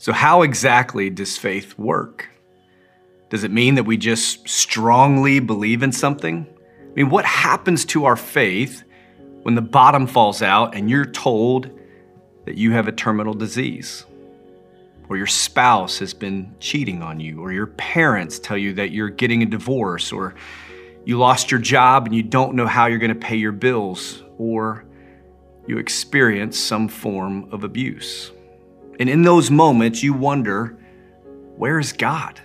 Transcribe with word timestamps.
So, 0.00 0.14
how 0.14 0.40
exactly 0.40 1.10
does 1.10 1.36
faith 1.36 1.78
work? 1.78 2.26
Does 3.28 3.44
it 3.44 3.50
mean 3.50 3.74
that 3.74 3.84
we 3.84 3.98
just 3.98 4.48
strongly 4.48 5.40
believe 5.40 5.82
in 5.82 5.92
something? 5.92 6.46
I 6.80 6.92
mean, 6.94 7.10
what 7.10 7.26
happens 7.26 7.84
to 7.84 8.06
our 8.06 8.16
faith 8.16 8.82
when 9.42 9.56
the 9.56 9.60
bottom 9.60 10.06
falls 10.06 10.40
out 10.40 10.74
and 10.74 10.88
you're 10.88 11.04
told 11.04 11.78
that 12.46 12.56
you 12.56 12.72
have 12.72 12.88
a 12.88 12.92
terminal 12.92 13.34
disease? 13.34 14.06
Or 15.10 15.18
your 15.18 15.26
spouse 15.26 15.98
has 15.98 16.14
been 16.14 16.54
cheating 16.60 17.02
on 17.02 17.20
you, 17.20 17.38
or 17.42 17.52
your 17.52 17.66
parents 17.66 18.38
tell 18.38 18.56
you 18.56 18.72
that 18.72 18.92
you're 18.92 19.10
getting 19.10 19.42
a 19.42 19.46
divorce, 19.46 20.12
or 20.12 20.34
you 21.04 21.18
lost 21.18 21.50
your 21.50 21.60
job 21.60 22.06
and 22.06 22.14
you 22.14 22.22
don't 22.22 22.54
know 22.54 22.66
how 22.66 22.86
you're 22.86 22.98
going 22.98 23.12
to 23.12 23.26
pay 23.26 23.36
your 23.36 23.52
bills, 23.52 24.22
or 24.38 24.82
you 25.66 25.76
experience 25.76 26.58
some 26.58 26.88
form 26.88 27.52
of 27.52 27.64
abuse. 27.64 28.32
And 29.00 29.08
in 29.08 29.22
those 29.22 29.50
moments, 29.50 30.02
you 30.02 30.12
wonder, 30.12 30.78
where 31.56 31.80
is 31.80 31.92
God? 31.92 32.38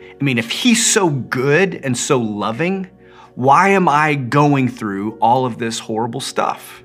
I 0.00 0.24
mean, 0.24 0.38
if 0.38 0.50
He's 0.50 0.86
so 0.86 1.10
good 1.10 1.74
and 1.74 1.98
so 1.98 2.18
loving, 2.18 2.88
why 3.34 3.70
am 3.70 3.88
I 3.88 4.14
going 4.14 4.68
through 4.68 5.18
all 5.18 5.44
of 5.44 5.58
this 5.58 5.80
horrible 5.80 6.20
stuff? 6.20 6.84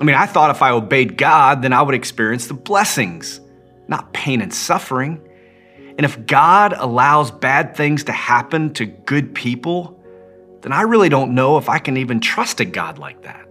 I 0.00 0.04
mean, 0.04 0.14
I 0.14 0.26
thought 0.26 0.50
if 0.50 0.62
I 0.62 0.70
obeyed 0.70 1.16
God, 1.16 1.62
then 1.62 1.72
I 1.72 1.82
would 1.82 1.94
experience 1.94 2.46
the 2.46 2.54
blessings, 2.54 3.40
not 3.88 4.12
pain 4.12 4.42
and 4.42 4.52
suffering. 4.52 5.26
And 5.96 6.04
if 6.04 6.26
God 6.26 6.74
allows 6.76 7.30
bad 7.30 7.74
things 7.74 8.04
to 8.04 8.12
happen 8.12 8.74
to 8.74 8.84
good 8.84 9.34
people, 9.34 10.00
then 10.60 10.72
I 10.72 10.82
really 10.82 11.08
don't 11.08 11.34
know 11.34 11.56
if 11.56 11.68
I 11.68 11.78
can 11.78 11.96
even 11.96 12.20
trust 12.20 12.60
a 12.60 12.64
God 12.64 12.98
like 12.98 13.22
that. 13.22 13.48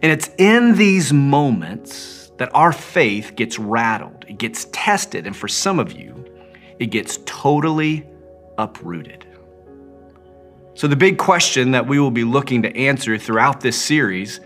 And 0.00 0.12
it's 0.12 0.30
in 0.38 0.76
these 0.76 1.12
moments 1.12 2.19
that 2.40 2.50
our 2.54 2.72
faith 2.72 3.36
gets 3.36 3.58
rattled, 3.58 4.24
it 4.26 4.38
gets 4.38 4.64
tested, 4.72 5.26
and 5.26 5.36
for 5.36 5.46
some 5.46 5.78
of 5.78 5.92
you, 5.92 6.24
it 6.78 6.86
gets 6.86 7.18
totally 7.26 8.06
uprooted. 8.56 9.26
So, 10.72 10.88
the 10.88 10.96
big 10.96 11.18
question 11.18 11.72
that 11.72 11.86
we 11.86 12.00
will 12.00 12.10
be 12.10 12.24
looking 12.24 12.62
to 12.62 12.74
answer 12.74 13.18
throughout 13.18 13.60
this 13.60 13.78
series 13.78 14.40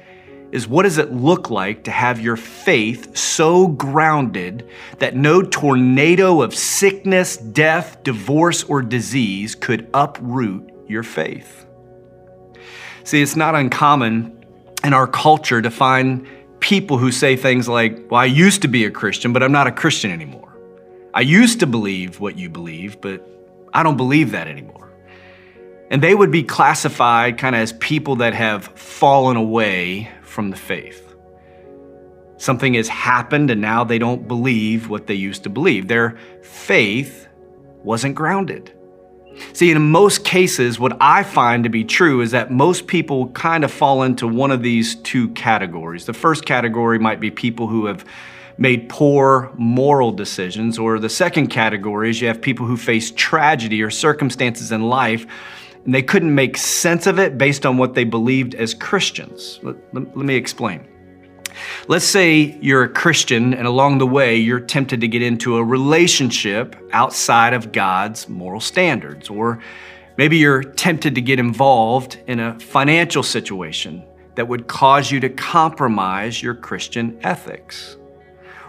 is 0.50 0.66
what 0.66 0.82
does 0.82 0.98
it 0.98 1.12
look 1.12 1.50
like 1.50 1.84
to 1.84 1.92
have 1.92 2.20
your 2.20 2.36
faith 2.36 3.16
so 3.16 3.68
grounded 3.68 4.68
that 4.98 5.14
no 5.14 5.40
tornado 5.40 6.42
of 6.42 6.52
sickness, 6.52 7.36
death, 7.36 8.02
divorce, 8.02 8.64
or 8.64 8.82
disease 8.82 9.54
could 9.54 9.88
uproot 9.94 10.68
your 10.88 11.04
faith? 11.04 11.64
See, 13.04 13.22
it's 13.22 13.36
not 13.36 13.54
uncommon 13.54 14.44
in 14.82 14.92
our 14.92 15.06
culture 15.06 15.62
to 15.62 15.70
find 15.70 16.26
people 16.64 16.96
who 16.96 17.12
say 17.12 17.36
things 17.36 17.68
like, 17.68 18.10
Well, 18.10 18.22
I 18.22 18.24
used 18.24 18.62
to 18.62 18.68
be 18.68 18.86
a 18.86 18.90
Christian, 18.90 19.34
but 19.34 19.42
I'm 19.42 19.52
not 19.52 19.66
a 19.66 19.72
Christian 19.72 20.10
anymore. 20.10 20.56
I 21.12 21.20
used 21.20 21.60
to 21.60 21.66
believe 21.66 22.20
what 22.20 22.38
you 22.38 22.48
believe, 22.48 23.02
but 23.02 23.22
I 23.74 23.82
don't 23.82 23.98
believe 23.98 24.30
that 24.30 24.48
anymore. 24.48 24.90
And 25.90 26.02
they 26.02 26.14
would 26.14 26.30
be 26.30 26.42
classified 26.42 27.36
kind 27.36 27.54
of 27.54 27.60
as 27.60 27.74
people 27.74 28.16
that 28.16 28.32
have 28.32 28.64
fallen 28.78 29.36
away 29.36 30.10
from 30.22 30.48
the 30.48 30.56
faith. 30.56 31.14
Something 32.38 32.74
has 32.74 32.88
happened 32.88 33.50
and 33.50 33.60
now 33.60 33.84
they 33.84 33.98
don't 33.98 34.26
believe 34.26 34.88
what 34.88 35.06
they 35.06 35.14
used 35.14 35.42
to 35.42 35.50
believe. 35.50 35.86
Their 35.86 36.16
faith 36.42 37.28
wasn't 37.82 38.14
grounded. 38.14 38.73
See, 39.52 39.70
in 39.70 39.90
most 39.90 40.24
cases, 40.24 40.78
what 40.78 40.96
I 41.00 41.22
find 41.22 41.64
to 41.64 41.70
be 41.70 41.84
true 41.84 42.20
is 42.20 42.30
that 42.32 42.50
most 42.50 42.86
people 42.86 43.28
kind 43.28 43.64
of 43.64 43.72
fall 43.72 44.02
into 44.02 44.26
one 44.26 44.50
of 44.50 44.62
these 44.62 44.96
two 44.96 45.28
categories. 45.30 46.06
The 46.06 46.12
first 46.12 46.44
category 46.44 46.98
might 46.98 47.20
be 47.20 47.30
people 47.30 47.66
who 47.66 47.86
have 47.86 48.04
made 48.56 48.88
poor 48.88 49.50
moral 49.56 50.12
decisions, 50.12 50.78
or 50.78 50.98
the 50.98 51.08
second 51.08 51.48
category 51.48 52.10
is 52.10 52.20
you 52.20 52.28
have 52.28 52.40
people 52.40 52.66
who 52.66 52.76
face 52.76 53.10
tragedy 53.10 53.82
or 53.82 53.90
circumstances 53.90 54.70
in 54.70 54.82
life 54.82 55.26
and 55.84 55.94
they 55.94 56.02
couldn't 56.02 56.34
make 56.34 56.56
sense 56.56 57.06
of 57.06 57.18
it 57.18 57.36
based 57.36 57.66
on 57.66 57.76
what 57.76 57.94
they 57.94 58.04
believed 58.04 58.54
as 58.54 58.74
Christians. 58.74 59.60
Let, 59.62 59.76
let, 59.92 60.16
let 60.16 60.26
me 60.26 60.34
explain. 60.34 60.86
Let's 61.88 62.04
say 62.04 62.58
you're 62.60 62.84
a 62.84 62.88
Christian 62.88 63.54
and 63.54 63.66
along 63.66 63.98
the 63.98 64.06
way 64.06 64.36
you're 64.36 64.60
tempted 64.60 65.00
to 65.00 65.08
get 65.08 65.22
into 65.22 65.56
a 65.56 65.64
relationship 65.64 66.76
outside 66.92 67.54
of 67.54 67.72
God's 67.72 68.28
moral 68.28 68.60
standards, 68.60 69.28
or 69.28 69.60
maybe 70.16 70.36
you're 70.36 70.62
tempted 70.62 71.14
to 71.14 71.20
get 71.20 71.38
involved 71.38 72.18
in 72.26 72.40
a 72.40 72.58
financial 72.58 73.22
situation 73.22 74.04
that 74.34 74.48
would 74.48 74.66
cause 74.66 75.10
you 75.10 75.20
to 75.20 75.28
compromise 75.28 76.42
your 76.42 76.54
Christian 76.54 77.18
ethics. 77.22 77.96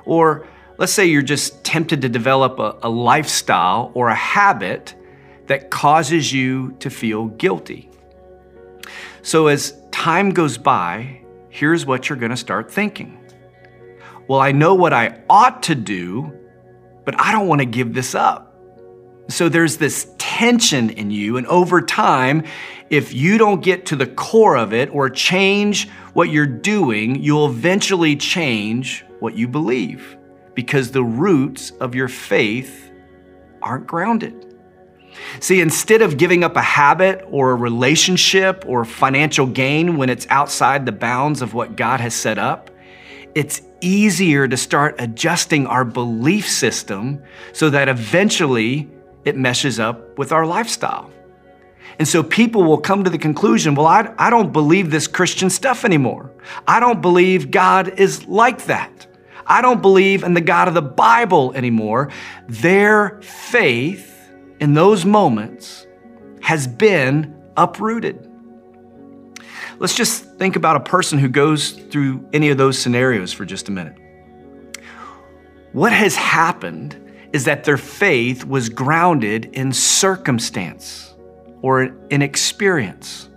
Or 0.05 0.47
let's 0.77 0.91
say 0.91 1.07
you're 1.07 1.21
just 1.21 1.63
tempted 1.63 2.01
to 2.01 2.09
develop 2.09 2.59
a, 2.59 2.77
a 2.83 2.89
lifestyle 2.89 3.91
or 3.93 4.09
a 4.09 4.15
habit 4.15 4.93
that 5.47 5.71
causes 5.71 6.31
you 6.31 6.75
to 6.79 6.89
feel 6.89 7.27
guilty. 7.27 7.89
So 9.21 9.47
as 9.47 9.79
time 9.91 10.31
goes 10.31 10.57
by, 10.57 11.21
here's 11.55 11.85
what 11.85 12.09
you're 12.09 12.17
going 12.17 12.31
to 12.31 12.37
start 12.37 12.69
thinking. 12.69 13.17
Well, 14.27 14.41
I 14.41 14.51
know 14.51 14.75
what 14.75 14.91
I 14.91 15.21
ought 15.29 15.63
to 15.63 15.75
do, 15.75 16.33
but 17.05 17.19
I 17.19 17.31
don't 17.31 17.47
want 17.47 17.61
to 17.61 17.65
give 17.65 17.93
this 17.93 18.13
up. 18.13 18.53
So 19.29 19.47
there's 19.47 19.77
this 19.77 20.13
tension 20.17 20.89
in 20.89 21.11
you, 21.11 21.37
and 21.37 21.47
over 21.47 21.81
time, 21.81 22.43
if 22.89 23.13
you 23.13 23.37
don't 23.37 23.63
get 23.63 23.85
to 23.87 23.95
the 23.95 24.05
core 24.05 24.57
of 24.57 24.73
it 24.73 24.89
or 24.93 25.09
change 25.09 25.89
what 26.13 26.29
you're 26.29 26.45
doing, 26.45 27.23
you'll 27.23 27.47
eventually 27.47 28.17
change 28.17 29.05
what 29.19 29.35
you 29.35 29.47
believe 29.47 30.17
because 30.55 30.91
the 30.91 31.03
roots 31.03 31.71
of 31.79 31.95
your 31.95 32.09
faith 32.09 32.91
aren't 33.61 33.87
grounded. 33.87 34.44
See, 35.39 35.61
instead 35.61 36.01
of 36.01 36.17
giving 36.17 36.43
up 36.43 36.55
a 36.55 36.61
habit 36.61 37.25
or 37.29 37.51
a 37.51 37.55
relationship 37.55 38.63
or 38.67 38.85
financial 38.85 39.45
gain 39.45 39.97
when 39.97 40.09
it's 40.09 40.27
outside 40.29 40.85
the 40.85 40.91
bounds 40.91 41.41
of 41.41 41.53
what 41.53 41.75
God 41.75 41.99
has 41.99 42.13
set 42.13 42.37
up, 42.37 42.69
it's 43.33 43.61
easier 43.81 44.47
to 44.47 44.57
start 44.57 44.95
adjusting 44.99 45.67
our 45.67 45.83
belief 45.83 46.49
system 46.49 47.21
so 47.53 47.69
that 47.69 47.89
eventually 47.89 48.89
it 49.25 49.35
meshes 49.35 49.79
up 49.79 50.17
with 50.17 50.31
our 50.31 50.45
lifestyle. 50.45 51.11
And 51.99 52.07
so 52.07 52.23
people 52.23 52.63
will 52.63 52.77
come 52.77 53.03
to 53.03 53.09
the 53.09 53.17
conclusion 53.17 53.75
well, 53.75 53.87
I, 53.87 54.13
I 54.17 54.29
don't 54.29 54.51
believe 54.51 54.91
this 54.91 55.07
Christian 55.07 55.49
stuff 55.49 55.85
anymore. 55.85 56.31
I 56.67 56.79
don't 56.79 57.01
believe 57.01 57.51
God 57.51 57.99
is 57.99 58.25
like 58.27 58.65
that. 58.65 59.07
I 59.47 59.61
don't 59.61 59.81
believe 59.81 60.23
in 60.23 60.33
the 60.33 60.41
God 60.41 60.67
of 60.67 60.73
the 60.73 60.81
Bible 60.81 61.53
anymore. 61.53 62.09
Their 62.47 63.21
faith 63.21 64.14
in 64.65 64.73
those 64.73 65.05
moments 65.05 65.85
has 66.41 66.65
been 66.65 67.39
uprooted. 67.55 68.27
Let's 69.77 69.93
just 69.93 70.23
think 70.39 70.55
about 70.55 70.75
a 70.75 70.79
person 70.79 71.19
who 71.19 71.29
goes 71.29 71.73
through 71.73 72.27
any 72.33 72.49
of 72.49 72.57
those 72.57 72.79
scenarios 72.79 73.31
for 73.31 73.45
just 73.45 73.69
a 73.69 73.71
minute. 73.71 73.95
What 75.71 75.93
has 75.93 76.15
happened 76.15 76.99
is 77.31 77.45
that 77.45 77.63
their 77.63 77.77
faith 77.77 78.43
was 78.43 78.69
grounded 78.69 79.45
in 79.53 79.71
circumstance 79.71 81.13
or 81.61 81.83
in 82.09 82.23
experience. 82.23 83.29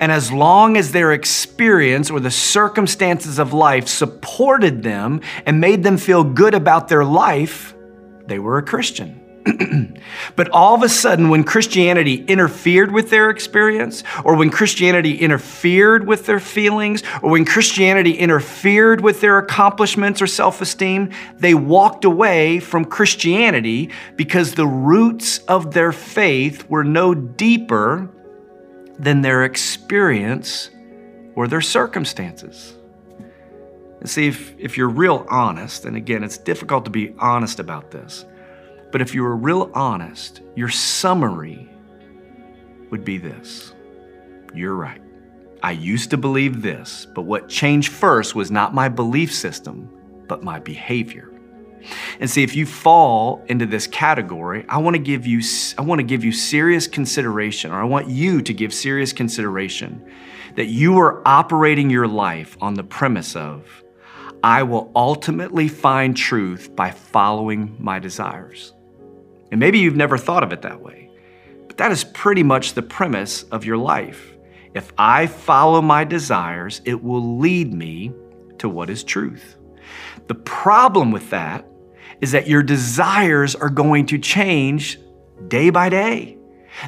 And 0.00 0.10
as 0.10 0.32
long 0.32 0.78
as 0.78 0.92
their 0.92 1.12
experience 1.12 2.10
or 2.10 2.20
the 2.20 2.30
circumstances 2.30 3.38
of 3.38 3.52
life 3.52 3.86
supported 3.86 4.82
them 4.82 5.20
and 5.44 5.60
made 5.60 5.82
them 5.82 5.98
feel 5.98 6.24
good 6.24 6.54
about 6.54 6.88
their 6.88 7.04
life, 7.04 7.74
they 8.24 8.38
were 8.38 8.56
a 8.56 8.62
Christian. 8.62 9.27
but 10.36 10.48
all 10.50 10.74
of 10.74 10.82
a 10.82 10.88
sudden, 10.88 11.28
when 11.28 11.44
Christianity 11.44 12.24
interfered 12.26 12.92
with 12.92 13.10
their 13.10 13.30
experience, 13.30 14.02
or 14.24 14.34
when 14.34 14.50
Christianity 14.50 15.16
interfered 15.16 16.06
with 16.06 16.26
their 16.26 16.40
feelings, 16.40 17.02
or 17.22 17.30
when 17.30 17.44
Christianity 17.44 18.12
interfered 18.12 19.00
with 19.00 19.20
their 19.20 19.38
accomplishments 19.38 20.20
or 20.20 20.26
self 20.26 20.60
esteem, 20.60 21.10
they 21.38 21.54
walked 21.54 22.04
away 22.04 22.60
from 22.60 22.84
Christianity 22.84 23.90
because 24.16 24.54
the 24.54 24.66
roots 24.66 25.38
of 25.48 25.72
their 25.72 25.92
faith 25.92 26.68
were 26.68 26.84
no 26.84 27.14
deeper 27.14 28.10
than 28.98 29.22
their 29.22 29.44
experience 29.44 30.70
or 31.34 31.46
their 31.46 31.60
circumstances. 31.60 32.74
And 34.00 34.08
see, 34.08 34.28
if, 34.28 34.54
if 34.58 34.76
you're 34.76 34.88
real 34.88 35.26
honest, 35.28 35.84
and 35.84 35.96
again, 35.96 36.22
it's 36.22 36.38
difficult 36.38 36.84
to 36.84 36.90
be 36.90 37.14
honest 37.18 37.58
about 37.58 37.90
this 37.90 38.24
but 38.90 39.00
if 39.00 39.14
you 39.14 39.22
were 39.22 39.36
real 39.36 39.70
honest, 39.74 40.42
your 40.56 40.68
summary 40.68 41.68
would 42.90 43.04
be 43.04 43.18
this 43.18 43.74
You're 44.54 44.74
right. 44.74 45.02
I 45.62 45.72
used 45.72 46.10
to 46.10 46.16
believe 46.16 46.62
this, 46.62 47.06
but 47.14 47.22
what 47.22 47.48
changed 47.48 47.92
first 47.92 48.34
was 48.34 48.50
not 48.50 48.74
my 48.74 48.88
belief 48.88 49.34
system, 49.34 49.90
but 50.28 50.44
my 50.44 50.60
behavior. 50.60 51.32
And 52.20 52.30
see, 52.30 52.42
if 52.42 52.54
you 52.54 52.66
fall 52.66 53.44
into 53.48 53.66
this 53.66 53.86
category, 53.86 54.64
I 54.68 54.78
want 54.78 54.94
to 54.94 55.02
give 55.02 55.26
you, 55.26 55.40
I 55.76 55.82
want 55.82 55.98
to 56.00 56.04
give 56.04 56.24
you 56.24 56.32
serious 56.32 56.86
consideration, 56.86 57.72
or 57.72 57.80
I 57.80 57.84
want 57.84 58.08
you 58.08 58.42
to 58.42 58.54
give 58.54 58.72
serious 58.72 59.12
consideration 59.12 60.04
that 60.56 60.66
you 60.66 60.98
are 60.98 61.26
operating 61.26 61.90
your 61.90 62.08
life 62.08 62.56
on 62.60 62.74
the 62.74 62.84
premise 62.84 63.36
of, 63.36 63.64
I 64.42 64.62
will 64.62 64.90
ultimately 64.94 65.68
find 65.68 66.16
truth 66.16 66.74
by 66.74 66.90
following 66.90 67.76
my 67.78 67.98
desires. 67.98 68.72
And 69.50 69.60
maybe 69.60 69.78
you've 69.78 69.96
never 69.96 70.18
thought 70.18 70.42
of 70.42 70.52
it 70.52 70.62
that 70.62 70.80
way, 70.80 71.10
but 71.66 71.76
that 71.78 71.92
is 71.92 72.04
pretty 72.04 72.42
much 72.42 72.74
the 72.74 72.82
premise 72.82 73.44
of 73.44 73.64
your 73.64 73.78
life. 73.78 74.36
If 74.74 74.92
I 74.98 75.26
follow 75.26 75.80
my 75.80 76.04
desires, 76.04 76.80
it 76.84 77.02
will 77.02 77.38
lead 77.38 77.72
me 77.72 78.12
to 78.58 78.68
what 78.68 78.90
is 78.90 79.02
truth. 79.02 79.56
The 80.26 80.34
problem 80.34 81.10
with 81.10 81.30
that 81.30 81.66
is 82.20 82.32
that 82.32 82.48
your 82.48 82.62
desires 82.62 83.54
are 83.54 83.70
going 83.70 84.06
to 84.06 84.18
change 84.18 84.98
day 85.48 85.70
by 85.70 85.88
day. 85.88 86.36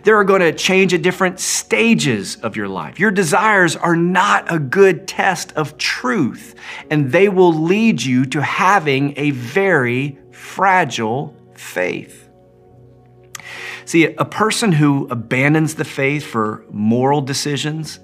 They 0.04 0.12
are 0.12 0.24
going 0.24 0.40
to 0.40 0.52
change 0.52 0.94
at 0.94 1.02
different 1.02 1.40
stages 1.40 2.36
of 2.36 2.56
your 2.56 2.68
life. 2.68 3.00
Your 3.00 3.10
desires 3.10 3.76
are 3.76 3.96
not 3.96 4.52
a 4.52 4.58
good 4.58 5.08
test 5.08 5.52
of 5.54 5.78
truth, 5.78 6.54
and 6.90 7.10
they 7.10 7.28
will 7.28 7.52
lead 7.52 8.02
you 8.02 8.24
to 8.26 8.42
having 8.42 9.14
a 9.16 9.30
very 9.30 10.18
fragile 10.30 11.34
faith. 11.54 12.29
See, 13.84 14.04
a 14.04 14.24
person 14.24 14.72
who 14.72 15.06
abandons 15.10 15.74
the 15.74 15.84
faith 15.84 16.24
for 16.24 16.64
moral 16.70 17.20
decisions 17.20 18.00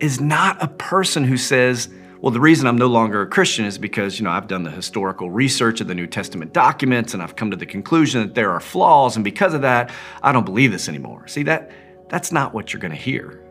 is 0.00 0.20
not 0.20 0.62
a 0.62 0.68
person 0.68 1.24
who 1.24 1.36
says, 1.36 1.88
well, 2.20 2.30
the 2.32 2.40
reason 2.40 2.66
I'm 2.66 2.78
no 2.78 2.86
longer 2.86 3.22
a 3.22 3.26
Christian 3.26 3.66
is 3.66 3.78
because, 3.78 4.18
you 4.18 4.24
know, 4.24 4.30
I've 4.30 4.48
done 4.48 4.62
the 4.62 4.70
historical 4.70 5.30
research 5.30 5.80
of 5.80 5.86
the 5.86 5.94
New 5.94 6.06
Testament 6.06 6.52
documents 6.52 7.14
and 7.14 7.22
I've 7.22 7.36
come 7.36 7.50
to 7.50 7.56
the 7.56 7.66
conclusion 7.66 8.22
that 8.22 8.34
there 8.34 8.50
are 8.50 8.60
flaws 8.60 9.16
and 9.16 9.24
because 9.24 9.54
of 9.54 9.62
that, 9.62 9.90
I 10.22 10.32
don't 10.32 10.44
believe 10.44 10.72
this 10.72 10.88
anymore. 10.88 11.28
See, 11.28 11.42
that 11.44 11.70
that's 12.08 12.32
not 12.32 12.54
what 12.54 12.72
you're 12.72 12.80
going 12.80 12.92
to 12.92 12.96
hear. 12.96 13.42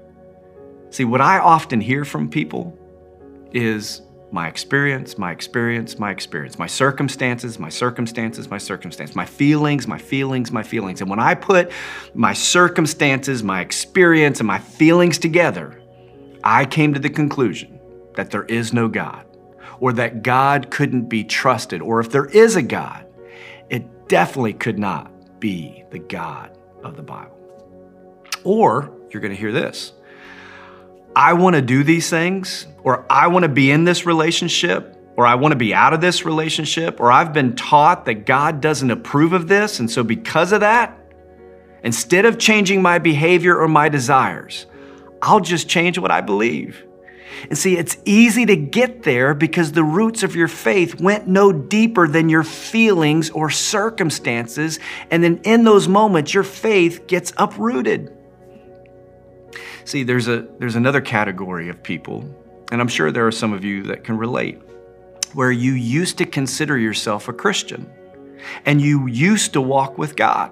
See, 0.89 1.05
what 1.05 1.21
I 1.21 1.39
often 1.39 1.81
hear 1.81 2.05
from 2.05 2.29
people 2.29 2.77
is 3.51 4.01
my 4.31 4.47
experience, 4.47 5.17
my 5.17 5.31
experience, 5.31 5.97
my 5.97 6.11
experience, 6.11 6.59
my 6.59 6.67
circumstances, 6.67 7.59
my 7.59 7.69
circumstances, 7.69 8.49
my 8.49 8.57
circumstances, 8.57 9.15
my 9.15 9.25
feelings, 9.25 9.87
my 9.87 9.97
feelings, 9.97 10.51
my 10.51 10.63
feelings. 10.63 11.01
And 11.01 11.09
when 11.09 11.19
I 11.19 11.35
put 11.35 11.71
my 12.13 12.33
circumstances, 12.33 13.43
my 13.43 13.61
experience, 13.61 14.39
and 14.39 14.47
my 14.47 14.59
feelings 14.59 15.17
together, 15.17 15.81
I 16.43 16.65
came 16.65 16.93
to 16.93 16.99
the 16.99 17.09
conclusion 17.09 17.79
that 18.15 18.31
there 18.31 18.43
is 18.45 18.73
no 18.73 18.87
God, 18.87 19.25
or 19.79 19.93
that 19.93 20.23
God 20.23 20.71
couldn't 20.71 21.09
be 21.09 21.23
trusted, 21.23 21.81
or 21.81 21.99
if 21.99 22.09
there 22.09 22.25
is 22.25 22.55
a 22.55 22.61
God, 22.61 23.05
it 23.69 24.07
definitely 24.07 24.53
could 24.53 24.79
not 24.79 25.39
be 25.39 25.83
the 25.91 25.99
God 25.99 26.57
of 26.83 26.95
the 26.95 27.03
Bible. 27.03 27.37
Or 28.43 28.91
you're 29.09 29.21
going 29.21 29.33
to 29.33 29.39
hear 29.39 29.51
this 29.51 29.93
I 31.15 31.33
want 31.33 31.55
to 31.55 31.61
do 31.61 31.83
these 31.83 32.09
things, 32.09 32.67
or 32.83 33.05
I 33.09 33.27
want 33.27 33.43
to 33.43 33.49
be 33.49 33.71
in 33.71 33.85
this 33.85 34.05
relationship, 34.05 34.97
or 35.15 35.25
I 35.25 35.35
want 35.35 35.53
to 35.53 35.57
be 35.57 35.73
out 35.73 35.93
of 35.93 36.01
this 36.01 36.25
relationship, 36.25 36.99
or 36.99 37.11
I've 37.11 37.31
been 37.31 37.55
taught 37.55 38.05
that 38.05 38.25
God 38.25 38.59
doesn't 38.59 38.91
approve 38.91 39.31
of 39.31 39.47
this, 39.47 39.79
and 39.79 39.89
so 39.89 40.03
because 40.03 40.51
of 40.51 40.59
that, 40.59 40.97
instead 41.83 42.25
of 42.25 42.37
changing 42.37 42.81
my 42.81 42.99
behavior 42.99 43.57
or 43.57 43.67
my 43.67 43.87
desires, 43.87 44.65
I'll 45.21 45.39
just 45.39 45.69
change 45.69 45.97
what 45.97 46.11
I 46.11 46.21
believe. 46.21 46.83
And 47.49 47.57
see, 47.57 47.77
it's 47.77 47.97
easy 48.05 48.45
to 48.45 48.55
get 48.55 49.03
there 49.03 49.33
because 49.33 49.71
the 49.71 49.83
roots 49.83 50.23
of 50.23 50.35
your 50.35 50.47
faith 50.47 50.99
went 50.99 51.27
no 51.27 51.51
deeper 51.51 52.07
than 52.07 52.29
your 52.29 52.43
feelings 52.43 53.29
or 53.29 53.49
circumstances. 53.49 54.79
And 55.11 55.23
then 55.23 55.41
in 55.43 55.63
those 55.63 55.87
moments, 55.87 56.33
your 56.33 56.43
faith 56.43 57.07
gets 57.07 57.33
uprooted. 57.37 58.15
See, 59.85 60.01
there's, 60.01 60.27
a, 60.27 60.47
there's 60.57 60.75
another 60.75 60.99
category 60.99 61.69
of 61.69 61.81
people, 61.83 62.25
and 62.71 62.81
I'm 62.81 62.87
sure 62.87 63.11
there 63.11 63.27
are 63.27 63.31
some 63.31 63.53
of 63.53 63.63
you 63.63 63.83
that 63.83 64.03
can 64.03 64.17
relate, 64.17 64.59
where 65.33 65.51
you 65.51 65.73
used 65.73 66.17
to 66.17 66.25
consider 66.25 66.75
yourself 66.77 67.27
a 67.27 67.33
Christian 67.33 67.89
and 68.65 68.81
you 68.81 69.07
used 69.07 69.53
to 69.53 69.61
walk 69.61 69.97
with 69.97 70.15
God. 70.15 70.51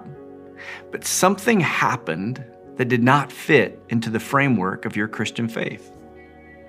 But 0.92 1.04
something 1.04 1.60
happened 1.60 2.44
that 2.76 2.86
did 2.86 3.02
not 3.02 3.32
fit 3.32 3.80
into 3.88 4.08
the 4.08 4.20
framework 4.20 4.84
of 4.84 4.96
your 4.96 5.08
Christian 5.08 5.48
faith. 5.48 5.92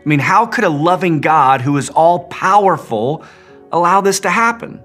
I 0.04 0.08
mean, 0.08 0.20
how 0.20 0.48
could 0.48 0.64
a 0.64 0.70
loving 0.70 1.22
God 1.22 1.62
who 1.62 1.78
is 1.78 1.90
all 1.90 2.26
powerful 2.26 3.24
allow 3.72 4.02
this 4.02 4.20
to 4.22 4.30
happen? 4.30 4.82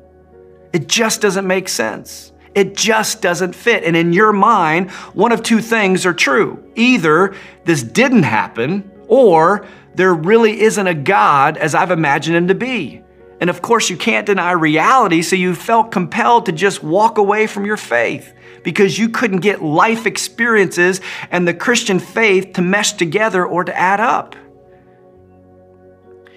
It 0.73 0.87
just 0.87 1.21
doesn't 1.21 1.47
make 1.47 1.69
sense. 1.69 2.33
It 2.55 2.75
just 2.75 3.23
doesn't 3.23 3.55
fit. 3.55 3.85
And 3.85 3.97
in 3.97 4.13
your 4.13 4.33
mind, 4.33 4.91
one 5.15 5.33
of 5.33 5.43
two 5.43 5.61
things 5.61 6.05
are 6.05 6.15
true. 6.15 6.65
Either 6.75 7.35
this 7.65 7.83
didn't 7.83 8.25
happen, 8.25 8.91
or 9.07 9.67
there 9.95 10.15
really 10.15 10.61
isn't 10.61 10.87
a 10.87 10.95
God 10.95 11.57
as 11.57 11.75
I've 11.75 11.91
imagined 11.91 12.37
him 12.37 12.49
to 12.49 12.55
be. 12.55 13.03
And 13.41 13.51
of 13.51 13.63
course, 13.63 13.89
you 13.89 13.97
can't 13.97 14.27
deny 14.27 14.53
reality, 14.53 15.23
so 15.23 15.35
you 15.35 15.55
felt 15.55 15.91
compelled 15.91 16.47
to 16.47 16.53
just 16.53 16.83
walk 16.83 17.19
away 17.19 17.47
from 17.47 17.65
your 17.65 17.77
faith 17.77 18.33
because 18.63 18.99
you 18.99 19.09
couldn't 19.09 19.41
get 19.41 19.63
life 19.63 20.07
experiences 20.07 21.01
and 21.31 21.49
the 21.49 21.55
Christian 21.55 21.99
faith 21.99 22.53
to 22.55 22.63
mesh 22.63 22.93
together 22.93 23.47
or 23.47 23.65
to 23.65 23.77
add 23.77 23.99
up. 23.99 24.37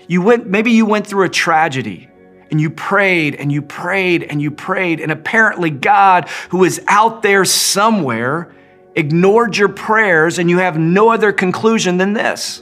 You 0.08 0.22
went, 0.22 0.48
maybe 0.48 0.72
you 0.72 0.86
went 0.86 1.06
through 1.06 1.26
a 1.26 1.30
tragedy 1.30 2.10
and 2.54 2.62
you 2.62 2.70
prayed 2.70 3.34
and 3.34 3.52
you 3.52 3.64
prayed 3.64 4.22
and 4.22 4.40
you 4.40 4.52
prayed, 4.52 5.00
and 5.00 5.12
apparently 5.12 5.72
God, 5.72 6.30
who 6.50 6.64
is 6.66 6.80
out 6.88 7.24
there 7.24 7.46
somewhere, 7.46 8.54
ignored 8.94 9.58
your 9.58 9.70
prayers, 9.70 10.38
and 10.38 10.52
you 10.52 10.60
have 10.60 10.78
no 10.78 11.10
other 11.10 11.34
conclusion 11.34 11.98
than 11.98 12.14
this 12.14 12.62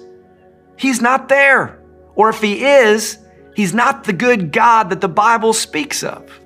He's 0.78 1.02
not 1.02 1.28
there. 1.28 1.78
Or 2.16 2.30
if 2.30 2.40
He 2.40 2.64
is, 2.64 3.18
He's 3.54 3.74
not 3.74 4.06
the 4.06 4.14
good 4.14 4.54
God 4.54 4.92
that 4.92 5.02
the 5.02 5.10
Bible 5.10 5.52
speaks 5.52 6.06
of. 6.06 6.40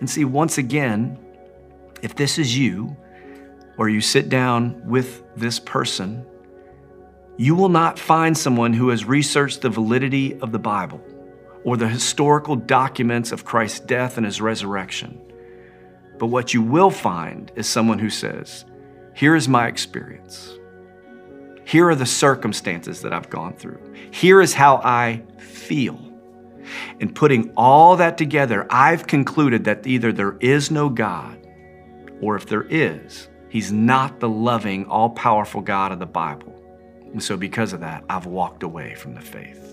And 0.00 0.10
see, 0.10 0.24
once 0.24 0.58
again, 0.58 1.16
if 2.02 2.16
this 2.16 2.36
is 2.36 2.58
you, 2.58 2.96
or 3.78 3.88
you 3.88 4.00
sit 4.00 4.28
down 4.28 4.82
with 4.88 5.22
this 5.36 5.60
person, 5.60 6.26
you 7.36 7.54
will 7.54 7.68
not 7.68 7.96
find 7.96 8.36
someone 8.36 8.72
who 8.72 8.88
has 8.88 9.04
researched 9.04 9.60
the 9.60 9.70
validity 9.70 10.34
of 10.40 10.50
the 10.50 10.58
Bible 10.58 11.00
or 11.66 11.76
the 11.76 11.88
historical 11.88 12.54
documents 12.54 13.32
of 13.32 13.44
Christ's 13.44 13.80
death 13.80 14.16
and 14.16 14.24
his 14.24 14.40
resurrection. 14.40 15.20
But 16.16 16.28
what 16.28 16.54
you 16.54 16.62
will 16.62 16.92
find 16.92 17.50
is 17.56 17.66
someone 17.66 17.98
who 17.98 18.08
says, 18.08 18.64
Here 19.14 19.34
is 19.34 19.48
my 19.48 19.66
experience. 19.66 20.56
Here 21.64 21.88
are 21.88 21.96
the 21.96 22.06
circumstances 22.06 23.02
that 23.02 23.12
I've 23.12 23.28
gone 23.28 23.54
through. 23.54 23.80
Here 24.12 24.40
is 24.40 24.54
how 24.54 24.76
I 24.76 25.24
feel. 25.38 26.00
And 27.00 27.12
putting 27.12 27.52
all 27.56 27.96
that 27.96 28.16
together, 28.16 28.68
I've 28.70 29.08
concluded 29.08 29.64
that 29.64 29.88
either 29.88 30.12
there 30.12 30.36
is 30.38 30.70
no 30.70 30.88
God, 30.88 31.44
or 32.20 32.36
if 32.36 32.46
there 32.46 32.66
is, 32.70 33.28
He's 33.48 33.72
not 33.72 34.20
the 34.20 34.28
loving, 34.28 34.86
all 34.86 35.10
powerful 35.10 35.62
God 35.62 35.90
of 35.90 35.98
the 35.98 36.06
Bible. 36.06 36.54
And 37.10 37.20
so, 37.20 37.36
because 37.36 37.72
of 37.72 37.80
that, 37.80 38.04
I've 38.08 38.26
walked 38.26 38.62
away 38.62 38.94
from 38.94 39.14
the 39.14 39.20
faith. 39.20 39.65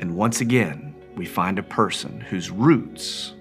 And 0.00 0.14
once 0.14 0.40
again, 0.40 0.94
we 1.16 1.26
find 1.26 1.58
a 1.58 1.62
person 1.62 2.20
whose 2.20 2.50
roots 2.50 3.34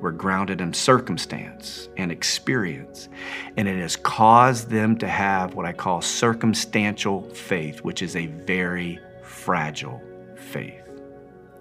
were 0.00 0.12
grounded 0.12 0.60
in 0.60 0.72
circumstance 0.72 1.88
and 1.96 2.12
experience, 2.12 3.08
and 3.56 3.66
it 3.66 3.78
has 3.78 3.96
caused 3.96 4.70
them 4.70 4.96
to 4.98 5.08
have 5.08 5.54
what 5.54 5.66
I 5.66 5.72
call 5.72 6.00
circumstantial 6.00 7.22
faith, 7.34 7.80
which 7.80 8.02
is 8.02 8.16
a 8.16 8.26
very 8.26 8.98
fragile 9.22 10.00
faith. 10.36 10.88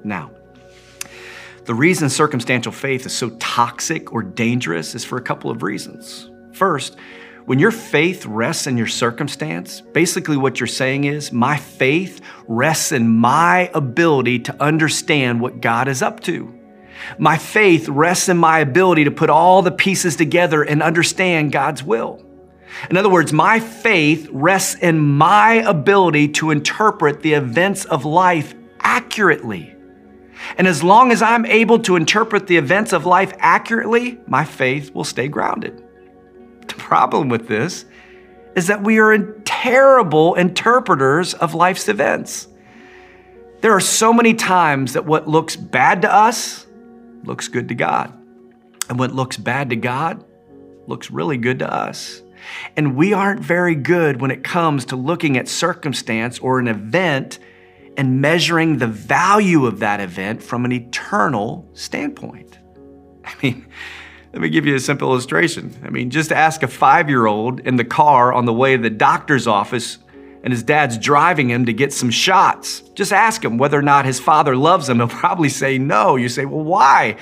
Now, 0.03 0.31
the 1.65 1.73
reason 1.73 2.09
circumstantial 2.09 2.71
faith 2.71 3.05
is 3.05 3.13
so 3.13 3.31
toxic 3.39 4.13
or 4.13 4.23
dangerous 4.23 4.95
is 4.95 5.03
for 5.03 5.17
a 5.17 5.21
couple 5.21 5.51
of 5.51 5.63
reasons. 5.63 6.29
First, 6.53 6.95
when 7.47 7.59
your 7.59 7.71
faith 7.71 8.25
rests 8.25 8.67
in 8.67 8.75
your 8.75 8.87
circumstance, 8.87 9.79
basically 9.79 10.35
what 10.35 10.59
you're 10.59 10.67
saying 10.67 11.05
is, 11.05 11.31
my 11.31 11.55
faith 11.55 12.19
rests 12.45 12.91
in 12.91 13.07
my 13.07 13.71
ability 13.73 14.39
to 14.39 14.61
understand 14.61 15.39
what 15.39 15.61
God 15.61 15.87
is 15.87 16.01
up 16.01 16.19
to. 16.23 16.53
My 17.17 17.37
faith 17.37 17.87
rests 17.87 18.27
in 18.27 18.35
my 18.35 18.59
ability 18.59 19.05
to 19.05 19.11
put 19.11 19.29
all 19.29 19.61
the 19.61 19.71
pieces 19.71 20.17
together 20.17 20.61
and 20.61 20.83
understand 20.83 21.53
God's 21.53 21.81
will. 21.81 22.21
In 22.89 22.97
other 22.97 23.07
words, 23.07 23.31
my 23.31 23.61
faith 23.61 24.27
rests 24.33 24.75
in 24.75 24.99
my 24.99 25.53
ability 25.53 26.27
to 26.33 26.51
interpret 26.51 27.21
the 27.21 27.35
events 27.35 27.85
of 27.85 28.03
life 28.03 28.55
accurately. 28.81 29.73
And 30.57 30.67
as 30.67 30.83
long 30.83 31.13
as 31.13 31.21
I'm 31.21 31.45
able 31.45 31.79
to 31.79 31.95
interpret 31.95 32.47
the 32.47 32.57
events 32.57 32.91
of 32.91 33.05
life 33.05 33.31
accurately, 33.39 34.19
my 34.27 34.43
faith 34.43 34.93
will 34.93 35.05
stay 35.05 35.29
grounded. 35.29 35.86
Problem 36.87 37.27
with 37.27 37.49
this 37.49 37.83
is 38.55 38.67
that 38.67 38.81
we 38.81 38.99
are 38.99 39.17
terrible 39.43 40.35
interpreters 40.35 41.33
of 41.33 41.53
life's 41.53 41.89
events. 41.89 42.47
There 43.59 43.73
are 43.73 43.81
so 43.81 44.13
many 44.13 44.33
times 44.33 44.93
that 44.93 45.05
what 45.05 45.27
looks 45.27 45.57
bad 45.57 46.03
to 46.03 46.13
us 46.13 46.65
looks 47.25 47.49
good 47.49 47.67
to 47.67 47.75
God. 47.75 48.17
And 48.87 48.97
what 48.97 49.11
looks 49.11 49.35
bad 49.35 49.71
to 49.71 49.75
God 49.75 50.23
looks 50.87 51.11
really 51.11 51.35
good 51.35 51.59
to 51.59 51.69
us. 51.69 52.21
And 52.77 52.95
we 52.95 53.11
aren't 53.11 53.41
very 53.41 53.75
good 53.75 54.21
when 54.21 54.31
it 54.31 54.45
comes 54.45 54.85
to 54.85 54.95
looking 54.95 55.37
at 55.37 55.49
circumstance 55.49 56.39
or 56.39 56.57
an 56.57 56.69
event 56.69 57.39
and 57.97 58.21
measuring 58.21 58.77
the 58.77 58.87
value 58.87 59.65
of 59.65 59.79
that 59.79 59.99
event 59.99 60.41
from 60.41 60.63
an 60.63 60.71
eternal 60.71 61.69
standpoint. 61.73 62.57
I 63.25 63.33
mean, 63.43 63.67
let 64.37 64.43
me 64.43 64.49
give 64.49 64.67
you 64.67 64.75
a 64.75 64.79
simple 64.79 65.09
illustration. 65.09 65.73
I 65.83 65.89
mean, 65.89 66.11
just 66.11 66.31
ask 66.31 66.61
a 66.61 66.67
five 66.67 67.09
year 67.09 67.25
old 67.25 67.59
in 67.61 67.75
the 67.75 67.83
car 67.83 68.31
on 68.31 68.45
the 68.45 68.53
way 68.53 68.77
to 68.77 68.83
the 68.83 68.91
doctor's 68.91 69.47
office 69.47 69.97
and 70.43 70.53
his 70.53 70.61
dad's 70.61 70.99
driving 70.99 71.49
him 71.49 71.65
to 71.65 71.73
get 71.73 71.91
some 71.91 72.11
shots. 72.11 72.81
Just 72.93 73.11
ask 73.11 73.43
him 73.43 73.57
whether 73.57 73.79
or 73.79 73.81
not 73.81 74.05
his 74.05 74.19
father 74.19 74.55
loves 74.55 74.87
him. 74.87 74.97
He'll 74.97 75.07
probably 75.07 75.49
say 75.49 75.79
no. 75.79 76.17
You 76.17 76.29
say, 76.29 76.45
well, 76.45 76.63
why? 76.63 77.17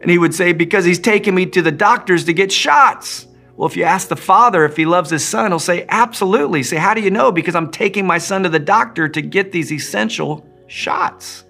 And 0.00 0.10
he 0.10 0.16
would 0.16 0.34
say, 0.34 0.54
because 0.54 0.86
he's 0.86 0.98
taking 0.98 1.34
me 1.34 1.44
to 1.44 1.60
the 1.60 1.70
doctors 1.70 2.24
to 2.24 2.32
get 2.32 2.50
shots. 2.50 3.26
Well, 3.56 3.68
if 3.68 3.76
you 3.76 3.84
ask 3.84 4.08
the 4.08 4.16
father 4.16 4.64
if 4.64 4.74
he 4.74 4.86
loves 4.86 5.10
his 5.10 5.22
son, 5.22 5.50
he'll 5.50 5.58
say, 5.58 5.84
absolutely. 5.90 6.62
Say, 6.62 6.76
how 6.76 6.94
do 6.94 7.02
you 7.02 7.10
know? 7.10 7.30
Because 7.30 7.54
I'm 7.54 7.70
taking 7.70 8.06
my 8.06 8.16
son 8.16 8.42
to 8.44 8.48
the 8.48 8.58
doctor 8.58 9.06
to 9.06 9.20
get 9.20 9.52
these 9.52 9.70
essential 9.70 10.46
shots. 10.66 11.44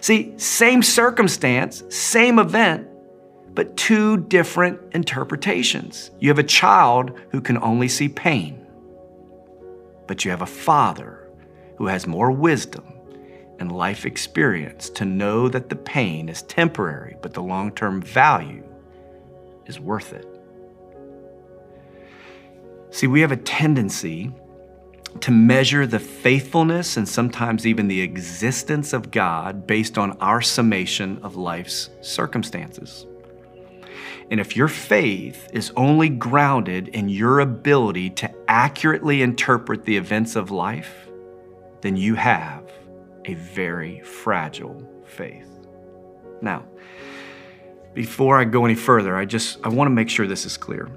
See, 0.00 0.36
same 0.36 0.82
circumstance, 0.82 1.84
same 1.90 2.40
event, 2.40 2.88
but 3.56 3.76
two 3.76 4.18
different 4.18 4.78
interpretations. 4.92 6.10
You 6.20 6.28
have 6.28 6.38
a 6.38 6.44
child 6.44 7.18
who 7.30 7.40
can 7.40 7.56
only 7.62 7.88
see 7.88 8.08
pain, 8.08 8.64
but 10.06 10.24
you 10.24 10.30
have 10.30 10.42
a 10.42 10.46
father 10.46 11.28
who 11.78 11.86
has 11.86 12.06
more 12.06 12.30
wisdom 12.30 12.84
and 13.58 13.72
life 13.72 14.04
experience 14.04 14.90
to 14.90 15.06
know 15.06 15.48
that 15.48 15.70
the 15.70 15.76
pain 15.76 16.28
is 16.28 16.42
temporary, 16.42 17.16
but 17.22 17.32
the 17.32 17.42
long 17.42 17.72
term 17.72 18.02
value 18.02 18.62
is 19.64 19.80
worth 19.80 20.12
it. 20.12 20.28
See, 22.90 23.06
we 23.06 23.22
have 23.22 23.32
a 23.32 23.36
tendency 23.38 24.32
to 25.20 25.30
measure 25.30 25.86
the 25.86 25.98
faithfulness 25.98 26.98
and 26.98 27.08
sometimes 27.08 27.66
even 27.66 27.88
the 27.88 28.02
existence 28.02 28.92
of 28.92 29.10
God 29.10 29.66
based 29.66 29.96
on 29.96 30.12
our 30.18 30.42
summation 30.42 31.18
of 31.22 31.36
life's 31.36 31.88
circumstances. 32.02 33.06
And 34.30 34.40
if 34.40 34.56
your 34.56 34.68
faith 34.68 35.48
is 35.52 35.72
only 35.76 36.08
grounded 36.08 36.88
in 36.88 37.08
your 37.08 37.40
ability 37.40 38.10
to 38.10 38.30
accurately 38.48 39.22
interpret 39.22 39.84
the 39.84 39.96
events 39.96 40.36
of 40.36 40.50
life, 40.50 41.08
then 41.80 41.96
you 41.96 42.14
have 42.14 42.70
a 43.24 43.34
very 43.34 44.00
fragile 44.00 44.82
faith. 45.04 45.48
Now, 46.40 46.64
before 47.94 48.38
I 48.38 48.44
go 48.44 48.64
any 48.64 48.74
further, 48.74 49.16
I 49.16 49.24
just 49.24 49.58
I 49.64 49.68
want 49.68 49.88
to 49.88 49.94
make 49.94 50.10
sure 50.10 50.26
this 50.26 50.44
is 50.44 50.56
clear. 50.56 50.90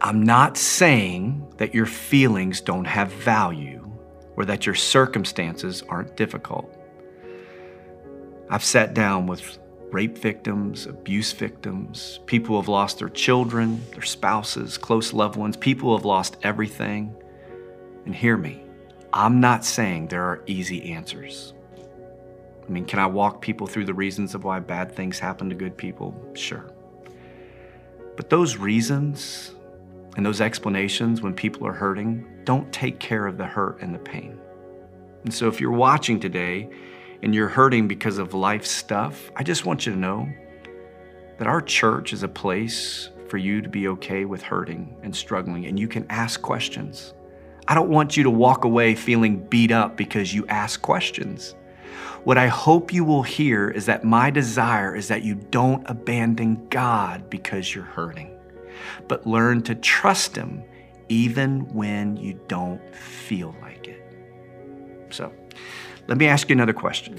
I'm 0.00 0.22
not 0.22 0.56
saying 0.56 1.46
that 1.58 1.74
your 1.74 1.86
feelings 1.86 2.60
don't 2.60 2.84
have 2.84 3.12
value 3.12 3.88
or 4.36 4.44
that 4.44 4.66
your 4.66 4.74
circumstances 4.74 5.82
aren't 5.88 6.16
difficult. 6.16 6.76
I've 8.50 8.64
sat 8.64 8.94
down 8.94 9.26
with 9.26 9.58
rape 9.92 10.16
victims, 10.16 10.86
abuse 10.86 11.32
victims, 11.32 12.18
people 12.26 12.54
who 12.54 12.60
have 12.60 12.68
lost 12.68 12.98
their 12.98 13.10
children, 13.10 13.84
their 13.92 14.02
spouses, 14.02 14.78
close 14.78 15.12
loved 15.12 15.36
ones, 15.36 15.56
people 15.56 15.90
who 15.90 15.96
have 15.96 16.06
lost 16.06 16.38
everything. 16.42 17.14
And 18.06 18.14
hear 18.14 18.36
me, 18.36 18.62
I'm 19.12 19.40
not 19.40 19.64
saying 19.64 20.08
there 20.08 20.24
are 20.24 20.42
easy 20.46 20.92
answers. 20.92 21.52
I 22.66 22.70
mean, 22.70 22.86
can 22.86 22.98
I 22.98 23.06
walk 23.06 23.42
people 23.42 23.66
through 23.66 23.84
the 23.84 23.94
reasons 23.94 24.34
of 24.34 24.44
why 24.44 24.60
bad 24.60 24.96
things 24.96 25.18
happen 25.18 25.50
to 25.50 25.54
good 25.54 25.76
people? 25.76 26.14
Sure. 26.34 26.64
But 28.16 28.30
those 28.30 28.56
reasons 28.56 29.54
and 30.16 30.24
those 30.24 30.40
explanations 30.40 31.20
when 31.20 31.34
people 31.34 31.66
are 31.66 31.72
hurting 31.72 32.26
don't 32.44 32.72
take 32.72 32.98
care 32.98 33.26
of 33.26 33.36
the 33.36 33.46
hurt 33.46 33.80
and 33.82 33.94
the 33.94 33.98
pain. 33.98 34.38
And 35.24 35.32
so 35.32 35.48
if 35.48 35.60
you're 35.60 35.70
watching 35.70 36.18
today 36.18 36.70
and 37.22 37.34
you're 37.34 37.48
hurting 37.48 37.88
because 37.88 38.18
of 38.18 38.34
life 38.34 38.66
stuff, 38.66 39.30
I 39.36 39.42
just 39.42 39.64
want 39.64 39.86
you 39.86 39.92
to 39.92 39.98
know 39.98 40.28
that 41.38 41.46
our 41.46 41.62
church 41.62 42.12
is 42.12 42.22
a 42.22 42.28
place 42.28 43.08
for 43.28 43.38
you 43.38 43.62
to 43.62 43.68
be 43.68 43.88
okay 43.88 44.24
with 44.24 44.42
hurting 44.42 44.94
and 45.02 45.14
struggling, 45.14 45.66
and 45.66 45.78
you 45.78 45.88
can 45.88 46.04
ask 46.10 46.42
questions. 46.42 47.14
I 47.68 47.74
don't 47.74 47.88
want 47.88 48.16
you 48.16 48.24
to 48.24 48.30
walk 48.30 48.64
away 48.64 48.94
feeling 48.94 49.38
beat 49.46 49.70
up 49.70 49.96
because 49.96 50.34
you 50.34 50.46
ask 50.48 50.82
questions. 50.82 51.54
What 52.24 52.38
I 52.38 52.48
hope 52.48 52.92
you 52.92 53.04
will 53.04 53.22
hear 53.22 53.70
is 53.70 53.86
that 53.86 54.04
my 54.04 54.30
desire 54.30 54.94
is 54.94 55.08
that 55.08 55.24
you 55.24 55.34
don't 55.34 55.88
abandon 55.88 56.68
God 56.68 57.30
because 57.30 57.74
you're 57.74 57.84
hurting, 57.84 58.38
but 59.08 59.26
learn 59.26 59.62
to 59.62 59.74
trust 59.74 60.36
Him 60.36 60.62
even 61.08 61.60
when 61.74 62.16
you 62.16 62.38
don't 62.48 62.94
feel 62.94 63.54
like 63.60 63.88
it. 63.88 64.02
So, 65.10 65.32
let 66.08 66.18
me 66.18 66.26
ask 66.26 66.48
you 66.48 66.54
another 66.54 66.72
question. 66.72 67.18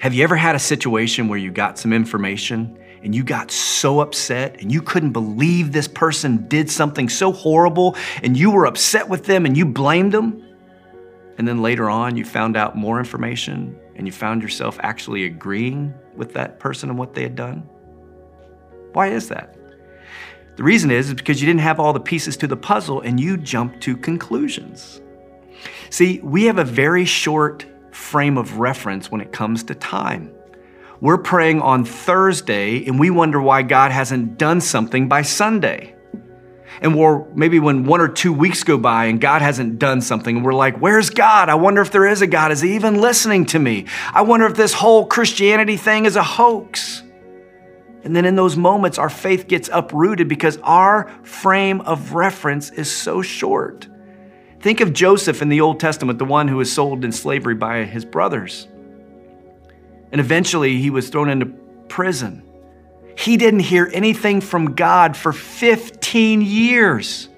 Have 0.00 0.12
you 0.12 0.24
ever 0.24 0.36
had 0.36 0.54
a 0.54 0.58
situation 0.58 1.28
where 1.28 1.38
you 1.38 1.50
got 1.50 1.78
some 1.78 1.92
information 1.92 2.78
and 3.02 3.14
you 3.14 3.24
got 3.24 3.50
so 3.50 4.00
upset 4.00 4.60
and 4.60 4.70
you 4.70 4.82
couldn't 4.82 5.12
believe 5.12 5.72
this 5.72 5.88
person 5.88 6.46
did 6.48 6.70
something 6.70 7.08
so 7.08 7.32
horrible 7.32 7.96
and 8.22 8.36
you 8.36 8.50
were 8.50 8.66
upset 8.66 9.08
with 9.08 9.24
them 9.24 9.46
and 9.46 9.56
you 9.56 9.64
blamed 9.64 10.12
them? 10.12 10.42
And 11.38 11.46
then 11.46 11.62
later 11.62 11.88
on, 11.88 12.16
you 12.16 12.24
found 12.24 12.56
out 12.56 12.76
more 12.76 12.98
information 12.98 13.78
and 13.94 14.06
you 14.06 14.12
found 14.12 14.42
yourself 14.42 14.78
actually 14.82 15.24
agreeing 15.24 15.94
with 16.14 16.34
that 16.34 16.58
person 16.58 16.90
and 16.90 16.98
what 16.98 17.14
they 17.14 17.22
had 17.22 17.36
done? 17.36 17.68
Why 18.92 19.08
is 19.08 19.28
that? 19.28 19.56
The 20.56 20.62
reason 20.62 20.90
is, 20.90 21.08
is 21.08 21.14
because 21.14 21.40
you 21.40 21.46
didn't 21.46 21.60
have 21.60 21.78
all 21.78 21.92
the 21.92 22.00
pieces 22.00 22.36
to 22.38 22.46
the 22.46 22.56
puzzle 22.56 23.00
and 23.02 23.20
you 23.20 23.36
jumped 23.36 23.82
to 23.82 23.96
conclusions. 23.96 25.00
See, 25.90 26.20
we 26.22 26.44
have 26.44 26.58
a 26.58 26.64
very 26.64 27.04
short 27.04 27.66
frame 27.96 28.36
of 28.36 28.58
reference 28.58 29.10
when 29.10 29.20
it 29.20 29.32
comes 29.32 29.64
to 29.64 29.74
time. 29.74 30.30
We're 31.00 31.18
praying 31.18 31.62
on 31.62 31.84
Thursday 31.84 32.84
and 32.86 33.00
we 33.00 33.10
wonder 33.10 33.40
why 33.40 33.62
God 33.62 33.90
hasn't 33.90 34.38
done 34.38 34.60
something 34.60 35.08
by 35.08 35.22
Sunday. 35.22 35.94
And 36.82 36.94
we're 36.94 37.24
maybe 37.34 37.58
when 37.58 37.84
one 37.84 38.02
or 38.02 38.08
two 38.08 38.34
weeks 38.34 38.62
go 38.64 38.76
by 38.76 39.06
and 39.06 39.18
God 39.18 39.40
hasn't 39.40 39.78
done 39.78 40.02
something, 40.02 40.36
and 40.36 40.44
we're 40.44 40.52
like, 40.52 40.76
Where's 40.76 41.08
God? 41.08 41.48
I 41.48 41.54
wonder 41.54 41.80
if 41.80 41.90
there 41.90 42.06
is 42.06 42.20
a 42.20 42.26
God. 42.26 42.52
Is 42.52 42.60
He 42.60 42.74
even 42.74 43.00
listening 43.00 43.46
to 43.46 43.58
me? 43.58 43.86
I 44.12 44.20
wonder 44.22 44.44
if 44.44 44.56
this 44.56 44.74
whole 44.74 45.06
Christianity 45.06 45.78
thing 45.78 46.04
is 46.04 46.16
a 46.16 46.22
hoax. 46.22 47.02
And 48.04 48.14
then 48.14 48.26
in 48.26 48.36
those 48.36 48.58
moments, 48.58 48.98
our 48.98 49.08
faith 49.08 49.48
gets 49.48 49.70
uprooted 49.72 50.28
because 50.28 50.58
our 50.62 51.08
frame 51.22 51.80
of 51.80 52.12
reference 52.12 52.70
is 52.70 52.94
so 52.94 53.22
short. 53.22 53.88
Think 54.66 54.80
of 54.80 54.92
Joseph 54.92 55.42
in 55.42 55.48
the 55.48 55.60
Old 55.60 55.78
Testament, 55.78 56.18
the 56.18 56.24
one 56.24 56.48
who 56.48 56.56
was 56.56 56.72
sold 56.72 57.04
in 57.04 57.12
slavery 57.12 57.54
by 57.54 57.84
his 57.84 58.04
brothers. 58.04 58.66
And 60.10 60.20
eventually 60.20 60.78
he 60.78 60.90
was 60.90 61.08
thrown 61.08 61.30
into 61.30 61.46
prison. 61.86 62.42
He 63.16 63.36
didn't 63.36 63.60
hear 63.60 63.88
anything 63.92 64.40
from 64.40 64.74
God 64.74 65.16
for 65.16 65.32
15 65.32 66.42
years. 66.42 67.28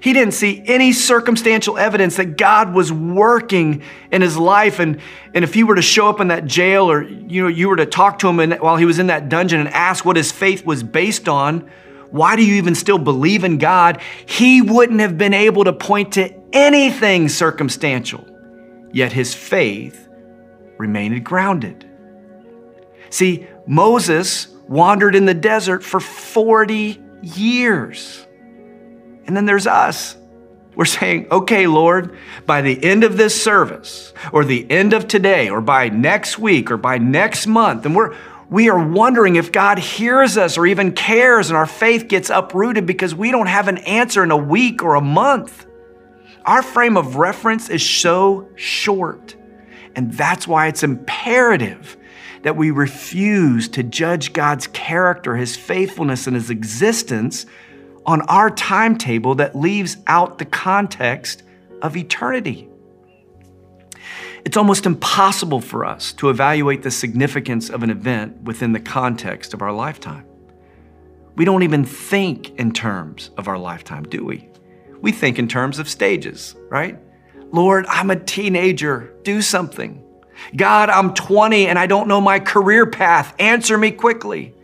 He 0.00 0.14
didn't 0.14 0.32
see 0.32 0.62
any 0.64 0.94
circumstantial 0.94 1.76
evidence 1.76 2.16
that 2.16 2.38
God 2.38 2.72
was 2.72 2.90
working 2.90 3.82
in 4.10 4.22
his 4.22 4.38
life. 4.38 4.78
And, 4.78 5.02
and 5.34 5.44
if 5.44 5.52
he 5.52 5.64
were 5.64 5.74
to 5.74 5.82
show 5.82 6.08
up 6.08 6.18
in 6.18 6.28
that 6.28 6.46
jail 6.46 6.90
or 6.90 7.02
you 7.02 7.42
know, 7.42 7.48
you 7.48 7.68
were 7.68 7.76
to 7.76 7.84
talk 7.84 8.20
to 8.20 8.28
him 8.30 8.40
in, 8.40 8.52
while 8.52 8.78
he 8.78 8.86
was 8.86 8.98
in 8.98 9.08
that 9.08 9.28
dungeon 9.28 9.60
and 9.60 9.68
ask 9.68 10.06
what 10.06 10.16
his 10.16 10.32
faith 10.32 10.64
was 10.64 10.82
based 10.82 11.28
on, 11.28 11.70
why 12.12 12.36
do 12.36 12.44
you 12.44 12.54
even 12.54 12.74
still 12.74 12.98
believe 12.98 13.42
in 13.42 13.56
God? 13.58 14.00
He 14.26 14.60
wouldn't 14.60 15.00
have 15.00 15.16
been 15.16 15.34
able 15.34 15.64
to 15.64 15.72
point 15.72 16.12
to 16.12 16.32
anything 16.52 17.28
circumstantial. 17.30 18.24
Yet 18.92 19.12
his 19.12 19.34
faith 19.34 20.08
remained 20.76 21.24
grounded. 21.24 21.88
See, 23.08 23.46
Moses 23.66 24.48
wandered 24.68 25.14
in 25.14 25.24
the 25.24 25.34
desert 25.34 25.82
for 25.82 26.00
40 26.00 27.02
years. 27.22 28.26
And 29.26 29.34
then 29.34 29.46
there's 29.46 29.66
us. 29.66 30.16
We're 30.74 30.84
saying, 30.86 31.28
okay, 31.30 31.66
Lord, 31.66 32.16
by 32.46 32.62
the 32.62 32.82
end 32.82 33.04
of 33.04 33.16
this 33.16 33.40
service, 33.40 34.14
or 34.32 34.44
the 34.44 34.70
end 34.70 34.94
of 34.94 35.06
today, 35.06 35.50
or 35.50 35.60
by 35.60 35.90
next 35.90 36.38
week, 36.38 36.70
or 36.70 36.78
by 36.78 36.96
next 36.96 37.46
month, 37.46 37.84
and 37.84 37.94
we're, 37.94 38.16
we 38.52 38.68
are 38.68 38.86
wondering 38.86 39.36
if 39.36 39.50
God 39.50 39.78
hears 39.78 40.36
us 40.36 40.58
or 40.58 40.66
even 40.66 40.92
cares, 40.92 41.48
and 41.48 41.56
our 41.56 41.64
faith 41.64 42.06
gets 42.06 42.28
uprooted 42.28 42.84
because 42.84 43.14
we 43.14 43.30
don't 43.30 43.46
have 43.46 43.66
an 43.66 43.78
answer 43.78 44.22
in 44.22 44.30
a 44.30 44.36
week 44.36 44.82
or 44.82 44.94
a 44.94 45.00
month. 45.00 45.64
Our 46.44 46.62
frame 46.62 46.98
of 46.98 47.16
reference 47.16 47.70
is 47.70 47.88
so 47.88 48.46
short. 48.54 49.34
And 49.96 50.12
that's 50.12 50.46
why 50.46 50.66
it's 50.66 50.82
imperative 50.82 51.96
that 52.42 52.54
we 52.54 52.70
refuse 52.70 53.68
to 53.68 53.82
judge 53.82 54.34
God's 54.34 54.66
character, 54.66 55.34
His 55.34 55.56
faithfulness, 55.56 56.26
and 56.26 56.36
His 56.36 56.50
existence 56.50 57.46
on 58.04 58.20
our 58.22 58.50
timetable 58.50 59.36
that 59.36 59.56
leaves 59.56 59.96
out 60.06 60.36
the 60.36 60.44
context 60.44 61.42
of 61.80 61.96
eternity. 61.96 62.68
It's 64.44 64.56
almost 64.56 64.86
impossible 64.86 65.60
for 65.60 65.84
us 65.84 66.12
to 66.14 66.28
evaluate 66.28 66.82
the 66.82 66.90
significance 66.90 67.70
of 67.70 67.82
an 67.82 67.90
event 67.90 68.42
within 68.42 68.72
the 68.72 68.80
context 68.80 69.54
of 69.54 69.62
our 69.62 69.72
lifetime. 69.72 70.26
We 71.36 71.44
don't 71.44 71.62
even 71.62 71.84
think 71.84 72.58
in 72.58 72.72
terms 72.72 73.30
of 73.36 73.48
our 73.48 73.58
lifetime, 73.58 74.02
do 74.04 74.24
we? 74.24 74.48
We 75.00 75.12
think 75.12 75.38
in 75.38 75.48
terms 75.48 75.78
of 75.78 75.88
stages, 75.88 76.54
right? 76.68 76.98
Lord, 77.52 77.86
I'm 77.88 78.10
a 78.10 78.16
teenager. 78.16 79.14
Do 79.22 79.42
something. 79.42 80.02
God, 80.56 80.90
I'm 80.90 81.14
20 81.14 81.68
and 81.68 81.78
I 81.78 81.86
don't 81.86 82.08
know 82.08 82.20
my 82.20 82.40
career 82.40 82.86
path. 82.86 83.34
Answer 83.38 83.78
me 83.78 83.92
quickly. 83.92 84.54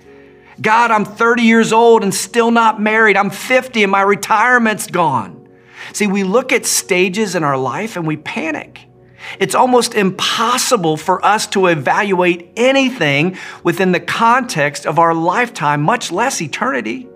God, 0.60 0.90
I'm 0.90 1.04
30 1.04 1.42
years 1.42 1.72
old 1.72 2.02
and 2.02 2.12
still 2.12 2.50
not 2.50 2.80
married. 2.80 3.16
I'm 3.16 3.30
50 3.30 3.82
and 3.84 3.92
my 3.92 4.02
retirement's 4.02 4.88
gone. 4.88 5.48
See, 5.92 6.06
we 6.06 6.24
look 6.24 6.52
at 6.52 6.66
stages 6.66 7.34
in 7.34 7.44
our 7.44 7.56
life 7.56 7.96
and 7.96 8.06
we 8.06 8.16
panic. 8.16 8.87
It's 9.38 9.54
almost 9.54 9.94
impossible 9.94 10.96
for 10.96 11.24
us 11.24 11.46
to 11.48 11.66
evaluate 11.66 12.50
anything 12.56 13.36
within 13.62 13.92
the 13.92 14.00
context 14.00 14.86
of 14.86 14.98
our 14.98 15.14
lifetime, 15.14 15.82
much 15.82 16.10
less 16.10 16.40
eternity. 16.40 17.08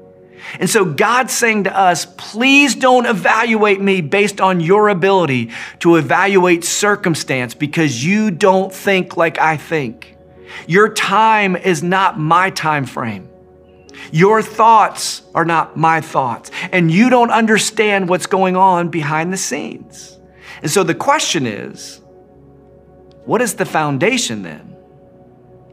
And 0.59 0.69
so 0.69 0.85
God's 0.85 1.33
saying 1.33 1.65
to 1.65 1.77
us, 1.77 2.05
please 2.05 2.75
don't 2.75 3.07
evaluate 3.07 3.81
me 3.81 4.01
based 4.01 4.41
on 4.41 4.61
your 4.61 4.89
ability 4.89 5.51
to 5.81 5.97
evaluate 5.97 6.65
circumstance 6.65 7.55
because 7.55 8.05
you 8.05 8.31
don't 8.31 8.73
think 8.73 9.17
like 9.17 9.39
I 9.39 9.57
think. 9.57 10.17
Your 10.67 10.93
time 10.93 11.57
is 11.57 11.83
not 11.83 12.19
my 12.19 12.51
time 12.51 12.85
frame. 12.87 13.29
Your 14.11 14.43
thoughts 14.43 15.23
are 15.35 15.45
not 15.45 15.77
my 15.77 16.01
thoughts. 16.01 16.51
And 16.73 16.91
you 16.91 17.09
don't 17.09 17.31
understand 17.31 18.09
what's 18.09 18.27
going 18.27 18.57
on 18.57 18.89
behind 18.89 19.33
the 19.33 19.37
scenes. 19.37 20.19
And 20.61 20.71
so 20.71 20.83
the 20.83 20.95
question 20.95 21.47
is, 21.47 22.02
what 23.25 23.41
is 23.41 23.55
the 23.55 23.65
foundation 23.65 24.43
then 24.43 24.77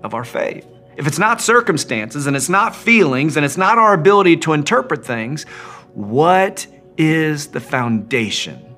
of 0.03 0.13
our 0.13 0.23
faith? 0.23 0.67
if 0.99 1.07
it's 1.07 1.17
not 1.17 1.39
circumstances 1.39 2.27
and 2.27 2.35
it's 2.35 2.49
not 2.49 2.75
feelings 2.75 3.37
and 3.37 3.45
it's 3.45 3.55
not 3.55 3.77
our 3.77 3.93
ability 3.93 4.35
to 4.35 4.51
interpret 4.51 5.05
things, 5.05 5.45
what 5.93 6.67
is 6.97 7.47
the 7.47 7.61
foundation 7.61 8.75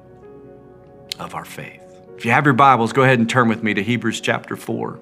of 1.18 1.34
our 1.34 1.44
faith? 1.44 1.82
If 2.16 2.24
you 2.24 2.30
have 2.30 2.46
your 2.46 2.54
Bibles, 2.54 2.94
go 2.94 3.02
ahead 3.02 3.18
and 3.18 3.28
turn 3.28 3.50
with 3.50 3.64
me 3.64 3.74
to 3.74 3.82
Hebrews 3.82 4.22
chapter 4.22 4.56
4. 4.56 5.00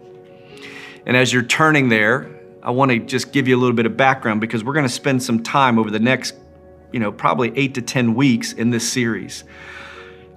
And 1.06 1.18
as 1.18 1.34
you're 1.34 1.44
turning 1.44 1.90
there, 1.90 2.40
I 2.64 2.72
want 2.72 2.92
to 2.92 3.00
just 3.00 3.34
give 3.34 3.50
you 3.50 3.58
a 3.58 3.60
little 3.60 3.76
bit 3.76 3.86
of 3.86 3.98
background 3.98 4.40
because 4.40 4.64
we're 4.64 4.72
going 4.72 4.88
to 4.88 4.90
spend 4.90 5.22
some 5.22 5.44
time 5.44 5.78
over 5.78 5.92
the 5.92 6.00
next, 6.00 6.36
you 6.94 7.02
know, 7.02 7.12
probably 7.12 7.52
eight 7.58 7.74
to 7.74 7.82
10 7.82 8.16
weeks 8.16 8.54
in 8.54 8.70
this 8.70 8.90
series. 8.90 9.44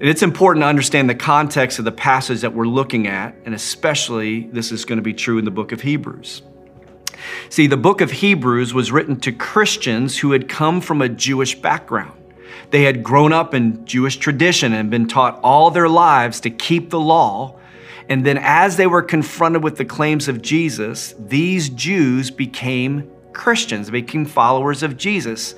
And 0.02 0.10
it's 0.10 0.24
important 0.24 0.64
to 0.64 0.66
understand 0.66 1.08
the 1.08 1.14
context 1.14 1.78
of 1.78 1.84
the 1.84 1.92
passage 1.92 2.40
that 2.40 2.52
we're 2.52 2.66
looking 2.66 3.06
at, 3.06 3.36
and 3.44 3.54
especially 3.54 4.48
this 4.48 4.72
is 4.72 4.84
going 4.84 4.96
to 4.96 5.02
be 5.02 5.14
true 5.14 5.38
in 5.38 5.44
the 5.44 5.52
book 5.52 5.70
of 5.70 5.82
Hebrews. 5.82 6.42
See, 7.50 7.68
the 7.68 7.76
book 7.76 8.00
of 8.00 8.10
Hebrews 8.10 8.74
was 8.74 8.90
written 8.90 9.20
to 9.20 9.30
Christians 9.30 10.18
who 10.18 10.32
had 10.32 10.48
come 10.48 10.80
from 10.80 11.02
a 11.02 11.08
Jewish 11.08 11.54
background. 11.54 12.20
They 12.70 12.82
had 12.82 13.04
grown 13.04 13.32
up 13.32 13.54
in 13.54 13.86
Jewish 13.86 14.16
tradition 14.16 14.72
and 14.72 14.90
been 14.90 15.06
taught 15.06 15.38
all 15.44 15.70
their 15.70 15.88
lives 15.88 16.40
to 16.40 16.50
keep 16.50 16.90
the 16.90 16.98
law. 16.98 17.60
And 18.08 18.26
then, 18.26 18.38
as 18.38 18.76
they 18.76 18.88
were 18.88 19.02
confronted 19.02 19.62
with 19.62 19.76
the 19.76 19.84
claims 19.84 20.26
of 20.26 20.42
Jesus, 20.42 21.14
these 21.16 21.68
Jews 21.68 22.28
became 22.28 23.08
Christians, 23.32 23.86
they 23.86 24.00
became 24.00 24.24
followers 24.24 24.82
of 24.82 24.96
Jesus. 24.96 25.54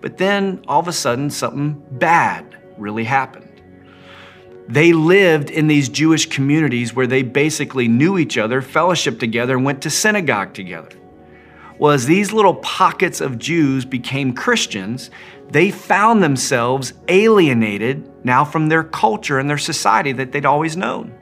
But 0.00 0.16
then, 0.16 0.62
all 0.68 0.78
of 0.78 0.86
a 0.86 0.92
sudden, 0.92 1.28
something 1.28 1.82
bad 1.90 2.56
really 2.78 3.02
happened. 3.02 3.49
They 4.70 4.92
lived 4.92 5.50
in 5.50 5.66
these 5.66 5.88
Jewish 5.88 6.26
communities 6.26 6.94
where 6.94 7.08
they 7.08 7.22
basically 7.22 7.88
knew 7.88 8.18
each 8.18 8.38
other, 8.38 8.62
fellowshiped 8.62 9.18
together, 9.18 9.56
and 9.56 9.64
went 9.64 9.82
to 9.82 9.90
synagogue 9.90 10.54
together. 10.54 10.90
Well, 11.76 11.90
as 11.90 12.06
these 12.06 12.32
little 12.32 12.54
pockets 12.54 13.20
of 13.20 13.36
Jews 13.38 13.84
became 13.84 14.32
Christians, 14.32 15.10
they 15.48 15.72
found 15.72 16.22
themselves 16.22 16.92
alienated 17.08 18.24
now 18.24 18.44
from 18.44 18.68
their 18.68 18.84
culture 18.84 19.40
and 19.40 19.50
their 19.50 19.58
society 19.58 20.12
that 20.12 20.30
they'd 20.30 20.46
always 20.46 20.76
known. 20.76 21.18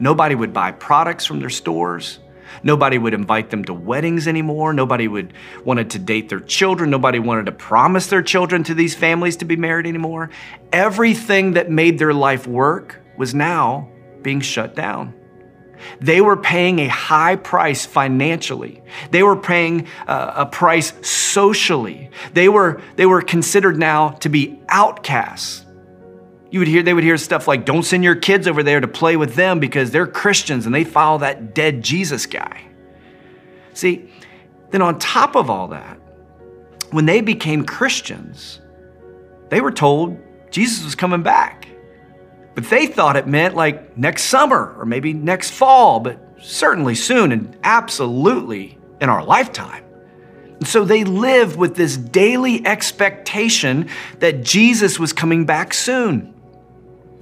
Nobody 0.00 0.34
would 0.34 0.54
buy 0.54 0.72
products 0.72 1.26
from 1.26 1.40
their 1.40 1.50
stores. 1.50 2.20
Nobody 2.62 2.98
would 2.98 3.14
invite 3.14 3.50
them 3.50 3.64
to 3.64 3.74
weddings 3.74 4.26
anymore. 4.28 4.72
Nobody 4.72 5.08
would 5.08 5.32
wanted 5.64 5.90
to 5.90 5.98
date 5.98 6.28
their 6.28 6.40
children. 6.40 6.90
Nobody 6.90 7.18
wanted 7.18 7.46
to 7.46 7.52
promise 7.52 8.06
their 8.06 8.22
children 8.22 8.64
to 8.64 8.74
these 8.74 8.94
families 8.94 9.36
to 9.36 9.44
be 9.44 9.56
married 9.56 9.86
anymore. 9.86 10.30
Everything 10.72 11.52
that 11.52 11.70
made 11.70 11.98
their 11.98 12.14
life 12.14 12.46
work 12.46 13.00
was 13.16 13.34
now 13.34 13.88
being 14.22 14.40
shut 14.40 14.74
down. 14.74 15.14
They 16.00 16.20
were 16.20 16.36
paying 16.36 16.80
a 16.80 16.88
high 16.88 17.36
price 17.36 17.86
financially. 17.86 18.82
They 19.10 19.22
were 19.22 19.36
paying 19.36 19.86
uh, 20.06 20.32
a 20.36 20.46
price 20.46 20.92
socially. 21.06 22.10
They 22.34 22.48
were, 22.48 22.80
they 22.96 23.06
were 23.06 23.22
considered 23.22 23.78
now 23.78 24.10
to 24.10 24.28
be 24.28 24.60
outcasts. 24.68 25.64
You 26.50 26.60
would 26.60 26.68
hear, 26.68 26.82
they 26.82 26.94
would 26.94 27.04
hear 27.04 27.18
stuff 27.18 27.46
like, 27.46 27.64
don't 27.64 27.82
send 27.82 28.04
your 28.04 28.16
kids 28.16 28.46
over 28.46 28.62
there 28.62 28.80
to 28.80 28.88
play 28.88 29.16
with 29.16 29.34
them 29.34 29.60
because 29.60 29.90
they're 29.90 30.06
Christians 30.06 30.64
and 30.64 30.74
they 30.74 30.84
follow 30.84 31.18
that 31.18 31.54
dead 31.54 31.82
Jesus 31.82 32.24
guy. 32.26 32.62
See, 33.74 34.10
then 34.70 34.82
on 34.82 34.98
top 34.98 35.36
of 35.36 35.50
all 35.50 35.68
that, 35.68 35.98
when 36.90 37.06
they 37.06 37.20
became 37.20 37.64
Christians, 37.64 38.60
they 39.50 39.60
were 39.60 39.72
told 39.72 40.16
Jesus 40.50 40.84
was 40.84 40.94
coming 40.94 41.22
back. 41.22 41.68
But 42.54 42.64
they 42.70 42.86
thought 42.86 43.16
it 43.16 43.26
meant 43.26 43.54
like 43.54 43.96
next 43.96 44.24
summer 44.24 44.74
or 44.78 44.84
maybe 44.84 45.12
next 45.12 45.50
fall, 45.50 46.00
but 46.00 46.18
certainly 46.40 46.94
soon 46.94 47.30
and 47.30 47.56
absolutely 47.62 48.78
in 49.00 49.08
our 49.08 49.22
lifetime. 49.22 49.84
And 50.58 50.66
so 50.66 50.84
they 50.84 51.04
lived 51.04 51.56
with 51.56 51.76
this 51.76 51.96
daily 51.96 52.66
expectation 52.66 53.88
that 54.18 54.42
Jesus 54.42 54.98
was 54.98 55.12
coming 55.12 55.46
back 55.46 55.72
soon. 55.72 56.34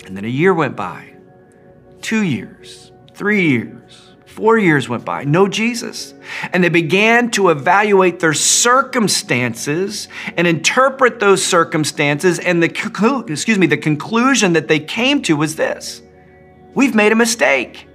And 0.07 0.17
then 0.17 0.25
a 0.25 0.29
year 0.29 0.55
went 0.55 0.77
by, 0.77 1.15
two 2.01 2.23
years, 2.23 2.93
three 3.15 3.49
years, 3.49 4.07
Four 4.37 4.59
years 4.59 4.87
went 4.87 5.03
by, 5.03 5.25
no 5.25 5.49
Jesus. 5.49 6.13
And 6.53 6.63
they 6.63 6.69
began 6.69 7.31
to 7.31 7.49
evaluate 7.49 8.21
their 8.21 8.35
circumstances 8.35 10.09
and 10.37 10.47
interpret 10.47 11.21
those 11.21 11.43
circumstances. 11.43 12.39
And 12.39 12.63
the, 12.63 12.67
excuse 13.31 13.59
me, 13.59 13.67
the 13.67 13.79
conclusion 13.79 14.53
that 14.53 14.69
they 14.69 14.79
came 14.79 15.23
to 15.23 15.37
was 15.39 15.57
this 15.57 16.03
We've 16.75 16.95
made 16.95 17.13
a 17.13 17.17
mistake. 17.17 17.89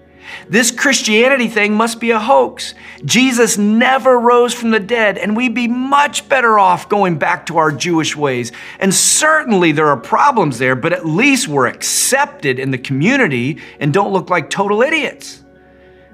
This 0.48 0.72
Christianity 0.72 1.48
thing 1.48 1.74
must 1.74 2.00
be 2.00 2.12
a 2.12 2.20
hoax. 2.20 2.74
Jesus 3.06 3.58
never 3.58 4.20
rose 4.20 4.54
from 4.54 4.72
the 4.72 4.80
dead, 4.80 5.17
and 5.17 5.36
we'd 5.36 5.54
be 5.54 5.67
much 5.67 6.28
better 6.30 6.60
off 6.60 6.89
going 6.89 7.17
back 7.17 7.46
to 7.48 7.58
our 7.58 7.72
Jewish 7.72 8.15
ways. 8.15 8.52
And 8.80 8.94
certainly 8.94 9.72
there 9.72 9.88
are 9.88 9.98
problems 9.98 10.60
there, 10.60 10.76
but 10.76 10.94
at 10.94 11.06
least 11.06 11.48
we're 11.48 11.67
accepted 11.67 12.60
in 12.60 12.72
the 12.72 12.78
community 12.78 13.60
and 13.80 13.94
don't 13.94 14.13
look 14.13 14.30
like 14.30 14.50
total 14.50 14.82
idiots. 14.82 15.44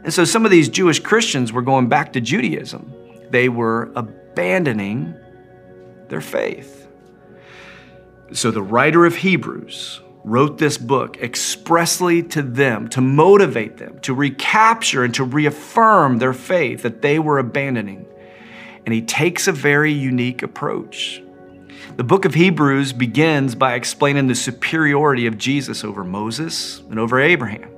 And 0.04 0.14
so 0.14 0.24
some 0.24 0.46
of 0.46 0.52
these 0.52 0.70
Jewish 0.70 1.00
Christians 1.00 1.52
were 1.52 1.62
going 1.62 1.90
back 1.90 2.14
to 2.14 2.22
Judaism. 2.22 2.94
They 3.30 3.50
were 3.50 3.92
abandoning 3.96 5.16
their 6.08 6.22
faith. 6.22 6.88
So 8.32 8.52
the 8.52 8.62
writer 8.62 9.06
of 9.06 9.16
Hebrews 9.16 10.02
wrote 10.28 10.58
this 10.58 10.78
book 10.78 11.18
expressly 11.18 12.22
to 12.22 12.42
them, 12.42 12.90
to 12.90 13.00
motivate 13.00 13.78
them, 13.78 13.98
to 14.00 14.14
recapture 14.14 15.04
and 15.04 15.14
to 15.14 15.24
reaffirm 15.24 16.18
their 16.18 16.34
faith 16.34 16.82
that 16.82 17.02
they 17.02 17.18
were 17.18 17.40
abandoning. 17.40 18.06
And 18.86 18.94
he 18.94 19.02
takes 19.02 19.48
a 19.48 19.54
very 19.54 19.94
unique 19.94 20.44
approach. 20.44 21.22
The 21.96 22.04
book 22.04 22.26
of 22.26 22.34
Hebrews 22.34 22.92
begins 22.92 23.56
by 23.56 23.76
explaining 23.76 24.28
the 24.28 24.36
superiority 24.36 25.28
of 25.28 25.38
Jesus 25.38 25.84
over 25.84 26.04
Moses 26.04 26.80
and 26.90 27.00
over 27.00 27.20
Abraham. 27.20 27.72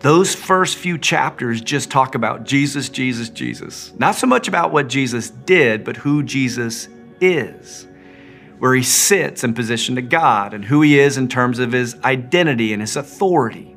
Those 0.00 0.34
first 0.34 0.76
few 0.76 0.96
chapters 0.96 1.60
just 1.60 1.90
talk 1.90 2.14
about 2.14 2.44
Jesus, 2.44 2.88
Jesus, 2.88 3.28
Jesus. 3.28 3.92
Not 3.98 4.14
so 4.14 4.26
much 4.26 4.46
about 4.46 4.72
what 4.72 4.88
Jesus 4.88 5.30
did, 5.30 5.84
but 5.84 5.96
who 5.96 6.22
Jesus 6.22 6.88
is, 7.20 7.86
where 8.62 8.76
he 8.76 8.82
sits 8.84 9.42
in 9.42 9.52
position 9.54 9.96
to 9.96 10.02
God 10.02 10.54
and 10.54 10.64
who 10.64 10.82
he 10.82 10.96
is 10.96 11.18
in 11.18 11.26
terms 11.26 11.58
of 11.58 11.72
his 11.72 11.96
identity 12.04 12.72
and 12.72 12.80
his 12.80 12.94
authority. 12.94 13.74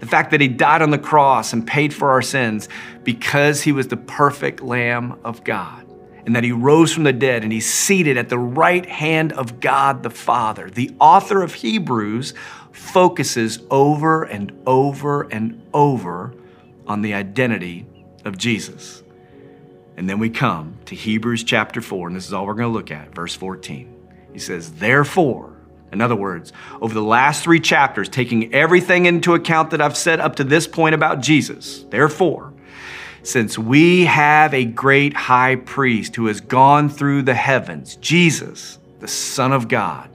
The 0.00 0.06
fact 0.06 0.32
that 0.32 0.40
he 0.42 0.48
died 0.48 0.82
on 0.82 0.90
the 0.90 0.98
cross 0.98 1.54
and 1.54 1.66
paid 1.66 1.94
for 1.94 2.10
our 2.10 2.20
sins 2.20 2.68
because 3.04 3.62
he 3.62 3.72
was 3.72 3.88
the 3.88 3.96
perfect 3.96 4.60
Lamb 4.60 5.18
of 5.24 5.44
God 5.44 5.86
and 6.26 6.36
that 6.36 6.44
he 6.44 6.52
rose 6.52 6.92
from 6.92 7.04
the 7.04 7.12
dead 7.14 7.42
and 7.42 7.50
he's 7.50 7.72
seated 7.72 8.18
at 8.18 8.28
the 8.28 8.38
right 8.38 8.84
hand 8.84 9.32
of 9.32 9.60
God 9.60 10.02
the 10.02 10.10
Father. 10.10 10.68
The 10.68 10.94
author 11.00 11.42
of 11.42 11.54
Hebrews 11.54 12.34
focuses 12.70 13.60
over 13.70 14.24
and 14.24 14.52
over 14.66 15.22
and 15.22 15.66
over 15.72 16.34
on 16.86 17.00
the 17.00 17.14
identity 17.14 17.86
of 18.26 18.36
Jesus. 18.36 19.02
And 19.96 20.06
then 20.06 20.18
we 20.18 20.28
come 20.28 20.76
to 20.84 20.94
Hebrews 20.94 21.44
chapter 21.44 21.80
4, 21.80 22.08
and 22.08 22.16
this 22.16 22.26
is 22.26 22.34
all 22.34 22.44
we're 22.44 22.52
going 22.52 22.70
to 22.70 22.76
look 22.76 22.90
at, 22.90 23.14
verse 23.14 23.34
14. 23.34 23.97
He 24.32 24.38
says, 24.38 24.72
Therefore, 24.72 25.56
in 25.92 26.00
other 26.00 26.16
words, 26.16 26.52
over 26.80 26.92
the 26.92 27.02
last 27.02 27.42
three 27.42 27.60
chapters, 27.60 28.08
taking 28.08 28.52
everything 28.52 29.06
into 29.06 29.34
account 29.34 29.70
that 29.70 29.80
I've 29.80 29.96
said 29.96 30.20
up 30.20 30.36
to 30.36 30.44
this 30.44 30.66
point 30.66 30.94
about 30.94 31.20
Jesus, 31.20 31.84
therefore, 31.84 32.52
since 33.22 33.58
we 33.58 34.04
have 34.04 34.54
a 34.54 34.64
great 34.64 35.14
high 35.14 35.56
priest 35.56 36.16
who 36.16 36.26
has 36.26 36.40
gone 36.40 36.88
through 36.88 37.22
the 37.22 37.34
heavens, 37.34 37.96
Jesus, 37.96 38.78
the 39.00 39.08
Son 39.08 39.52
of 39.52 39.68
God, 39.68 40.08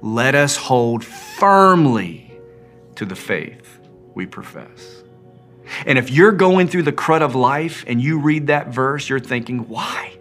let 0.00 0.34
us 0.34 0.56
hold 0.56 1.04
firmly 1.04 2.32
to 2.96 3.04
the 3.04 3.16
faith 3.16 3.78
we 4.14 4.26
profess. 4.26 5.02
And 5.86 5.98
if 5.98 6.10
you're 6.10 6.32
going 6.32 6.68
through 6.68 6.82
the 6.82 6.92
crud 6.92 7.22
of 7.22 7.34
life 7.34 7.84
and 7.86 8.00
you 8.00 8.18
read 8.18 8.48
that 8.48 8.68
verse, 8.68 9.08
you're 9.08 9.20
thinking, 9.20 9.68
why? 9.68 10.16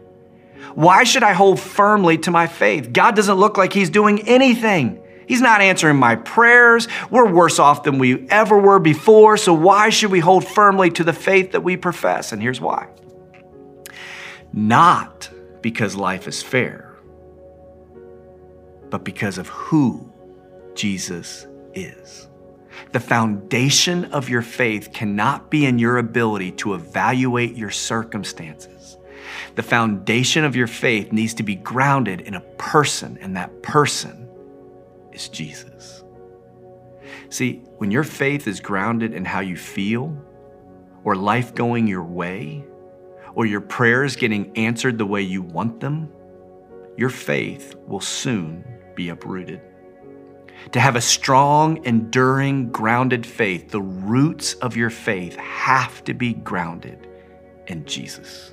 Why 0.75 1.03
should 1.03 1.23
I 1.23 1.33
hold 1.33 1.59
firmly 1.59 2.17
to 2.19 2.31
my 2.31 2.47
faith? 2.47 2.93
God 2.93 3.15
doesn't 3.15 3.35
look 3.35 3.57
like 3.57 3.73
He's 3.73 3.89
doing 3.89 4.27
anything. 4.27 5.01
He's 5.27 5.41
not 5.41 5.61
answering 5.61 5.97
my 5.97 6.17
prayers. 6.17 6.87
We're 7.09 7.31
worse 7.31 7.57
off 7.57 7.83
than 7.83 7.99
we 7.99 8.27
ever 8.29 8.57
were 8.57 8.79
before. 8.79 9.37
So 9.37 9.53
why 9.53 9.89
should 9.89 10.11
we 10.11 10.19
hold 10.19 10.45
firmly 10.45 10.89
to 10.91 11.03
the 11.05 11.13
faith 11.13 11.53
that 11.53 11.61
we 11.61 11.77
profess? 11.77 12.31
And 12.31 12.41
here's 12.41 12.59
why 12.59 12.89
not 14.53 15.29
because 15.61 15.95
life 15.95 16.27
is 16.27 16.43
fair, 16.43 16.93
but 18.89 19.05
because 19.05 19.37
of 19.37 19.47
who 19.47 20.11
Jesus 20.75 21.47
is. 21.73 22.27
The 22.91 22.99
foundation 22.99 24.05
of 24.05 24.27
your 24.27 24.41
faith 24.41 24.91
cannot 24.91 25.49
be 25.49 25.65
in 25.65 25.79
your 25.79 25.97
ability 25.97 26.51
to 26.53 26.73
evaluate 26.73 27.55
your 27.55 27.69
circumstances. 27.69 28.80
The 29.55 29.63
foundation 29.63 30.43
of 30.43 30.55
your 30.55 30.67
faith 30.67 31.11
needs 31.11 31.33
to 31.35 31.43
be 31.43 31.55
grounded 31.55 32.21
in 32.21 32.35
a 32.35 32.41
person, 32.41 33.17
and 33.21 33.35
that 33.35 33.61
person 33.61 34.29
is 35.11 35.29
Jesus. 35.29 36.03
See, 37.29 37.61
when 37.77 37.91
your 37.91 38.03
faith 38.03 38.47
is 38.47 38.59
grounded 38.59 39.13
in 39.13 39.25
how 39.25 39.39
you 39.41 39.57
feel, 39.57 40.15
or 41.03 41.15
life 41.15 41.53
going 41.55 41.87
your 41.87 42.03
way, 42.03 42.63
or 43.33 43.45
your 43.45 43.61
prayers 43.61 44.15
getting 44.15 44.55
answered 44.57 44.97
the 44.97 45.05
way 45.05 45.21
you 45.21 45.41
want 45.41 45.79
them, 45.79 46.09
your 46.97 47.09
faith 47.09 47.75
will 47.87 48.01
soon 48.01 48.63
be 48.95 49.09
uprooted. 49.09 49.61
To 50.73 50.79
have 50.79 50.95
a 50.95 51.01
strong, 51.01 51.83
enduring, 51.85 52.71
grounded 52.71 53.25
faith, 53.25 53.71
the 53.71 53.81
roots 53.81 54.53
of 54.55 54.77
your 54.77 54.89
faith 54.89 55.35
have 55.37 56.03
to 56.03 56.13
be 56.13 56.33
grounded 56.33 57.07
in 57.67 57.85
Jesus. 57.85 58.50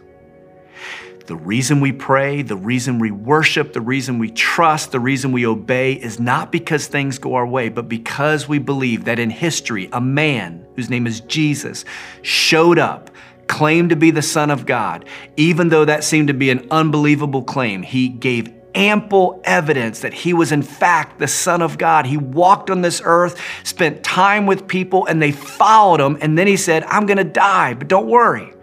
The 1.28 1.36
reason 1.36 1.80
we 1.80 1.92
pray, 1.92 2.40
the 2.40 2.56
reason 2.56 2.98
we 2.98 3.10
worship, 3.10 3.74
the 3.74 3.82
reason 3.82 4.18
we 4.18 4.30
trust, 4.30 4.92
the 4.92 4.98
reason 4.98 5.30
we 5.30 5.44
obey 5.44 5.92
is 5.92 6.18
not 6.18 6.50
because 6.50 6.86
things 6.86 7.18
go 7.18 7.34
our 7.34 7.46
way, 7.46 7.68
but 7.68 7.86
because 7.86 8.48
we 8.48 8.58
believe 8.58 9.04
that 9.04 9.18
in 9.18 9.28
history, 9.28 9.90
a 9.92 10.00
man 10.00 10.66
whose 10.74 10.88
name 10.88 11.06
is 11.06 11.20
Jesus 11.20 11.84
showed 12.22 12.78
up, 12.78 13.10
claimed 13.46 13.90
to 13.90 13.96
be 13.96 14.10
the 14.10 14.22
Son 14.22 14.50
of 14.50 14.64
God. 14.64 15.04
Even 15.36 15.68
though 15.68 15.84
that 15.84 16.02
seemed 16.02 16.28
to 16.28 16.34
be 16.34 16.48
an 16.48 16.66
unbelievable 16.70 17.42
claim, 17.42 17.82
he 17.82 18.08
gave 18.08 18.50
ample 18.74 19.42
evidence 19.44 20.00
that 20.00 20.14
he 20.14 20.32
was, 20.32 20.50
in 20.50 20.62
fact, 20.62 21.18
the 21.18 21.28
Son 21.28 21.60
of 21.60 21.76
God. 21.76 22.06
He 22.06 22.16
walked 22.16 22.70
on 22.70 22.80
this 22.80 23.02
earth, 23.04 23.38
spent 23.64 24.02
time 24.02 24.46
with 24.46 24.66
people, 24.66 25.04
and 25.04 25.20
they 25.20 25.32
followed 25.32 26.00
him. 26.00 26.16
And 26.22 26.38
then 26.38 26.46
he 26.46 26.56
said, 26.56 26.84
I'm 26.84 27.04
going 27.04 27.18
to 27.18 27.24
die, 27.24 27.74
but 27.74 27.86
don't 27.86 28.06
worry, 28.06 28.54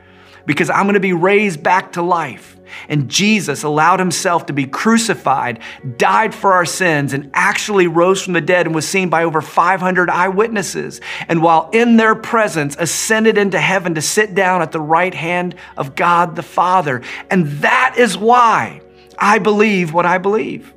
because 0.48 0.72
I'm 0.72 0.86
going 0.86 0.96
to 0.96 1.00
be 1.00 1.14
raised 1.14 1.62
back 1.62 1.92
to 1.92 2.02
life. 2.02 2.54
And 2.90 3.10
Jesus 3.10 3.64
allowed 3.64 4.00
himself 4.00 4.46
to 4.48 4.54
be 4.54 4.66
crucified, 4.66 5.60
died 5.98 6.34
for 6.34 6.54
our 6.54 6.66
sins, 6.66 7.14
and 7.14 7.32
actually 7.34 7.88
rose 7.88 8.22
from 8.22 8.34
the 8.34 8.42
dead 8.42 8.66
and 8.66 8.76
was 8.76 8.88
seen 8.88 9.10
by 9.10 9.24
over 9.24 9.42
500 9.42 10.10
eyewitnesses. 10.10 11.02
And 11.28 11.42
while 11.42 11.70
in 11.74 11.98
their 11.98 12.16
presence, 12.16 12.76
ascended 12.78 13.38
into 13.38 13.60
heaven 13.60 13.96
to 13.96 14.02
sit 14.02 14.36
down 14.36 14.62
at 14.62 14.72
the 14.72 14.82
right 14.82 15.14
hand 15.14 15.56
of 15.78 15.96
God 15.96 16.36
the 16.36 16.44
Father. 16.44 17.02
And 17.30 17.48
that 17.62 17.96
is 17.98 18.18
why 18.18 18.82
I 19.18 19.40
believe 19.40 19.94
what 19.94 20.06
I 20.06 20.18
believe. 20.18 20.74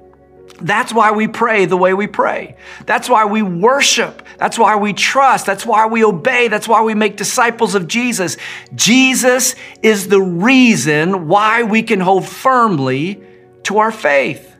That's 0.61 0.92
why 0.92 1.12
we 1.12 1.29
pray 1.29 1.66
the 1.66 1.77
way 1.77 1.94
we 1.94 2.07
pray. 2.07 2.57
That's 2.85 3.09
why 3.09 3.25
we 3.25 3.42
worship. 3.42 4.23
That's 4.38 4.59
why 4.59 4.77
we 4.77 4.92
trust. 4.92 5.47
That's 5.47 5.64
why 5.64 5.87
we 5.87 6.05
obey. 6.05 6.49
That's 6.49 6.68
why 6.68 6.83
we 6.83 6.94
make 6.94 7.16
disciples 7.16 7.75
of 7.75 7.87
Jesus. 7.87 8.37
Jesus 8.75 9.55
is 9.83 10.09
the 10.09 10.21
reason 10.21 11.29
why 11.29 11.62
we 11.62 11.83
can 11.83 12.01
hold 12.01 12.27
firmly 12.27 13.23
to 13.64 13.79
our 13.79 13.92
faith. 13.92 14.58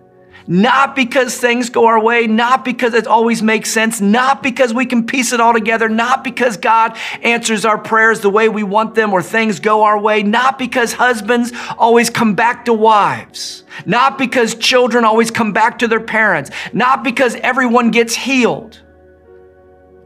Not 0.51 0.97
because 0.97 1.37
things 1.37 1.69
go 1.69 1.85
our 1.85 2.03
way, 2.03 2.27
not 2.27 2.65
because 2.65 2.95
it 2.95 3.07
always 3.07 3.43
makes 3.43 3.71
sense, 3.71 4.01
not 4.01 4.43
because 4.43 4.73
we 4.73 4.87
can 4.87 5.05
piece 5.05 5.35
it 5.35 5.43
all 5.43 5.53
together, 5.53 5.91
not 5.91 6.25
because 6.25 6.57
God 6.57 6.97
answers 7.23 7.67
our 7.67 7.77
prayers 7.77 8.21
the 8.21 8.31
way 8.31 8.49
we 8.49 8.63
want 8.63 8.95
them 8.95 9.13
or 9.13 9.23
things 9.23 9.61
go 9.61 9.85
our 9.85 10.01
way, 10.01 10.23
not 10.23 10.59
because 10.59 10.95
husbands 10.95 11.53
always 11.77 12.09
come 12.09 12.35
back 12.35 12.65
to 12.65 12.73
wives, 12.73 13.63
not 13.85 14.17
because 14.17 14.55
children 14.55 15.05
always 15.05 15.31
come 15.31 15.53
back 15.53 15.81
to 15.81 15.87
their 15.87 16.01
parents, 16.01 16.51
not 16.73 17.05
because 17.05 17.35
everyone 17.37 17.91
gets 17.91 18.15
healed. 18.15 18.81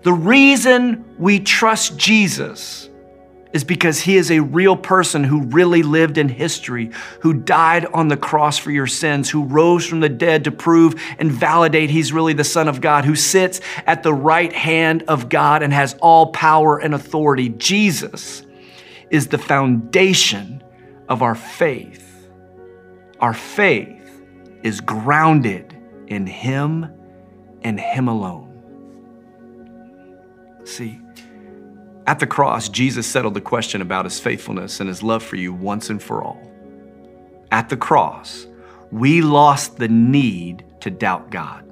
The 0.03 0.13
reason 0.13 1.05
we 1.19 1.39
trust 1.39 1.97
Jesus 1.97 2.91
is 3.53 3.65
because 3.65 4.01
he 4.01 4.17
is 4.17 4.31
a 4.31 4.41
real 4.41 4.77
person 4.77 5.25
who 5.25 5.43
really 5.43 5.83
lived 5.83 6.19
in 6.19 6.29
history, 6.29 6.91
who 7.21 7.35
died 7.35 7.85
on 7.87 8.09
the 8.09 8.17
cross 8.17 8.59
for 8.59 8.71
your 8.71 8.87
sins, 8.87 9.29
who 9.29 9.45
rose 9.45 9.87
from 9.87 10.01
the 10.01 10.09
dead 10.09 10.45
to 10.45 10.51
prove 10.51 10.95
and 11.19 11.31
validate 11.31 11.91
he's 11.91 12.13
really 12.13 12.33
the 12.33 12.45
Son 12.45 12.69
of 12.69 12.81
God, 12.81 13.05
who 13.05 13.15
sits 13.15 13.61
at 13.87 14.03
the 14.03 14.15
right 14.15 14.53
hand 14.53 15.05
of 15.09 15.29
God 15.29 15.63
and 15.63 15.73
has 15.73 15.95
all 16.01 16.33
power 16.33 16.79
and 16.79 16.95
authority. 16.95 17.51
Jesus 17.51 18.47
is 19.11 19.29
the 19.29 19.39
foundation 19.39 20.63
of 21.09 21.23
our 21.23 21.35
faith. 21.35 22.29
Our 23.21 23.35
faith 23.35 24.23
is 24.63 24.81
grounded 24.81 25.77
in 26.07 26.27
him 26.27 26.91
and 27.63 27.79
him 27.79 28.09
alone. 28.09 28.49
See, 30.65 31.02
at 32.07 32.19
the 32.19 32.27
cross, 32.27 32.69
Jesus 32.69 33.07
settled 33.07 33.35
the 33.35 33.41
question 33.41 33.81
about 33.81 34.05
his 34.05 34.19
faithfulness 34.19 34.81
and 34.81 34.89
his 34.89 35.03
love 35.03 35.23
for 35.23 35.37
you 35.37 35.53
once 35.53 35.89
and 35.89 36.03
for 36.03 36.23
all. 36.23 36.41
At 37.53 37.69
the 37.69 37.77
cross, 37.77 38.47
we 38.91 39.23
lost 39.23 39.77
the 39.77 39.89
need 39.89 40.65
to 40.81 40.91
doubt 40.91 41.31
God. 41.31 41.65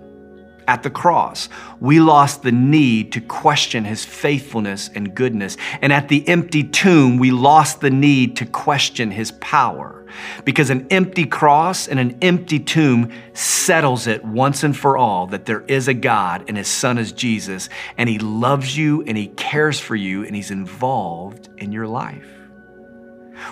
At 0.68 0.82
the 0.82 0.90
cross, 0.90 1.48
we 1.80 2.00
lost 2.00 2.42
the 2.42 2.52
need 2.52 3.12
to 3.12 3.20
question 3.20 3.84
his 3.84 4.04
faithfulness 4.04 4.90
and 4.94 5.14
goodness. 5.14 5.56
And 5.82 5.92
at 5.92 6.08
the 6.08 6.26
empty 6.28 6.62
tomb, 6.62 7.18
we 7.18 7.30
lost 7.30 7.80
the 7.80 7.90
need 7.90 8.36
to 8.36 8.46
question 8.46 9.10
his 9.10 9.32
power. 9.32 10.04
Because 10.44 10.70
an 10.70 10.86
empty 10.90 11.24
cross 11.24 11.88
and 11.88 11.98
an 11.98 12.18
empty 12.22 12.58
tomb 12.58 13.10
settles 13.32 14.06
it 14.06 14.24
once 14.24 14.62
and 14.64 14.76
for 14.76 14.96
all 14.96 15.26
that 15.28 15.46
there 15.46 15.62
is 15.62 15.88
a 15.88 15.94
God 15.94 16.44
and 16.48 16.56
his 16.56 16.68
son 16.68 16.98
is 16.98 17.12
Jesus, 17.12 17.68
and 17.96 18.08
he 18.08 18.18
loves 18.18 18.76
you 18.76 19.02
and 19.02 19.16
he 19.16 19.28
cares 19.28 19.78
for 19.78 19.96
you 19.96 20.24
and 20.24 20.34
he's 20.34 20.50
involved 20.50 21.48
in 21.58 21.72
your 21.72 21.86
life. 21.86 22.26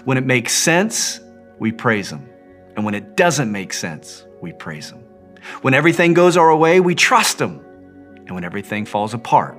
When 0.05 0.19
it 0.19 0.27
makes 0.27 0.53
sense, 0.53 1.21
we 1.59 1.73
praise 1.73 2.11
him. 2.11 2.29
And 2.77 2.85
when 2.85 2.95
it 2.95 3.17
doesn't 3.17 3.51
make 3.51 3.73
sense, 3.73 4.25
we 4.41 4.53
praise 4.53 4.91
him. 4.91 5.08
When 5.63 5.75
everything 5.75 6.15
goes 6.15 6.37
our 6.37 6.55
way, 6.55 6.81
we 6.81 6.95
trust 6.95 7.41
Him. 7.41 7.61
And 8.27 8.35
when 8.35 8.45
everything 8.45 8.85
falls 8.85 9.15
apart, 9.15 9.59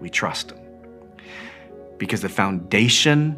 we 0.00 0.10
trust 0.10 0.52
Him. 0.52 0.58
Because 1.98 2.20
the 2.20 2.28
foundation 2.28 3.36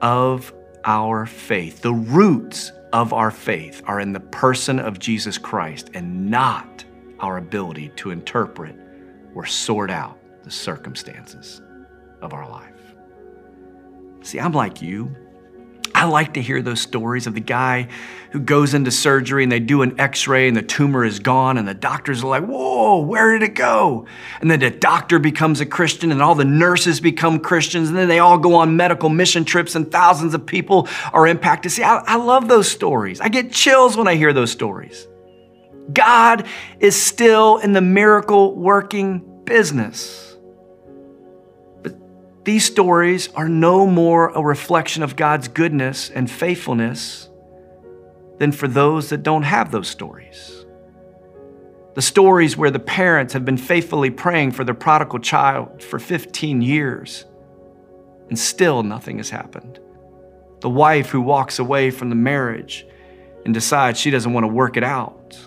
of 0.00 0.52
our 0.84 1.26
faith, 1.26 1.82
the 1.82 1.92
roots 1.92 2.72
of 2.92 3.12
our 3.12 3.30
faith, 3.30 3.82
are 3.86 4.00
in 4.00 4.12
the 4.12 4.20
person 4.20 4.78
of 4.78 4.98
Jesus 4.98 5.38
Christ 5.38 5.90
and 5.94 6.30
not 6.30 6.84
our 7.20 7.36
ability 7.36 7.90
to 7.96 8.10
interpret 8.10 8.74
or 9.34 9.46
sort 9.46 9.90
out 9.90 10.18
the 10.42 10.50
circumstances 10.50 11.60
of 12.22 12.32
our 12.32 12.48
life. 12.48 12.74
See, 14.22 14.40
I'm 14.40 14.52
like 14.52 14.82
you. 14.82 15.14
I 15.94 16.04
like 16.04 16.34
to 16.34 16.42
hear 16.42 16.62
those 16.62 16.80
stories 16.80 17.26
of 17.26 17.34
the 17.34 17.40
guy 17.40 17.88
who 18.30 18.40
goes 18.40 18.74
into 18.74 18.90
surgery 18.90 19.42
and 19.42 19.50
they 19.50 19.60
do 19.60 19.82
an 19.82 19.98
x 19.98 20.28
ray 20.28 20.46
and 20.46 20.56
the 20.56 20.62
tumor 20.62 21.04
is 21.04 21.18
gone, 21.18 21.58
and 21.58 21.66
the 21.66 21.74
doctors 21.74 22.22
are 22.22 22.28
like, 22.28 22.44
Whoa, 22.44 23.00
where 23.00 23.32
did 23.32 23.42
it 23.48 23.54
go? 23.54 24.06
And 24.40 24.50
then 24.50 24.60
the 24.60 24.70
doctor 24.70 25.18
becomes 25.18 25.60
a 25.60 25.66
Christian, 25.66 26.12
and 26.12 26.22
all 26.22 26.34
the 26.34 26.44
nurses 26.44 27.00
become 27.00 27.40
Christians, 27.40 27.88
and 27.88 27.98
then 27.98 28.08
they 28.08 28.18
all 28.18 28.38
go 28.38 28.54
on 28.54 28.76
medical 28.76 29.08
mission 29.08 29.44
trips, 29.44 29.74
and 29.74 29.90
thousands 29.90 30.34
of 30.34 30.46
people 30.46 30.88
are 31.12 31.26
impacted. 31.26 31.72
See, 31.72 31.82
I, 31.82 32.02
I 32.06 32.16
love 32.16 32.48
those 32.48 32.70
stories. 32.70 33.20
I 33.20 33.28
get 33.28 33.52
chills 33.52 33.96
when 33.96 34.06
I 34.06 34.14
hear 34.14 34.32
those 34.32 34.50
stories. 34.50 35.08
God 35.92 36.46
is 36.78 37.00
still 37.00 37.58
in 37.58 37.72
the 37.72 37.80
miracle 37.80 38.54
working 38.54 39.42
business. 39.44 40.29
These 42.44 42.64
stories 42.64 43.28
are 43.34 43.48
no 43.48 43.86
more 43.86 44.30
a 44.30 44.42
reflection 44.42 45.02
of 45.02 45.16
God's 45.16 45.48
goodness 45.48 46.08
and 46.08 46.30
faithfulness 46.30 47.28
than 48.38 48.52
for 48.52 48.66
those 48.66 49.10
that 49.10 49.22
don't 49.22 49.42
have 49.42 49.70
those 49.70 49.88
stories. 49.88 50.64
The 51.94 52.02
stories 52.02 52.56
where 52.56 52.70
the 52.70 52.78
parents 52.78 53.34
have 53.34 53.44
been 53.44 53.58
faithfully 53.58 54.10
praying 54.10 54.52
for 54.52 54.64
their 54.64 54.74
prodigal 54.74 55.18
child 55.18 55.82
for 55.82 55.98
15 55.98 56.62
years 56.62 57.26
and 58.30 58.38
still 58.38 58.82
nothing 58.82 59.18
has 59.18 59.28
happened. 59.28 59.78
The 60.60 60.70
wife 60.70 61.10
who 61.10 61.20
walks 61.20 61.58
away 61.58 61.90
from 61.90 62.08
the 62.08 62.14
marriage 62.14 62.86
and 63.44 63.52
decides 63.52 63.98
she 63.98 64.10
doesn't 64.10 64.32
want 64.32 64.44
to 64.44 64.48
work 64.48 64.78
it 64.78 64.84
out. 64.84 65.38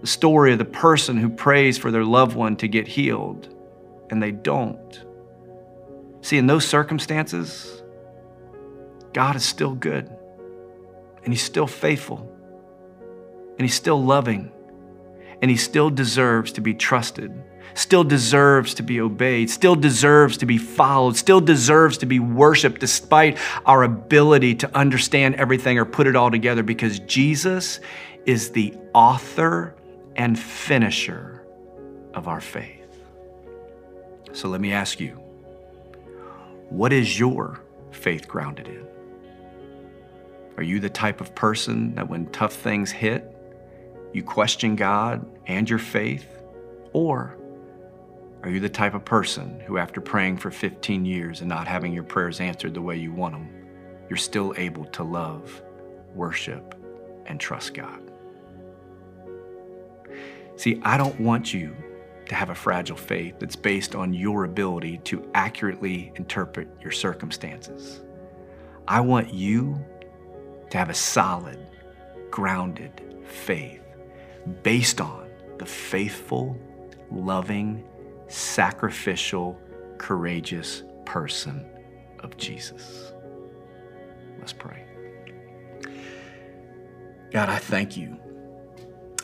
The 0.00 0.06
story 0.06 0.52
of 0.52 0.58
the 0.58 0.64
person 0.64 1.18
who 1.18 1.28
prays 1.28 1.76
for 1.76 1.90
their 1.90 2.04
loved 2.04 2.36
one 2.36 2.56
to 2.56 2.68
get 2.68 2.86
healed 2.86 3.54
and 4.10 4.22
they 4.22 4.30
don't. 4.30 5.04
See, 6.20 6.36
in 6.36 6.46
those 6.46 6.66
circumstances, 6.66 7.82
God 9.12 9.36
is 9.36 9.44
still 9.44 9.74
good, 9.74 10.10
and 11.24 11.32
He's 11.32 11.42
still 11.42 11.66
faithful, 11.66 12.30
and 13.58 13.60
He's 13.60 13.74
still 13.74 14.02
loving, 14.02 14.50
and 15.40 15.50
He 15.50 15.56
still 15.56 15.90
deserves 15.90 16.52
to 16.52 16.60
be 16.60 16.74
trusted, 16.74 17.32
still 17.74 18.04
deserves 18.04 18.74
to 18.74 18.82
be 18.82 19.00
obeyed, 19.00 19.48
still 19.48 19.76
deserves 19.76 20.36
to 20.38 20.46
be 20.46 20.58
followed, 20.58 21.16
still 21.16 21.40
deserves 21.40 21.98
to 21.98 22.06
be 22.06 22.18
worshiped 22.18 22.80
despite 22.80 23.38
our 23.64 23.84
ability 23.84 24.56
to 24.56 24.76
understand 24.76 25.36
everything 25.36 25.78
or 25.78 25.84
put 25.84 26.06
it 26.06 26.16
all 26.16 26.30
together 26.30 26.62
because 26.62 26.98
Jesus 27.00 27.80
is 28.26 28.50
the 28.50 28.74
author 28.92 29.74
and 30.16 30.38
finisher 30.38 31.46
of 32.12 32.28
our 32.28 32.40
faith. 32.40 32.74
So 34.32 34.48
let 34.48 34.60
me 34.60 34.72
ask 34.72 35.00
you 35.00 35.27
what 36.70 36.92
is 36.92 37.18
your 37.18 37.60
faith 37.90 38.28
grounded 38.28 38.68
in? 38.68 38.86
Are 40.56 40.62
you 40.62 40.80
the 40.80 40.90
type 40.90 41.20
of 41.20 41.34
person 41.34 41.94
that 41.94 42.08
when 42.08 42.26
tough 42.26 42.52
things 42.52 42.90
hit, 42.90 43.34
you 44.12 44.22
question 44.22 44.76
God 44.76 45.24
and 45.46 45.68
your 45.68 45.78
faith? 45.78 46.26
Or 46.92 47.36
are 48.42 48.50
you 48.50 48.60
the 48.60 48.68
type 48.68 48.94
of 48.94 49.04
person 49.04 49.60
who, 49.60 49.78
after 49.78 50.00
praying 50.00 50.38
for 50.38 50.50
15 50.50 51.04
years 51.04 51.40
and 51.40 51.48
not 51.48 51.66
having 51.66 51.92
your 51.92 52.04
prayers 52.04 52.40
answered 52.40 52.74
the 52.74 52.82
way 52.82 52.96
you 52.96 53.12
want 53.12 53.34
them, 53.34 53.48
you're 54.08 54.16
still 54.16 54.52
able 54.56 54.84
to 54.86 55.02
love, 55.02 55.62
worship, 56.14 56.74
and 57.26 57.40
trust 57.40 57.74
God? 57.74 58.00
See, 60.56 60.80
I 60.82 60.96
don't 60.96 61.20
want 61.20 61.54
you 61.54 61.76
to 62.28 62.34
have 62.34 62.50
a 62.50 62.54
fragile 62.54 62.96
faith 62.96 63.36
that's 63.38 63.56
based 63.56 63.94
on 63.94 64.12
your 64.12 64.44
ability 64.44 64.98
to 65.04 65.28
accurately 65.34 66.12
interpret 66.16 66.68
your 66.80 66.92
circumstances. 66.92 68.02
I 68.86 69.00
want 69.00 69.32
you 69.32 69.84
to 70.70 70.78
have 70.78 70.90
a 70.90 70.94
solid, 70.94 71.58
grounded 72.30 73.02
faith 73.24 73.82
based 74.62 75.00
on 75.00 75.28
the 75.58 75.66
faithful, 75.66 76.56
loving, 77.10 77.84
sacrificial, 78.28 79.58
courageous 79.96 80.84
person 81.04 81.66
of 82.20 82.36
Jesus. 82.36 83.12
Let's 84.38 84.52
pray. 84.52 84.84
God, 87.30 87.48
I 87.48 87.58
thank 87.58 87.96
you 87.96 88.18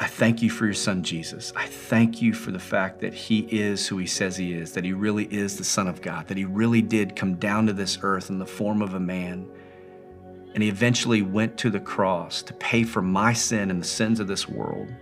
I 0.00 0.06
thank 0.06 0.42
you 0.42 0.50
for 0.50 0.64
your 0.64 0.74
son, 0.74 1.04
Jesus. 1.04 1.52
I 1.54 1.66
thank 1.66 2.20
you 2.20 2.32
for 2.32 2.50
the 2.50 2.58
fact 2.58 3.00
that 3.00 3.14
he 3.14 3.40
is 3.50 3.86
who 3.86 3.96
he 3.98 4.06
says 4.06 4.36
he 4.36 4.52
is, 4.52 4.72
that 4.72 4.84
he 4.84 4.92
really 4.92 5.26
is 5.26 5.56
the 5.56 5.64
Son 5.64 5.86
of 5.86 6.02
God, 6.02 6.26
that 6.26 6.36
he 6.36 6.44
really 6.44 6.82
did 6.82 7.14
come 7.14 7.36
down 7.36 7.66
to 7.68 7.72
this 7.72 7.98
earth 8.02 8.28
in 8.28 8.38
the 8.38 8.46
form 8.46 8.82
of 8.82 8.94
a 8.94 9.00
man. 9.00 9.48
And 10.52 10.62
he 10.62 10.68
eventually 10.68 11.22
went 11.22 11.56
to 11.58 11.70
the 11.70 11.80
cross 11.80 12.42
to 12.42 12.52
pay 12.54 12.82
for 12.82 13.02
my 13.02 13.32
sin 13.32 13.70
and 13.70 13.80
the 13.80 13.86
sins 13.86 14.18
of 14.18 14.26
this 14.26 14.48
world. 14.48 14.92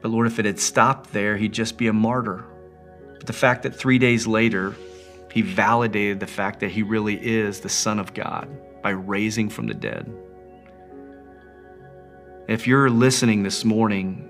But 0.00 0.10
Lord, 0.10 0.26
if 0.26 0.40
it 0.40 0.44
had 0.44 0.58
stopped 0.58 1.12
there, 1.12 1.36
he'd 1.36 1.52
just 1.52 1.76
be 1.76 1.86
a 1.86 1.92
martyr. 1.92 2.44
But 3.16 3.26
the 3.26 3.32
fact 3.32 3.62
that 3.62 3.76
three 3.76 3.98
days 3.98 4.26
later, 4.26 4.74
he 5.30 5.42
validated 5.42 6.18
the 6.18 6.26
fact 6.26 6.60
that 6.60 6.72
he 6.72 6.82
really 6.82 7.14
is 7.14 7.60
the 7.60 7.68
Son 7.68 8.00
of 8.00 8.12
God 8.12 8.48
by 8.82 8.90
raising 8.90 9.48
from 9.48 9.68
the 9.68 9.74
dead. 9.74 10.12
If 12.50 12.66
you're 12.66 12.90
listening 12.90 13.44
this 13.44 13.64
morning 13.64 14.28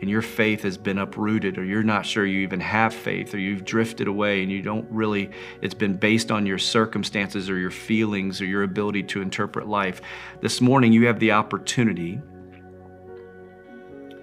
and 0.00 0.08
your 0.08 0.22
faith 0.22 0.62
has 0.62 0.78
been 0.78 0.96
uprooted, 0.96 1.58
or 1.58 1.64
you're 1.64 1.82
not 1.82 2.06
sure 2.06 2.24
you 2.24 2.38
even 2.38 2.58
have 2.60 2.94
faith, 2.94 3.34
or 3.34 3.38
you've 3.38 3.66
drifted 3.66 4.08
away 4.08 4.42
and 4.42 4.50
you 4.50 4.62
don't 4.62 4.90
really, 4.90 5.30
it's 5.60 5.74
been 5.74 5.94
based 5.94 6.30
on 6.30 6.46
your 6.46 6.56
circumstances 6.56 7.50
or 7.50 7.58
your 7.58 7.70
feelings 7.70 8.40
or 8.40 8.46
your 8.46 8.62
ability 8.62 9.02
to 9.02 9.20
interpret 9.20 9.68
life, 9.68 10.00
this 10.40 10.62
morning 10.62 10.90
you 10.90 11.06
have 11.06 11.20
the 11.20 11.32
opportunity 11.32 12.18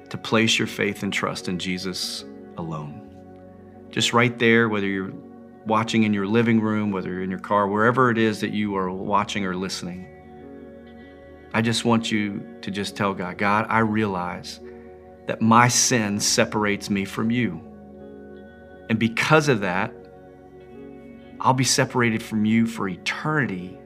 to 0.10 0.18
place 0.18 0.58
your 0.58 0.68
faith 0.68 1.04
and 1.04 1.14
trust 1.14 1.48
in 1.48 1.60
Jesus 1.60 2.26
alone. 2.58 3.08
Just 3.92 4.14
right 4.14 4.40
there, 4.40 4.68
whether 4.68 4.88
you're 4.88 5.14
watching 5.68 6.02
in 6.02 6.12
your 6.12 6.26
living 6.26 6.60
room, 6.60 6.90
whether 6.90 7.12
you're 7.12 7.22
in 7.22 7.30
your 7.30 7.38
car, 7.38 7.68
wherever 7.68 8.10
it 8.10 8.18
is 8.18 8.42
that 8.42 8.50
you 8.50 8.76
are 8.76 8.90
watching 8.90 9.46
or 9.46 9.56
listening. 9.56 10.11
I 11.54 11.62
just 11.62 11.84
want 11.84 12.12
you 12.12 12.46
to 12.62 12.72
just 12.72 12.96
tell 12.96 13.14
God, 13.14 13.38
God, 13.38 13.66
I 13.70 13.80
realize 13.80 14.60
that 15.28 15.42
my 15.42 15.68
sin 15.68 16.20
separates 16.20 16.90
me 16.90 17.06
from 17.06 17.30
you. 17.30 17.62
And 18.90 18.98
because 18.98 19.48
of 19.48 19.62
that, 19.62 19.94
I'll 21.40 21.54
be 21.54 21.64
separated 21.64 22.22
from 22.22 22.46
you 22.46 22.68
for 22.68 22.88
eternity. 22.88 23.78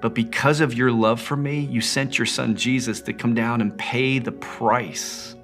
But 0.00 0.14
because 0.14 0.60
of 0.60 0.74
your 0.74 0.90
love 0.90 1.20
for 1.20 1.36
me, 1.36 1.60
you 1.60 1.80
sent 1.80 2.18
your 2.18 2.26
son 2.26 2.56
Jesus 2.56 3.00
to 3.02 3.12
come 3.12 3.34
down 3.34 3.60
and 3.60 3.76
pay 3.76 4.18
the 4.18 4.32
price 4.32 5.36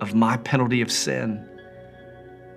of 0.00 0.14
my 0.14 0.36
penalty 0.38 0.80
of 0.80 0.90
sin. 0.90 1.46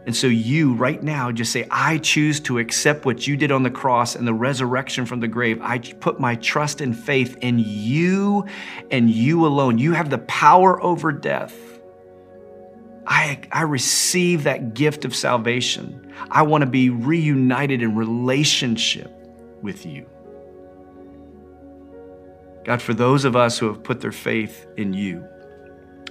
And 0.05 0.15
so, 0.15 0.27
you 0.27 0.73
right 0.73 1.01
now 1.03 1.31
just 1.31 1.51
say, 1.51 1.67
I 1.69 1.97
choose 1.97 2.39
to 2.41 2.57
accept 2.57 3.05
what 3.05 3.27
you 3.27 3.37
did 3.37 3.51
on 3.51 3.63
the 3.63 3.69
cross 3.69 4.15
and 4.15 4.27
the 4.27 4.33
resurrection 4.33 5.05
from 5.05 5.19
the 5.19 5.27
grave. 5.27 5.61
I 5.61 5.77
put 5.77 6.19
my 6.19 6.35
trust 6.35 6.81
and 6.81 6.97
faith 6.97 7.37
in 7.41 7.59
you 7.59 8.45
and 8.89 9.09
you 9.09 9.45
alone. 9.45 9.77
You 9.77 9.93
have 9.93 10.09
the 10.09 10.17
power 10.19 10.81
over 10.81 11.11
death. 11.11 11.53
I, 13.05 13.39
I 13.51 13.63
receive 13.63 14.43
that 14.43 14.73
gift 14.73 15.03
of 15.03 15.15
salvation. 15.15 16.13
I 16.29 16.43
want 16.43 16.61
to 16.61 16.69
be 16.69 16.89
reunited 16.89 17.81
in 17.81 17.95
relationship 17.95 19.11
with 19.61 19.85
you. 19.85 20.05
God, 22.63 22.81
for 22.81 22.93
those 22.93 23.25
of 23.25 23.35
us 23.35 23.57
who 23.57 23.67
have 23.67 23.83
put 23.83 23.99
their 23.99 24.11
faith 24.11 24.67
in 24.77 24.93
you, 24.93 25.25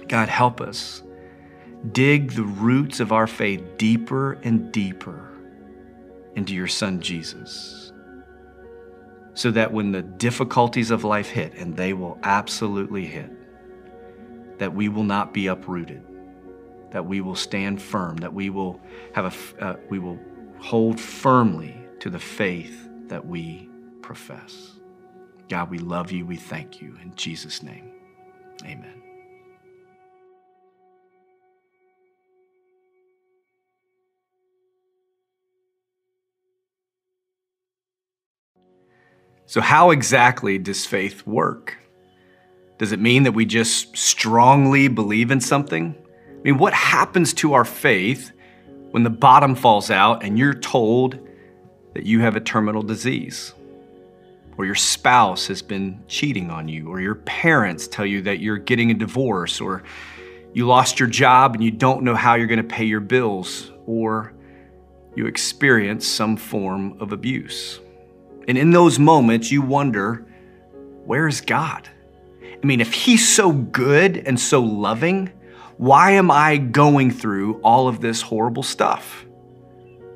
God, 0.07 0.27
help 0.27 0.59
us 0.59 1.03
dig 1.91 2.31
the 2.31 2.43
roots 2.43 2.99
of 2.99 3.11
our 3.11 3.27
faith 3.27 3.63
deeper 3.77 4.33
and 4.43 4.71
deeper 4.71 5.29
into 6.35 6.53
your 6.53 6.67
Son 6.67 7.01
Jesus. 7.01 7.91
So 9.33 9.51
that 9.51 9.71
when 9.71 9.91
the 9.91 10.01
difficulties 10.01 10.91
of 10.91 11.03
life 11.03 11.29
hit, 11.29 11.53
and 11.53 11.75
they 11.75 11.93
will 11.93 12.19
absolutely 12.23 13.05
hit, 13.05 13.31
that 14.57 14.73
we 14.75 14.89
will 14.89 15.03
not 15.03 15.33
be 15.33 15.47
uprooted, 15.47 16.03
that 16.91 17.05
we 17.05 17.21
will 17.21 17.35
stand 17.35 17.81
firm, 17.81 18.17
that 18.17 18.33
we 18.33 18.49
will 18.49 18.81
have 19.13 19.25
a, 19.59 19.63
uh, 19.63 19.75
we 19.89 19.99
will 19.99 20.19
hold 20.59 20.99
firmly 20.99 21.75
to 21.99 22.09
the 22.09 22.19
faith 22.19 22.89
that 23.07 23.25
we 23.25 23.69
profess. 24.01 24.71
God, 25.47 25.69
we 25.69 25.79
love 25.79 26.11
you. 26.11 26.25
We 26.25 26.35
thank 26.35 26.81
you. 26.81 26.97
In 27.01 27.15
Jesus' 27.15 27.63
name, 27.63 27.91
amen. 28.63 28.98
So, 39.49 39.61
how 39.61 39.89
exactly 39.89 40.59
does 40.59 40.85
faith 40.85 41.25
work? 41.25 41.75
Does 42.77 42.91
it 42.91 42.99
mean 42.99 43.23
that 43.23 43.31
we 43.31 43.45
just 43.45 43.97
strongly 43.97 44.87
believe 44.87 45.31
in 45.31 45.41
something? 45.41 45.95
I 46.27 46.41
mean, 46.43 46.59
what 46.59 46.71
happens 46.71 47.33
to 47.33 47.53
our 47.53 47.65
faith 47.65 48.31
when 48.91 49.01
the 49.01 49.09
bottom 49.09 49.55
falls 49.55 49.89
out 49.89 50.23
and 50.23 50.37
you're 50.37 50.53
told 50.53 51.17
that 51.95 52.05
you 52.05 52.19
have 52.19 52.35
a 52.35 52.39
terminal 52.39 52.83
disease? 52.83 53.55
Or 54.55 54.67
your 54.67 54.75
spouse 54.75 55.47
has 55.47 55.63
been 55.63 56.03
cheating 56.07 56.51
on 56.51 56.67
you, 56.67 56.87
or 56.87 57.01
your 57.01 57.15
parents 57.15 57.87
tell 57.87 58.05
you 58.05 58.21
that 58.21 58.41
you're 58.41 58.59
getting 58.59 58.91
a 58.91 58.93
divorce, 58.93 59.59
or 59.59 59.81
you 60.53 60.67
lost 60.67 60.99
your 60.99 61.09
job 61.09 61.55
and 61.55 61.63
you 61.63 61.71
don't 61.71 62.03
know 62.03 62.13
how 62.13 62.35
you're 62.35 62.45
going 62.45 62.61
to 62.61 62.75
pay 62.75 62.85
your 62.85 62.99
bills, 62.99 63.71
or 63.87 64.31
you 65.15 65.25
experience 65.25 66.07
some 66.07 66.37
form 66.37 67.01
of 67.01 67.13
abuse. 67.13 67.79
And 68.49 68.57
in 68.57 68.71
those 68.71 68.97
moments, 68.97 69.51
you 69.51 69.61
wonder, 69.61 70.25
where 71.05 71.27
is 71.27 71.39
God? 71.39 71.87
I 72.41 72.65
mean, 72.65 72.81
if 72.81 72.91
He's 72.91 73.33
so 73.33 73.51
good 73.51 74.17
and 74.17 74.39
so 74.39 74.59
loving, 74.59 75.31
why 75.77 76.11
am 76.13 76.31
I 76.31 76.57
going 76.57 77.11
through 77.11 77.61
all 77.61 77.87
of 77.87 78.01
this 78.01 78.23
horrible 78.23 78.63
stuff? 78.63 79.23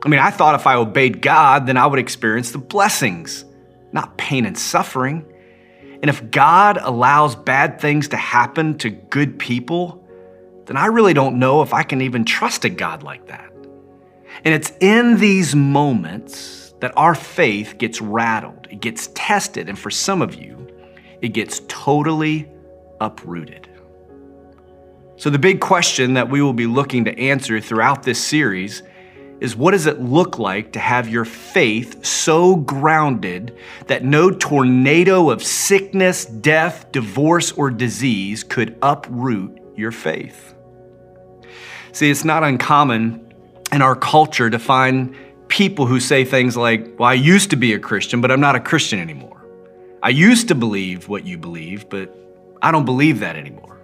I 0.03 0.09
mean, 0.09 0.19
I 0.19 0.31
thought 0.31 0.55
if 0.55 0.65
I 0.65 0.73
obeyed 0.73 1.21
God, 1.21 1.67
then 1.67 1.77
I 1.77 1.85
would 1.85 1.99
experience 1.99 2.49
the 2.49 2.57
blessings, 2.57 3.45
not 3.91 4.17
pain 4.17 4.47
and 4.47 4.57
suffering. 4.57 5.31
And 6.01 6.09
if 6.09 6.31
God 6.31 6.79
allows 6.81 7.35
bad 7.35 7.79
things 7.79 8.07
to 8.09 8.17
happen 8.17 8.79
to 8.79 8.89
good 8.89 9.37
people, 9.37 10.03
then 10.65 10.75
I 10.75 10.87
really 10.87 11.13
don't 11.13 11.37
know 11.37 11.61
if 11.61 11.71
I 11.71 11.83
can 11.83 12.01
even 12.01 12.25
trust 12.25 12.65
a 12.65 12.69
God 12.69 13.03
like 13.03 13.27
that. 13.27 13.53
And 14.43 14.55
it's 14.55 14.71
in 14.81 15.17
these 15.19 15.55
moments 15.55 16.62
that 16.83 16.91
our 16.97 17.15
faith 17.15 17.77
gets 17.77 18.01
rattled, 18.01 18.67
it 18.69 18.81
gets 18.81 19.07
tested, 19.15 19.69
and 19.69 19.79
for 19.79 19.89
some 19.89 20.21
of 20.21 20.35
you, 20.35 20.67
it 21.21 21.29
gets 21.29 21.61
totally 21.69 22.45
uprooted. 22.99 23.69
So, 25.15 25.29
the 25.29 25.39
big 25.39 25.61
question 25.61 26.15
that 26.15 26.29
we 26.29 26.41
will 26.41 26.51
be 26.51 26.67
looking 26.67 27.05
to 27.05 27.17
answer 27.17 27.61
throughout 27.61 28.03
this 28.03 28.21
series 28.21 28.83
is 29.39 29.55
what 29.55 29.71
does 29.71 29.85
it 29.85 30.01
look 30.01 30.39
like 30.39 30.73
to 30.73 30.79
have 30.81 31.07
your 31.07 31.23
faith 31.23 32.05
so 32.05 32.57
grounded 32.57 33.57
that 33.87 34.03
no 34.03 34.29
tornado 34.29 35.29
of 35.29 35.41
sickness, 35.41 36.25
death, 36.25 36.91
divorce, 36.91 37.53
or 37.53 37.71
disease 37.71 38.43
could 38.43 38.77
uproot 38.81 39.57
your 39.77 39.93
faith? 39.93 40.53
See, 41.93 42.11
it's 42.11 42.25
not 42.25 42.43
uncommon 42.43 43.33
in 43.71 43.81
our 43.81 43.95
culture 43.95 44.49
to 44.49 44.59
find 44.59 45.15
people 45.53 45.85
who 45.85 45.99
say 45.99 46.25
things 46.25 46.57
like, 46.57 46.97
Well, 46.97 47.07
I 47.07 47.13
used 47.13 47.51
to 47.51 47.55
be 47.55 47.73
a 47.73 47.79
Christian, 47.79 48.21
but 48.21 48.31
I'm 48.31 48.39
not 48.39 48.55
a 48.55 48.59
Christian 48.59 48.99
anymore. 48.99 49.45
I 50.01 50.09
used 50.09 50.47
to 50.47 50.55
believe 50.55 51.07
what 51.07 51.25
you 51.27 51.37
believe, 51.37 51.87
but 51.89 52.09
I 52.63 52.71
don't 52.71 52.85
believe 52.85 53.19
that 53.19 53.35
anymore. 53.35 53.79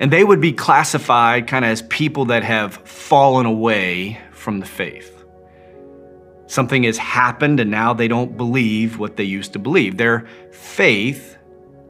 And 0.00 0.12
they 0.12 0.24
would 0.24 0.40
be 0.40 0.52
classified 0.52 1.46
kind 1.46 1.64
of 1.64 1.70
as 1.70 1.82
people 1.82 2.24
that 2.26 2.42
have 2.42 2.74
fallen 2.88 3.46
away 3.46 4.20
from 4.32 4.58
the 4.58 4.66
faith. 4.66 5.24
Something 6.48 6.82
has 6.82 6.98
happened 6.98 7.60
and 7.60 7.70
now 7.70 7.94
they 7.94 8.08
don't 8.08 8.36
believe 8.36 8.98
what 8.98 9.16
they 9.16 9.22
used 9.22 9.52
to 9.52 9.60
believe. 9.60 9.96
Their 9.96 10.26
faith 10.50 11.38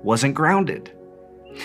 wasn't 0.03 0.35
grounded. 0.35 0.93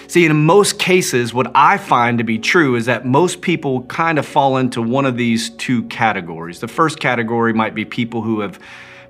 See, 0.07 0.25
in 0.25 0.45
most 0.45 0.79
cases, 0.79 1.33
what 1.33 1.51
I 1.55 1.77
find 1.77 2.17
to 2.17 2.23
be 2.23 2.37
true 2.39 2.75
is 2.75 2.85
that 2.85 3.05
most 3.05 3.41
people 3.41 3.83
kind 3.83 4.19
of 4.19 4.25
fall 4.25 4.57
into 4.57 4.81
one 4.81 5.05
of 5.05 5.17
these 5.17 5.49
two 5.51 5.83
categories. 5.83 6.59
The 6.59 6.67
first 6.67 6.99
category 6.99 7.53
might 7.53 7.75
be 7.75 7.85
people 7.85 8.21
who 8.21 8.41
have 8.41 8.59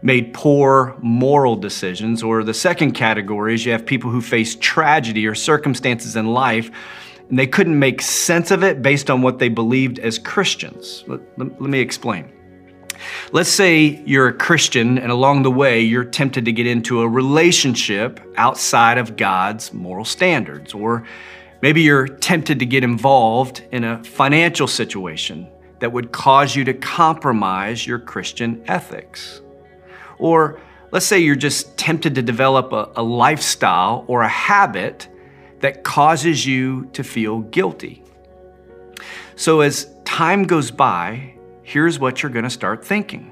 made 0.01 0.33
poor 0.33 0.95
moral 1.01 1.55
decisions, 1.55 2.23
or 2.23 2.43
the 2.43 2.53
second 2.53 2.93
category 2.93 3.53
is 3.53 3.65
you 3.65 3.71
have 3.73 3.85
people 3.85 4.09
who 4.09 4.21
face 4.21 4.55
tragedy 4.55 5.27
or 5.27 5.35
circumstances 5.35 6.15
in 6.15 6.27
life 6.27 6.71
and 7.29 7.37
they 7.37 7.47
couldn't 7.47 7.77
make 7.77 8.01
sense 8.01 8.51
of 8.51 8.63
it 8.63 8.81
based 8.81 9.09
on 9.09 9.21
what 9.21 9.39
they 9.39 9.49
believed 9.49 9.99
as 9.99 10.17
Christians. 10.17 11.03
Let, 11.07 11.21
let, 11.37 11.61
let 11.61 11.69
me 11.69 11.79
explain. 11.79 12.31
Let's 13.31 13.49
say 13.49 14.01
you're 14.05 14.27
a 14.27 14.33
Christian 14.33 14.97
and 14.97 15.11
along 15.11 15.43
the 15.43 15.51
way 15.51 15.81
you're 15.81 16.03
tempted 16.03 16.45
to 16.45 16.51
get 16.51 16.67
into 16.67 17.01
a 17.01 17.07
relationship 17.07 18.19
outside 18.35 18.97
of 18.97 19.15
God's 19.15 19.73
moral 19.73 20.05
standards, 20.05 20.73
or 20.73 21.05
maybe 21.61 21.81
you're 21.81 22.07
tempted 22.07 22.59
to 22.59 22.65
get 22.65 22.83
involved 22.83 23.63
in 23.71 23.83
a 23.83 24.03
financial 24.03 24.67
situation 24.67 25.47
that 25.79 25.91
would 25.91 26.11
cause 26.11 26.55
you 26.55 26.63
to 26.65 26.73
compromise 26.73 27.85
your 27.85 27.99
Christian 27.99 28.63
ethics. 28.67 29.41
Or 30.17 30.59
let's 30.91 31.05
say 31.05 31.19
you're 31.19 31.35
just 31.35 31.77
tempted 31.77 32.15
to 32.15 32.21
develop 32.21 32.73
a, 32.73 32.91
a 32.95 33.03
lifestyle 33.03 34.03
or 34.07 34.21
a 34.21 34.27
habit 34.27 35.07
that 35.61 35.83
causes 35.83 36.45
you 36.45 36.85
to 36.93 37.03
feel 37.03 37.39
guilty. 37.39 38.03
So, 39.35 39.61
as 39.61 39.93
time 40.03 40.43
goes 40.43 40.71
by, 40.71 41.35
here's 41.69 41.99
what 41.99 42.23
you're 42.23 42.31
going 42.31 42.43
to 42.43 42.49
start 42.49 42.83
thinking. 42.83 43.31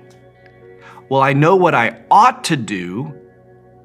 Well, 1.10 1.22
I 1.22 1.34
know 1.34 1.56
what 1.56 1.74
I 1.74 2.04
ought 2.12 2.44
to 2.46 2.56
do, 2.56 3.12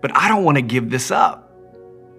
but 0.03 0.15
I 0.15 0.29
don't 0.29 0.45
want 0.45 0.57
to 0.57 0.63
give 0.63 0.91
this 0.91 1.11
up. 1.11 1.51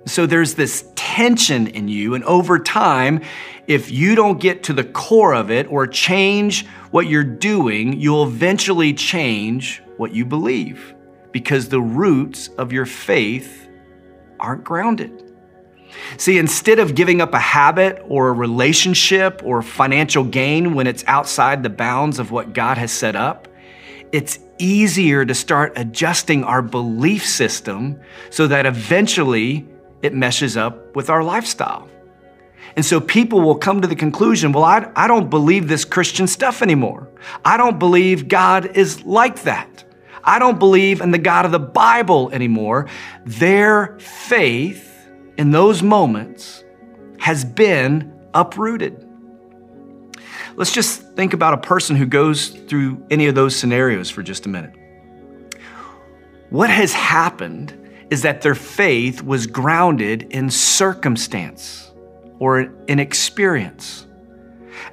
So 0.08 0.26
there's 0.26 0.56
this 0.56 0.91
tension 0.96 1.67
in 1.67 1.88
you, 1.88 2.15
and 2.15 2.24
over 2.24 2.58
time, 2.58 3.22
if 3.67 3.91
you 3.91 4.15
don't 4.15 4.41
get 4.41 4.63
to 4.63 4.74
the 4.74 4.84
core 4.84 5.36
of 5.36 5.52
it 5.52 5.72
or 5.72 5.86
change 5.86 6.65
what 6.89 7.06
you're 7.08 7.24
doing, 7.24 8.00
you'll 8.02 8.24
eventually 8.24 8.96
change 8.96 9.84
what 9.98 10.12
you 10.12 10.26
believe 10.26 10.96
because 11.32 11.69
the 11.69 11.82
roots 11.82 12.48
of 12.58 12.74
your 12.74 12.88
faith 12.88 13.69
aren't 14.39 14.63
grounded. 14.63 15.33
See, 16.17 16.38
instead 16.38 16.79
of 16.79 16.95
giving 16.95 17.21
up 17.21 17.34
a 17.34 17.39
habit 17.39 18.03
or 18.08 18.29
a 18.29 18.34
relationship 18.34 19.41
or 19.43 19.62
financial 19.62 20.23
gain 20.23 20.73
when 20.73 20.88
it's 20.88 21.03
outside 21.08 21.63
the 21.63 21.69
bounds 21.69 22.19
of 22.19 22.32
what 22.32 22.53
God 22.53 22.77
has 22.77 22.91
set 22.91 23.15
up, 23.15 23.47
it's 24.12 24.39
easier 24.60 25.25
to 25.25 25.34
start 25.34 25.73
adjusting 25.75 26.43
our 26.43 26.62
belief 26.62 27.25
system 27.25 27.99
so 28.29 28.47
that 28.47 28.65
eventually 28.65 29.67
it 30.01 30.13
meshes 30.13 30.56
up 30.56 30.95
with 30.95 31.10
our 31.10 31.23
lifestyle. 31.23 31.89
And 32.75 32.86
so 32.86 32.99
people 32.99 33.41
will 33.41 33.56
come 33.56 33.82
to 33.82 33.88
the 33.88 33.95
conclusion 33.95 34.51
well, 34.51 34.63
I, 34.63 34.91
I 34.95 35.08
don't 35.08 35.29
believe 35.29 35.67
this 35.67 35.86
Christian 35.86 36.27
stuff 36.27 36.62
anymore. 36.62 37.08
I 37.43 37.58
don't 37.58 37.79
believe 37.79 38.27
God 38.27 38.77
is 38.77 39.03
like 39.03 39.43
that. 39.43 39.84
I 40.23 40.39
don't 40.39 40.60
believe 40.60 41.01
in 41.01 41.12
the 41.12 41.17
God 41.17 41.45
of 41.45 41.51
the 41.51 41.60
Bible 41.60 42.29
anymore. 42.32 42.88
Their 43.25 43.97
faith 43.99 44.92
in 45.38 45.52
those 45.52 45.82
moments 45.82 46.63
has 47.19 47.46
been 47.46 48.13
uprooted. 48.34 49.08
Let's 50.56 50.72
just 50.72 51.02
think 51.15 51.34
about 51.34 51.54
a 51.54 51.58
person 51.58 51.96
who 51.96 52.06
goes 52.06 52.50
through 52.50 53.06
any 53.10 53.28
of 53.28 53.36
those 53.36 53.56
scenarios 53.56 54.10
for 54.10 54.22
just 54.22 54.46
a 54.46 54.50
minute. 54.50 54.74
What 56.50 56.69
has 56.69 56.93
happened 56.93 57.80
is 58.12 58.22
that 58.22 58.41
their 58.41 58.54
faith 58.54 59.24
was 59.24 59.48
grounded 59.48 60.24
in 60.30 60.52
circumstance 60.52 61.91
or 62.38 62.72
in 62.88 63.00
experience. 63.00 64.06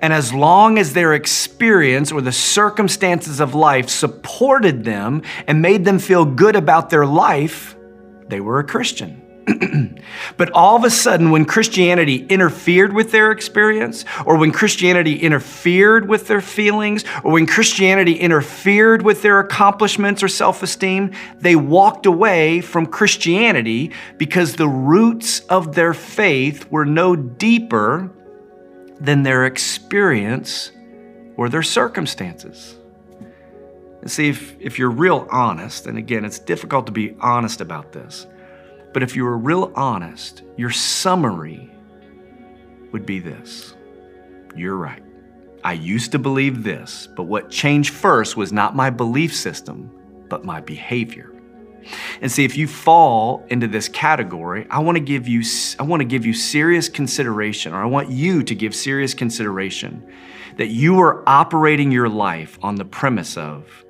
And 0.01 0.13
as 0.13 0.33
long 0.33 0.79
as 0.79 0.95
their 0.95 1.13
experience 1.13 2.13
or 2.13 2.23
the 2.23 2.33
circumstances 2.33 3.41
of 3.41 3.55
life 3.55 3.91
supported 3.91 4.85
them 4.85 5.23
and 5.47 5.61
made 5.61 5.85
them 5.85 5.99
feel 5.99 6.25
good 6.25 6.57
about 6.57 6.89
their 6.89 7.05
life, 7.05 7.77
they 8.29 8.41
were 8.41 8.61
a 8.61 8.65
Christian. 8.65 9.21
but 10.37 10.51
all 10.53 10.77
of 10.77 10.85
a 10.85 10.91
sudden, 10.91 11.31
when 11.31 11.45
Christianity 11.45 12.27
interfered 12.29 12.93
with 12.93 13.13
their 13.13 13.31
experience, 13.31 14.05
or 14.27 14.37
when 14.37 14.53
Christianity 14.53 15.17
interfered 15.17 16.09
with 16.09 16.27
their 16.29 16.41
feelings, 16.41 17.05
or 17.25 17.33
when 17.33 17.47
Christianity 17.47 18.15
interfered 18.15 19.03
with 19.03 19.23
their 19.23 19.41
accomplishments 19.41 20.23
or 20.23 20.29
self 20.29 20.63
esteem, 20.63 21.13
they 21.39 21.57
walked 21.57 22.07
away 22.07 22.61
from 22.61 22.87
Christianity 22.87 23.93
because 24.19 24.57
the 24.57 24.69
roots 24.69 25.41
of 25.41 25.75
their 25.75 25.95
faith 25.95 26.71
were 26.71 26.85
no 26.85 27.17
deeper 27.17 28.11
than 29.01 29.23
their 29.23 29.47
experience 29.47 30.73
or 31.37 31.49
their 31.49 31.63
circumstances. 31.63 32.77
And 34.03 34.11
see, 34.11 34.29
if, 34.29 34.57
if 34.61 34.79
you're 34.79 34.91
real 34.91 35.27
honest, 35.31 35.87
and 35.87 35.99
again, 35.99 36.25
it's 36.25 36.39
difficult 36.39 36.87
to 36.87 36.93
be 36.93 37.17
honest 37.21 37.61
about 37.61 37.93
this 37.93 38.27
but 38.93 39.03
if 39.03 39.15
you 39.15 39.25
were 39.25 39.39
real 39.39 39.73
honest, 39.75 40.43
your 40.57 40.71
summary 40.71 41.71
would 42.93 43.07
be 43.07 43.21
this 43.21 43.75
You're 44.57 44.77
right. 44.77 45.03
I 45.63 45.75
used 45.75 46.13
to 46.13 46.19
believe 46.19 46.63
this, 46.63 47.07
but 47.17 47.25
what 47.25 47.51
changed 47.51 47.93
first 47.93 48.37
was 48.37 48.53
not 48.53 48.75
my 48.75 48.89
belief 48.89 49.35
system, 49.35 49.91
but 50.29 50.45
my 50.45 50.61
behavior. 50.61 51.35
And 52.21 52.31
see, 52.31 52.45
if 52.45 52.57
you 52.57 52.67
fall 52.67 53.45
into 53.49 53.67
this 53.67 53.89
category, 53.89 54.67
I 54.71 54.79
want 54.81 54.97
to 54.97 55.03
give 55.03 55.29
you, 55.29 55.43
I 55.79 55.83
want 55.83 56.01
to 56.01 56.07
give 56.07 56.25
you 56.25 56.33
serious 56.33 56.89
consideration, 56.89 57.75
or 57.75 57.83
I 57.83 57.87
want 57.87 58.11
you 58.11 58.43
to 58.43 58.55
give 58.55 58.75
serious 58.75 59.15
consideration 59.15 60.11
that 60.57 60.69
you 60.69 60.99
are 61.01 61.23
operating 61.29 61.91
your 61.91 62.09
life 62.09 62.59
on 62.63 62.75
the 62.75 62.85
premise 62.85 63.37
of, 63.37 63.85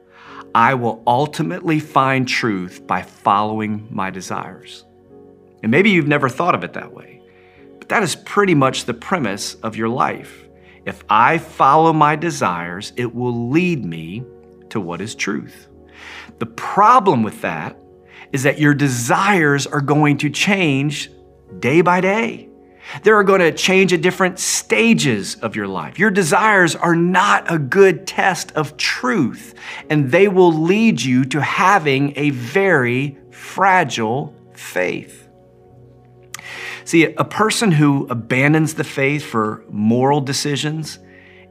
I 0.55 0.75
will 0.75 1.03
ultimately 1.07 1.79
find 1.79 2.27
truth 2.27 2.87
by 2.87 3.03
following 3.03 3.87
my 3.91 4.11
desires. 4.11 4.85
And 5.63 5.71
maybe 5.71 5.91
you've 5.91 6.09
never 6.09 6.29
thought 6.29 6.55
of 6.55 6.65
it 6.65 6.73
that 6.75 6.93
way, 6.93 7.23
but 7.79 7.89
that 7.89 8.03
is 8.03 8.17
pretty 8.17 8.55
much 8.55 8.85
the 8.85 8.95
premise 8.95 9.55
of 9.55 9.77
your 9.77 9.89
life. 9.89 10.49
If 10.87 11.05
I 11.09 11.39
follow 11.39 11.93
my 11.93 12.17
desires, 12.17 12.93
it 12.97 13.15
will 13.15 13.51
lead 13.51 13.85
me 13.85 14.25
to 14.71 14.81
what 14.81 15.01
is 15.01 15.15
truth. 15.15 15.69
The 16.39 16.47
problem 16.47 17.23
with 17.23 17.43
that 17.43 17.77
is 18.33 18.45
that 18.45 18.59
your 18.59 18.75
desires 18.75 19.67
are 19.67 19.81
going 19.81 20.19
to 20.19 20.31
change 20.31 21.11
day 21.59 21.83
by 21.83 22.01
day. 22.01 22.49
They 23.03 23.11
are 23.11 23.25
going 23.25 23.41
to 23.41 23.53
change 23.53 23.93
at 23.93 24.01
different 24.01 24.39
stages 24.39 25.37
of 25.37 25.55
your 25.55 25.69
life. 25.69 25.99
Your 25.99 26.11
desires 26.11 26.75
are 26.75 26.97
not 26.97 27.53
a 27.53 27.59
good 27.59 28.07
test 28.07 28.53
of 28.53 28.77
truth, 28.77 29.55
and 29.91 30.11
they 30.11 30.29
will 30.29 30.53
lead 30.53 31.01
you 31.01 31.25
to 31.27 31.41
having 31.41 32.15
a 32.17 32.31
very 32.31 33.19
fragile 33.31 34.35
faith. 34.55 35.29
See, 36.91 37.05
a 37.05 37.25
person 37.25 37.71
who 37.71 38.09
abandons 38.11 38.75
the 38.75 38.83
faith 38.83 39.25
for 39.25 39.63
moral 39.69 40.21
decisions 40.21 40.99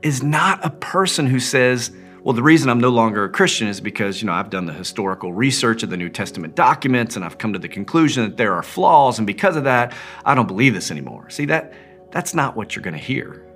is 0.01 0.21
not 0.21 0.65
a 0.65 0.69
person 0.69 1.27
who 1.27 1.39
says, 1.39 1.91
well, 2.23 2.33
the 2.33 2.43
reason 2.43 2.69
I'm 2.69 2.81
no 2.81 2.89
longer 2.89 3.23
a 3.23 3.29
Christian 3.29 3.69
is 3.69 3.79
because, 3.79 4.21
you 4.21 4.25
know, 4.25 4.33
I've 4.33 4.49
done 4.49 4.65
the 4.65 4.73
historical 4.73 5.31
research 5.31 5.81
of 5.81 5.91
the 5.91 5.95
New 5.95 6.09
Testament 6.09 6.55
documents 6.55 7.15
and 7.15 7.23
I've 7.23 7.37
come 7.37 7.53
to 7.53 7.59
the 7.59 7.69
conclusion 7.69 8.25
that 8.25 8.35
there 8.35 8.53
are 8.53 8.61
flaws, 8.61 9.17
and 9.17 9.25
because 9.25 9.55
of 9.55 9.63
that, 9.63 9.93
I 10.25 10.35
don't 10.35 10.45
believe 10.45 10.73
this 10.73 10.91
anymore. 10.91 11.29
See, 11.29 11.45
that 11.45 11.71
that's 12.11 12.33
not 12.33 12.57
what 12.57 12.75
you're 12.75 12.83
going 12.83 12.97
to 12.97 12.99
hear. 12.99 13.49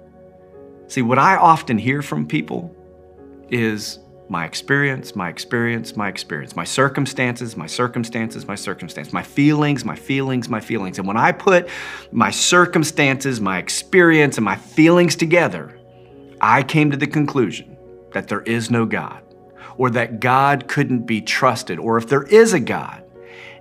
See, 0.88 1.02
what 1.02 1.20
I 1.20 1.36
often 1.36 1.78
hear 1.78 2.02
from 2.02 2.26
people 2.26 2.74
is 3.50 4.00
my 4.34 4.46
experience, 4.46 5.16
my 5.16 5.30
experience, 5.30 5.96
my 5.96 6.10
experience, 6.10 6.56
my 6.56 6.64
circumstances, 6.64 7.56
my 7.56 7.68
circumstances, 7.68 8.48
my 8.48 8.56
circumstance, 8.56 9.14
my 9.14 9.22
feelings, 9.22 9.86
my 9.86 9.96
feelings, 9.96 10.50
my 10.50 10.60
feelings. 10.60 10.98
And 10.98 11.08
when 11.08 11.18
I 11.18 11.32
put 11.32 11.70
my 12.12 12.32
circumstances, 12.32 13.40
my 13.40 13.60
experience, 13.60 14.40
and 14.40 14.44
my 14.44 14.56
feelings 14.56 15.16
together, 15.16 15.80
I 16.42 16.64
came 16.64 16.90
to 16.90 16.98
the 16.98 17.06
conclusion 17.06 17.78
that 18.14 18.28
there 18.28 18.42
is 18.42 18.72
no 18.72 18.88
God, 18.88 19.22
or 19.78 19.92
that 19.92 20.20
God 20.20 20.68
couldn't 20.68 21.06
be 21.06 21.22
trusted, 21.22 21.78
or 21.78 21.98
if 21.98 22.08
there 22.08 22.24
is 22.24 22.54
a 22.54 22.60
God, 22.60 23.04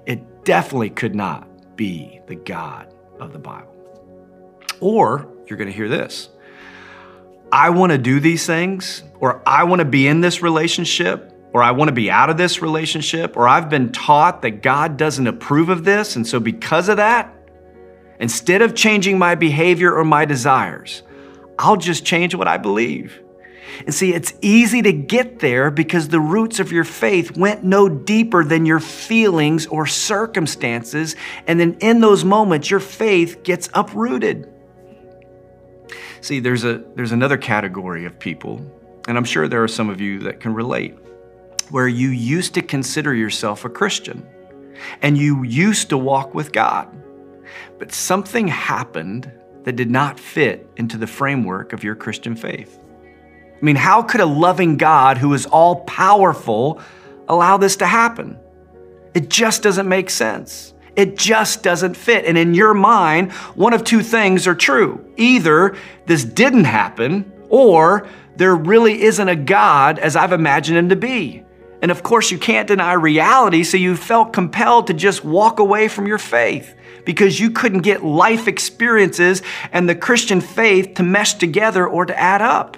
it 0.07 0.47
definitely 0.47 0.89
could 0.89 1.15
not 1.15 1.77
be 1.77 2.23
the 2.29 2.37
God 2.37 2.95
of 3.21 3.35
the 3.35 3.39
Bible. 3.39 3.77
Or 4.81 5.29
you're 5.47 5.59
going 5.59 5.71
to 5.71 5.77
hear 5.77 5.91
this 5.91 6.31
I 7.53 7.69
want 7.69 7.93
to 7.93 7.99
do 7.99 8.19
these 8.19 8.47
things, 8.47 9.03
or 9.21 9.47
I 9.47 9.65
want 9.65 9.81
to 9.81 9.85
be 9.85 10.09
in 10.09 10.23
this 10.23 10.41
relationship, 10.41 11.31
or 11.53 11.63
I 11.63 11.73
want 11.73 11.89
to 11.89 11.93
be 11.93 12.11
out 12.11 12.31
of 12.31 12.39
this 12.39 12.63
relationship, 12.63 13.37
or 13.37 13.47
I've 13.47 13.69
been 13.69 13.93
taught 13.93 14.41
that 14.41 14.63
God 14.63 14.97
doesn't 14.97 15.27
approve 15.27 15.69
of 15.69 15.85
this. 15.85 16.17
And 16.17 16.27
so, 16.27 16.41
because 16.41 16.89
of 16.89 16.97
that, 16.97 17.33
instead 18.19 18.63
of 18.63 18.75
changing 18.75 19.19
my 19.19 19.35
behavior 19.35 19.95
or 19.95 20.03
my 20.03 20.25
desires, 20.25 21.03
I'll 21.59 21.77
just 21.77 22.07
change 22.07 22.35
what 22.35 22.49
I 22.49 22.57
believe. 22.57 23.21
And 23.81 23.95
see, 23.95 24.15
it's 24.15 24.33
easy 24.41 24.81
to 24.83 24.93
get 24.93 25.39
there 25.39 25.71
because 25.71 26.09
the 26.09 26.21
roots 26.21 26.59
of 26.59 26.73
your 26.73 26.85
faith 26.85 27.37
went 27.37 27.65
no 27.65 27.89
deeper 27.89 28.45
than 28.45 28.67
your 28.67 28.81
feelings 28.81 29.67
or 29.67 29.87
circumstances. 29.87 31.17
And 31.47 31.61
then 31.61 31.77
in 31.81 32.01
those 32.01 32.25
moments, 32.25 32.71
your 32.71 32.81
faith 32.81 33.43
gets 33.43 33.69
uprooted. 33.75 34.52
See, 36.21 36.41
there's, 36.41 36.65
a, 36.65 36.83
there's 36.95 37.13
another 37.13 37.37
category 37.37 38.05
of 38.05 38.19
people, 38.19 38.65
and 39.09 39.17
I'm 39.17 39.25
sure 39.25 39.49
there 39.49 39.63
are 39.63 39.69
some 39.69 39.91
of 39.91 40.01
you 40.01 40.21
that 40.21 40.41
can 40.41 40.55
relate, 40.55 40.97
where 41.71 41.89
you 41.89 42.09
used 42.09 42.55
to 42.55 42.63
consider 42.63 43.15
yourself 43.15 43.65
a 43.65 43.69
Christian 43.71 44.27
and 45.01 45.17
you 45.17 45.43
used 45.45 45.89
to 45.91 45.99
walk 45.99 46.35
with 46.35 46.53
God. 46.53 46.89
But 47.79 47.93
something 47.93 48.49
happened 48.49 49.31
that 49.65 49.77
did 49.77 49.91
not 49.91 50.19
fit 50.19 50.69
into 50.77 50.99
the 50.99 51.07
framework 51.07 51.73
of 51.73 51.85
your 51.85 51.95
Christian 51.95 52.35
faith. 52.35 52.79
I 53.63 53.65
mean, 53.65 53.77
how 53.77 54.03
could 54.03 54.21
a 54.21 54.27
loving 54.27 54.77
God 54.77 55.19
who 55.19 55.33
is 55.35 55.47
all 55.47 55.85
powerful 55.85 56.81
allow 57.29 57.57
this 57.57 57.77
to 57.77 57.87
happen? 57.87 58.39
It 59.15 59.29
just 59.29 59.63
doesn't 59.63 59.89
make 59.89 60.11
sense. 60.11 60.72
It 60.95 61.17
just 61.17 61.63
doesn't 61.63 61.97
fit. 61.97 62.27
And 62.27 62.37
in 62.37 62.55
your 62.55 62.75
mind, 62.75 63.33
one 63.55 63.73
of 63.73 63.85
two 63.85 64.03
things 64.03 64.47
are 64.47 64.55
true. 64.55 65.05
Either 65.17 65.77
this 66.07 66.25
didn't 66.25 66.65
happen, 66.65 67.33
or 67.49 68.09
there 68.37 68.55
really 68.55 69.03
isn't 69.03 69.29
a 69.29 69.37
God 69.37 69.99
as 69.99 70.17
I've 70.17 70.33
imagined 70.33 70.79
him 70.79 70.89
to 70.89 70.97
be. 70.97 71.45
And 71.83 71.91
of 71.91 72.03
course, 72.03 72.31
you 72.31 72.39
can't 72.39 72.69
deny 72.69 72.93
reality, 72.93 73.65
so 73.65 73.77
you 73.77 73.97
felt 73.97 74.33
compelled 74.33 74.87
to 74.87 74.95
just 74.95 75.25
walk 75.25 75.59
away 75.59 75.89
from 75.89 76.07
your 76.07 76.19
faith 76.19 76.75
because 77.05 77.41
you 77.41 77.51
couldn't 77.51 77.81
get 77.81 78.05
life 78.05 78.47
experiences 78.47 79.43
and 79.73 79.89
the 79.89 79.95
Christian 79.95 80.41
faith 80.41 80.95
to 80.95 81.03
mesh 81.03 81.35
together 81.35 81.87
or 81.87 82.07
to 82.07 82.19
add 82.19 82.41
up. 82.41 82.77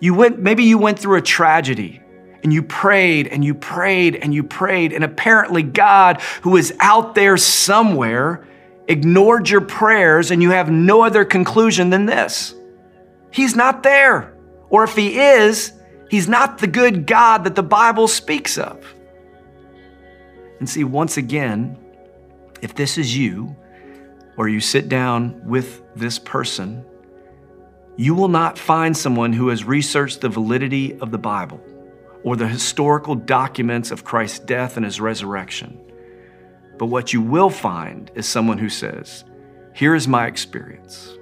You 0.00 0.14
went, 0.14 0.38
maybe 0.38 0.64
you 0.64 0.78
went 0.78 0.98
through 0.98 1.18
a 1.18 1.22
tragedy 1.22 2.00
and 2.42 2.52
you 2.52 2.62
prayed 2.62 3.26
and 3.28 3.44
you 3.44 3.54
prayed 3.54 4.16
and 4.16 4.34
you 4.34 4.42
prayed, 4.42 4.92
and 4.92 5.04
apparently 5.04 5.62
God, 5.62 6.20
who 6.42 6.56
is 6.56 6.74
out 6.80 7.14
there 7.14 7.36
somewhere, 7.36 8.46
ignored 8.88 9.48
your 9.48 9.60
prayers, 9.60 10.30
and 10.30 10.42
you 10.42 10.50
have 10.50 10.70
no 10.70 11.02
other 11.02 11.24
conclusion 11.24 11.90
than 11.90 12.06
this 12.06 12.54
He's 13.30 13.56
not 13.56 13.82
there. 13.82 14.34
Or 14.68 14.84
if 14.84 14.96
He 14.96 15.18
is, 15.18 15.72
He's 16.10 16.28
not 16.28 16.58
the 16.58 16.66
good 16.66 17.06
God 17.06 17.44
that 17.44 17.54
the 17.54 17.62
Bible 17.62 18.08
speaks 18.08 18.58
of. 18.58 18.94
And 20.58 20.68
see, 20.68 20.84
once 20.84 21.16
again, 21.16 21.76
if 22.62 22.74
this 22.74 22.96
is 22.96 23.16
you, 23.16 23.54
or 24.36 24.48
you 24.48 24.60
sit 24.60 24.88
down 24.88 25.46
with 25.46 25.82
this 25.94 26.18
person, 26.18 26.84
you 27.96 28.14
will 28.14 28.28
not 28.28 28.58
find 28.58 28.96
someone 28.96 29.32
who 29.32 29.48
has 29.48 29.64
researched 29.64 30.20
the 30.20 30.28
validity 30.28 30.98
of 31.00 31.10
the 31.10 31.18
Bible 31.18 31.60
or 32.26 32.34
the 32.34 32.48
historical 32.48 33.14
documents 33.14 33.92
of 33.92 34.02
Christ's 34.02 34.40
death 34.40 34.76
and 34.76 34.84
his 34.84 35.00
resurrection. 35.00 35.80
But 36.76 36.86
what 36.86 37.12
you 37.12 37.22
will 37.22 37.50
find 37.50 38.10
is 38.16 38.26
someone 38.26 38.58
who 38.58 38.68
says, 38.68 39.24
Here 39.72 39.94
is 39.94 40.08
my 40.08 40.26
experience. 40.26 41.16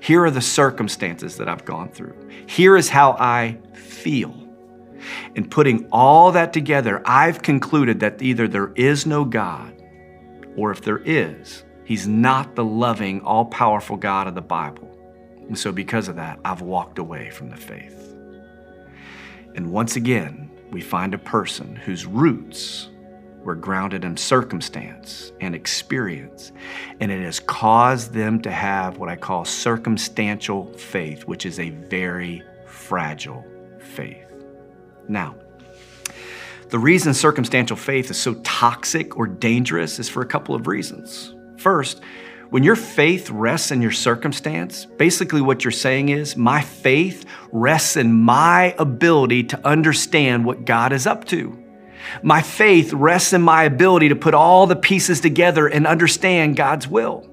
Here 0.00 0.24
are 0.24 0.30
the 0.32 0.40
circumstances 0.40 1.36
that 1.36 1.48
I've 1.48 1.64
gone 1.64 1.88
through. 1.88 2.16
Here 2.48 2.76
is 2.76 2.88
how 2.88 3.12
I 3.12 3.58
feel. 3.74 4.34
And 5.36 5.48
putting 5.48 5.86
all 5.92 6.32
that 6.32 6.52
together, 6.52 7.00
I've 7.04 7.40
concluded 7.40 8.00
that 8.00 8.20
either 8.20 8.48
there 8.48 8.72
is 8.74 9.06
no 9.06 9.24
God, 9.24 9.80
or 10.56 10.72
if 10.72 10.82
there 10.82 10.98
is, 10.98 11.62
He's 11.84 12.08
not 12.08 12.56
the 12.56 12.64
loving, 12.64 13.20
all 13.20 13.44
powerful 13.44 13.96
God 13.96 14.26
of 14.26 14.34
the 14.34 14.42
Bible. 14.42 14.88
And 15.46 15.56
so, 15.56 15.70
because 15.70 16.08
of 16.08 16.16
that, 16.16 16.40
I've 16.44 16.60
walked 16.60 16.98
away 16.98 17.30
from 17.30 17.50
the 17.50 17.56
faith. 17.56 18.01
And 19.54 19.70
once 19.70 19.96
again, 19.96 20.50
we 20.70 20.80
find 20.80 21.14
a 21.14 21.18
person 21.18 21.76
whose 21.76 22.06
roots 22.06 22.88
were 23.44 23.54
grounded 23.54 24.04
in 24.04 24.16
circumstance 24.16 25.32
and 25.40 25.54
experience, 25.54 26.52
and 27.00 27.10
it 27.10 27.22
has 27.22 27.40
caused 27.40 28.12
them 28.12 28.40
to 28.42 28.50
have 28.50 28.98
what 28.98 29.08
I 29.08 29.16
call 29.16 29.44
circumstantial 29.44 30.72
faith, 30.74 31.26
which 31.26 31.44
is 31.44 31.58
a 31.58 31.70
very 31.70 32.42
fragile 32.66 33.44
faith. 33.78 34.32
Now, 35.08 35.34
the 36.68 36.78
reason 36.78 37.12
circumstantial 37.12 37.76
faith 37.76 38.10
is 38.10 38.16
so 38.16 38.34
toxic 38.44 39.18
or 39.18 39.26
dangerous 39.26 39.98
is 39.98 40.08
for 40.08 40.22
a 40.22 40.26
couple 40.26 40.54
of 40.54 40.66
reasons. 40.66 41.34
First, 41.58 42.00
when 42.52 42.64
your 42.64 42.76
faith 42.76 43.30
rests 43.30 43.70
in 43.70 43.80
your 43.80 43.92
circumstance, 43.92 44.84
basically 44.84 45.40
what 45.40 45.64
you're 45.64 45.70
saying 45.70 46.10
is, 46.10 46.36
my 46.36 46.60
faith 46.60 47.24
rests 47.50 47.96
in 47.96 48.12
my 48.12 48.74
ability 48.78 49.44
to 49.44 49.66
understand 49.66 50.44
what 50.44 50.66
God 50.66 50.92
is 50.92 51.06
up 51.06 51.24
to. 51.28 51.58
My 52.22 52.42
faith 52.42 52.92
rests 52.92 53.32
in 53.32 53.40
my 53.40 53.62
ability 53.62 54.10
to 54.10 54.16
put 54.16 54.34
all 54.34 54.66
the 54.66 54.76
pieces 54.76 55.18
together 55.18 55.66
and 55.66 55.86
understand 55.86 56.56
God's 56.56 56.86
will. 56.86 57.26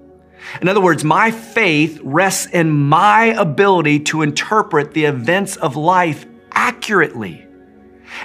In 0.62 0.70
other 0.70 0.80
words, 0.80 1.04
my 1.04 1.32
faith 1.32 2.00
rests 2.02 2.46
in 2.46 2.72
my 2.72 3.26
ability 3.26 4.00
to 4.06 4.22
interpret 4.22 4.94
the 4.94 5.04
events 5.04 5.58
of 5.58 5.76
life 5.76 6.26
accurately. 6.54 7.46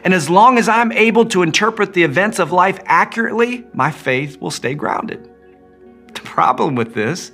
And 0.05 0.15
as 0.15 0.31
long 0.31 0.59
as 0.59 0.69
I'm 0.69 0.93
able 0.93 1.25
to 1.31 1.43
interpret 1.43 1.93
the 1.93 2.05
events 2.05 2.39
of 2.39 2.53
life 2.53 2.79
accurately, 2.85 3.67
my 3.73 3.91
faith 3.91 4.41
will 4.41 4.53
stay 4.53 4.77
grounded. 4.77 5.34
The 6.15 6.21
problem 6.21 6.75
with 6.75 6.95
this 6.95 7.33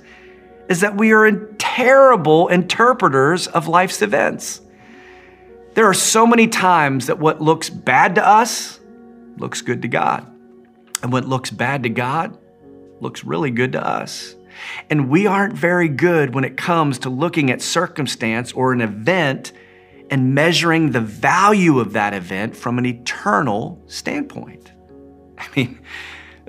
is 0.69 0.81
that 0.81 0.97
we 0.97 1.11
are 1.11 1.29
terrible 1.57 2.47
interpreters 2.47 3.47
of 3.47 3.67
life's 3.67 4.01
events. 4.01 4.61
There 5.73 5.85
are 5.85 5.93
so 5.93 6.27
many 6.27 6.47
times 6.47 7.07
that 7.07 7.19
what 7.19 7.41
looks 7.41 7.69
bad 7.69 8.15
to 8.15 8.27
us 8.27 8.79
looks 9.37 9.61
good 9.61 9.81
to 9.83 9.87
God. 9.87 10.27
And 11.01 11.11
what 11.11 11.25
looks 11.25 11.49
bad 11.49 11.83
to 11.83 11.89
God 11.89 12.37
looks 12.99 13.23
really 13.23 13.51
good 13.51 13.71
to 13.73 13.85
us. 13.85 14.35
And 14.89 15.09
we 15.09 15.27
aren't 15.27 15.53
very 15.53 15.87
good 15.87 16.35
when 16.35 16.43
it 16.43 16.57
comes 16.57 16.99
to 16.99 17.09
looking 17.09 17.49
at 17.49 17.61
circumstance 17.61 18.51
or 18.51 18.73
an 18.73 18.81
event 18.81 19.53
and 20.09 20.35
measuring 20.35 20.91
the 20.91 21.01
value 21.01 21.79
of 21.79 21.93
that 21.93 22.13
event 22.13 22.55
from 22.55 22.77
an 22.77 22.85
eternal 22.85 23.81
standpoint. 23.87 24.71
I 25.37 25.47
mean, 25.55 25.79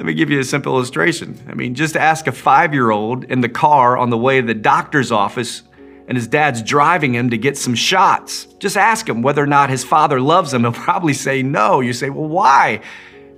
let 0.02 0.06
me 0.06 0.14
give 0.14 0.30
you 0.30 0.40
a 0.40 0.44
simple 0.44 0.74
illustration. 0.74 1.38
I 1.48 1.54
mean, 1.54 1.76
just 1.76 1.96
ask 1.96 2.26
a 2.26 2.32
five 2.32 2.74
year 2.74 2.90
old 2.90 3.22
in 3.22 3.40
the 3.40 3.48
car 3.48 3.96
on 3.96 4.10
the 4.10 4.18
way 4.18 4.40
to 4.40 4.44
the 4.44 4.52
doctor's 4.52 5.12
office 5.12 5.62
and 6.08 6.18
his 6.18 6.26
dad's 6.26 6.60
driving 6.60 7.14
him 7.14 7.30
to 7.30 7.38
get 7.38 7.56
some 7.56 7.76
shots. 7.76 8.46
Just 8.58 8.76
ask 8.76 9.08
him 9.08 9.22
whether 9.22 9.40
or 9.40 9.46
not 9.46 9.70
his 9.70 9.84
father 9.84 10.20
loves 10.20 10.52
him. 10.52 10.62
He'll 10.62 10.72
probably 10.72 11.12
say 11.12 11.44
no. 11.44 11.78
You 11.78 11.92
say, 11.92 12.10
well, 12.10 12.26
why? 12.26 12.80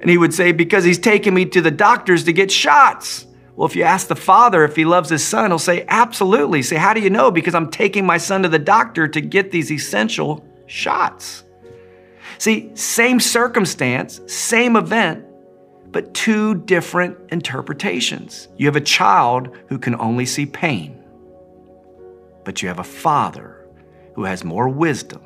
And 0.00 0.08
he 0.08 0.16
would 0.16 0.32
say, 0.32 0.52
because 0.52 0.84
he's 0.84 0.98
taking 0.98 1.34
me 1.34 1.44
to 1.44 1.60
the 1.60 1.70
doctors 1.70 2.24
to 2.24 2.32
get 2.32 2.50
shots. 2.50 3.26
Well, 3.56 3.68
if 3.68 3.76
you 3.76 3.82
ask 3.82 4.06
the 4.06 4.16
father 4.16 4.64
if 4.64 4.74
he 4.74 4.86
loves 4.86 5.10
his 5.10 5.22
son, 5.22 5.50
he'll 5.50 5.58
say, 5.58 5.84
absolutely. 5.88 6.62
Say, 6.62 6.76
how 6.76 6.94
do 6.94 7.00
you 7.02 7.10
know? 7.10 7.30
Because 7.30 7.54
I'm 7.54 7.70
taking 7.70 8.06
my 8.06 8.16
son 8.16 8.42
to 8.42 8.48
the 8.48 8.58
doctor 8.58 9.06
to 9.06 9.20
get 9.20 9.50
these 9.50 9.70
essential 9.70 10.42
shots. 10.64 11.44
See, 12.38 12.74
same 12.74 13.20
circumstance, 13.20 14.22
same 14.28 14.76
event, 14.76 15.26
but 15.94 16.12
two 16.12 16.56
different 16.56 17.16
interpretations. 17.30 18.48
You 18.56 18.66
have 18.66 18.74
a 18.74 18.80
child 18.80 19.56
who 19.68 19.78
can 19.78 19.94
only 20.00 20.26
see 20.26 20.44
pain, 20.44 21.00
but 22.42 22.60
you 22.60 22.66
have 22.66 22.80
a 22.80 22.84
father 22.84 23.64
who 24.14 24.24
has 24.24 24.42
more 24.42 24.68
wisdom 24.68 25.22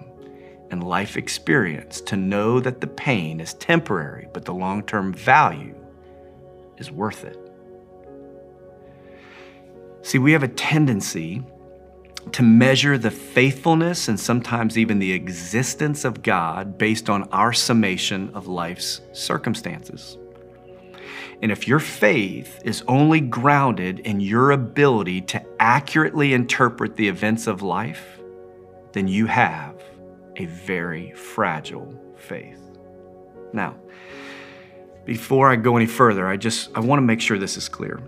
and 0.71 0.85
life 0.85 1.17
experience 1.17 2.03
to 2.03 2.19
know 2.19 2.61
that 2.61 2.83
the 2.83 2.87
pain 2.87 3.41
is 3.41 3.55
temporary, 3.55 4.29
but 4.35 4.45
the 4.45 4.53
long 4.53 4.83
term 4.83 5.15
value 5.15 5.75
is 6.77 6.91
worth 6.91 7.25
it. 7.25 7.39
See, 10.03 10.19
we 10.19 10.33
have 10.33 10.43
a 10.43 10.49
tendency 10.49 11.43
to 12.33 12.43
measure 12.43 12.99
the 12.99 13.11
faithfulness 13.11 14.07
and 14.07 14.21
sometimes 14.21 14.77
even 14.77 14.99
the 14.99 15.15
existence 15.15 16.05
of 16.05 16.23
God 16.23 16.77
based 16.77 17.09
on 17.09 17.23
our 17.31 17.55
summation 17.55 18.29
of 18.35 18.49
life's 18.49 19.01
circumstances. 19.15 20.19
And 21.41 21.53
if 21.53 21.69
your 21.69 21.79
faith 21.79 22.61
is 22.65 22.83
only 22.89 23.21
grounded 23.21 24.01
in 24.01 24.21
your 24.21 24.51
ability 24.51 25.21
to 25.23 25.45
accurately 25.61 26.33
interpret 26.33 26.97
the 26.97 27.09
events 27.09 27.47
of 27.47 27.63
life, 27.63 28.21
then 28.93 29.07
you 29.07 29.27
have 29.27 29.81
a 30.37 30.47
very 30.47 31.13
fragile 31.13 31.95
faith. 32.17 32.61
Now, 33.53 33.77
before 35.05 35.51
I 35.51 35.57
go 35.57 35.77
any 35.77 35.87
further, 35.87 36.27
I 36.27 36.37
just 36.37 36.71
I 36.75 36.81
want 36.81 36.99
to 36.99 37.03
make 37.03 37.21
sure 37.21 37.39
this 37.39 37.57
is 37.57 37.69
clear. 37.69 38.03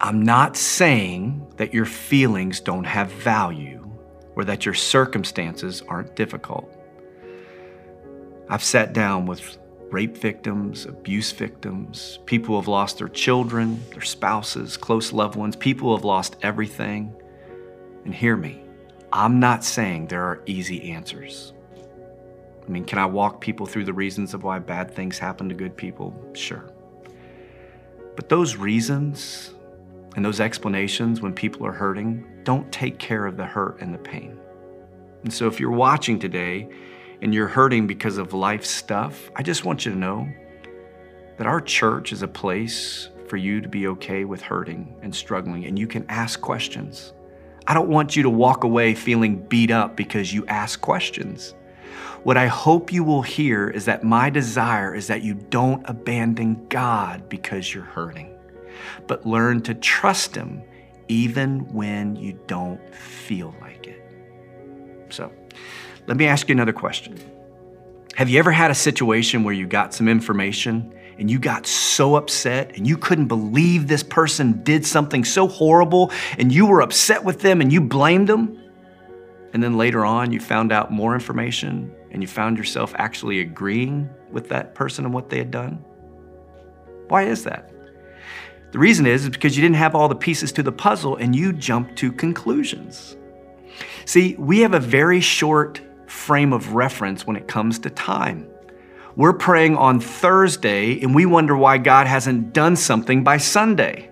I'm 0.00 0.22
not 0.22 0.56
saying 0.56 1.46
that 1.56 1.72
your 1.72 1.86
feelings 1.86 2.60
don't 2.60 2.84
have 2.84 3.10
value 3.12 3.88
or 4.34 4.44
that 4.44 4.66
your 4.66 4.74
circumstances 4.74 5.80
aren't 5.88 6.16
difficult. 6.16 6.68
I've 8.48 8.64
sat 8.64 8.92
down 8.92 9.26
with 9.26 9.56
rape 9.92 10.16
victims, 10.16 10.86
abuse 10.86 11.32
victims, 11.32 12.18
people 12.24 12.54
who 12.54 12.60
have 12.60 12.68
lost 12.68 12.98
their 12.98 13.08
children, 13.08 13.84
their 13.90 14.00
spouses, 14.00 14.76
close 14.76 15.12
loved 15.12 15.36
ones, 15.36 15.54
people 15.54 15.88
who 15.88 15.94
have 15.94 16.04
lost 16.04 16.36
everything. 16.42 17.14
And 18.04 18.14
hear 18.14 18.36
me, 18.36 18.62
I'm 19.12 19.38
not 19.38 19.64
saying 19.64 20.06
there 20.06 20.24
are 20.24 20.42
easy 20.46 20.90
answers. 20.92 21.52
I 22.66 22.70
mean, 22.70 22.84
can 22.84 22.98
I 22.98 23.06
walk 23.06 23.40
people 23.40 23.66
through 23.66 23.84
the 23.84 23.92
reasons 23.92 24.32
of 24.34 24.44
why 24.44 24.58
bad 24.58 24.90
things 24.90 25.18
happen 25.18 25.48
to 25.50 25.54
good 25.54 25.76
people? 25.76 26.14
Sure. 26.32 26.64
But 28.16 28.28
those 28.28 28.56
reasons 28.56 29.52
and 30.16 30.24
those 30.24 30.40
explanations 30.40 31.20
when 31.20 31.34
people 31.34 31.66
are 31.66 31.72
hurting 31.72 32.24
don't 32.44 32.70
take 32.72 32.98
care 32.98 33.26
of 33.26 33.36
the 33.36 33.44
hurt 33.44 33.80
and 33.80 33.92
the 33.92 33.98
pain. 33.98 34.38
And 35.22 35.32
so 35.32 35.46
if 35.46 35.60
you're 35.60 35.70
watching 35.70 36.18
today 36.18 36.68
and 37.22 37.32
you're 37.32 37.48
hurting 37.48 37.86
because 37.86 38.18
of 38.18 38.34
life 38.34 38.64
stuff, 38.64 39.30
I 39.36 39.42
just 39.42 39.64
want 39.64 39.86
you 39.86 39.92
to 39.92 39.98
know 39.98 40.28
that 41.38 41.46
our 41.46 41.60
church 41.60 42.12
is 42.12 42.22
a 42.22 42.28
place 42.28 43.08
for 43.28 43.36
you 43.36 43.60
to 43.60 43.68
be 43.68 43.86
okay 43.86 44.24
with 44.24 44.42
hurting 44.42 44.94
and 45.02 45.14
struggling, 45.14 45.64
and 45.64 45.78
you 45.78 45.86
can 45.86 46.04
ask 46.08 46.40
questions. 46.40 47.12
I 47.66 47.74
don't 47.74 47.88
want 47.88 48.16
you 48.16 48.24
to 48.24 48.30
walk 48.30 48.64
away 48.64 48.94
feeling 48.94 49.36
beat 49.46 49.70
up 49.70 49.96
because 49.96 50.34
you 50.34 50.44
ask 50.46 50.80
questions. 50.80 51.54
What 52.24 52.36
I 52.36 52.48
hope 52.48 52.92
you 52.92 53.04
will 53.04 53.22
hear 53.22 53.70
is 53.70 53.84
that 53.84 54.02
my 54.02 54.28
desire 54.28 54.94
is 54.94 55.06
that 55.06 55.22
you 55.22 55.34
don't 55.34 55.88
abandon 55.88 56.66
God 56.68 57.28
because 57.28 57.72
you're 57.72 57.84
hurting, 57.84 58.36
but 59.06 59.24
learn 59.24 59.62
to 59.62 59.74
trust 59.74 60.34
Him 60.34 60.62
even 61.06 61.72
when 61.72 62.16
you 62.16 62.38
don't 62.48 62.94
feel 62.94 63.54
like 63.60 63.86
it. 63.86 64.02
So, 65.10 65.32
let 66.06 66.16
me 66.16 66.26
ask 66.26 66.48
you 66.48 66.54
another 66.54 66.72
question. 66.72 67.18
Have 68.16 68.28
you 68.28 68.38
ever 68.38 68.52
had 68.52 68.70
a 68.70 68.74
situation 68.74 69.44
where 69.44 69.54
you 69.54 69.66
got 69.66 69.94
some 69.94 70.08
information 70.08 70.92
and 71.18 71.30
you 71.30 71.38
got 71.38 71.66
so 71.66 72.16
upset 72.16 72.76
and 72.76 72.86
you 72.86 72.98
couldn't 72.98 73.28
believe 73.28 73.88
this 73.88 74.02
person 74.02 74.62
did 74.62 74.84
something 74.84 75.24
so 75.24 75.48
horrible 75.48 76.10
and 76.38 76.52
you 76.52 76.66
were 76.66 76.82
upset 76.82 77.24
with 77.24 77.40
them 77.40 77.60
and 77.60 77.72
you 77.72 77.80
blamed 77.80 78.28
them? 78.28 78.58
And 79.52 79.62
then 79.62 79.76
later 79.76 80.04
on, 80.04 80.32
you 80.32 80.40
found 80.40 80.72
out 80.72 80.90
more 80.90 81.14
information 81.14 81.94
and 82.10 82.22
you 82.22 82.28
found 82.28 82.58
yourself 82.58 82.94
actually 82.96 83.40
agreeing 83.40 84.10
with 84.30 84.48
that 84.48 84.74
person 84.74 85.04
and 85.04 85.14
what 85.14 85.30
they 85.30 85.38
had 85.38 85.50
done? 85.50 85.84
Why 87.08 87.24
is 87.24 87.44
that? 87.44 87.70
The 88.72 88.78
reason 88.78 89.06
is, 89.06 89.24
is 89.24 89.30
because 89.30 89.56
you 89.56 89.62
didn't 89.62 89.76
have 89.76 89.94
all 89.94 90.08
the 90.08 90.14
pieces 90.14 90.52
to 90.52 90.62
the 90.62 90.72
puzzle 90.72 91.16
and 91.16 91.36
you 91.36 91.52
jumped 91.52 91.96
to 91.96 92.10
conclusions. 92.10 93.16
See, 94.06 94.34
we 94.38 94.60
have 94.60 94.74
a 94.74 94.80
very 94.80 95.20
short 95.20 95.80
frame 96.12 96.52
of 96.52 96.74
reference 96.74 97.26
when 97.26 97.36
it 97.36 97.48
comes 97.48 97.80
to 97.80 97.90
time. 97.90 98.46
We're 99.16 99.32
praying 99.32 99.76
on 99.76 99.98
Thursday 99.98 101.00
and 101.00 101.14
we 101.14 101.26
wonder 101.26 101.56
why 101.56 101.78
God 101.78 102.06
hasn't 102.06 102.52
done 102.52 102.76
something 102.76 103.24
by 103.24 103.38
Sunday. 103.38 104.10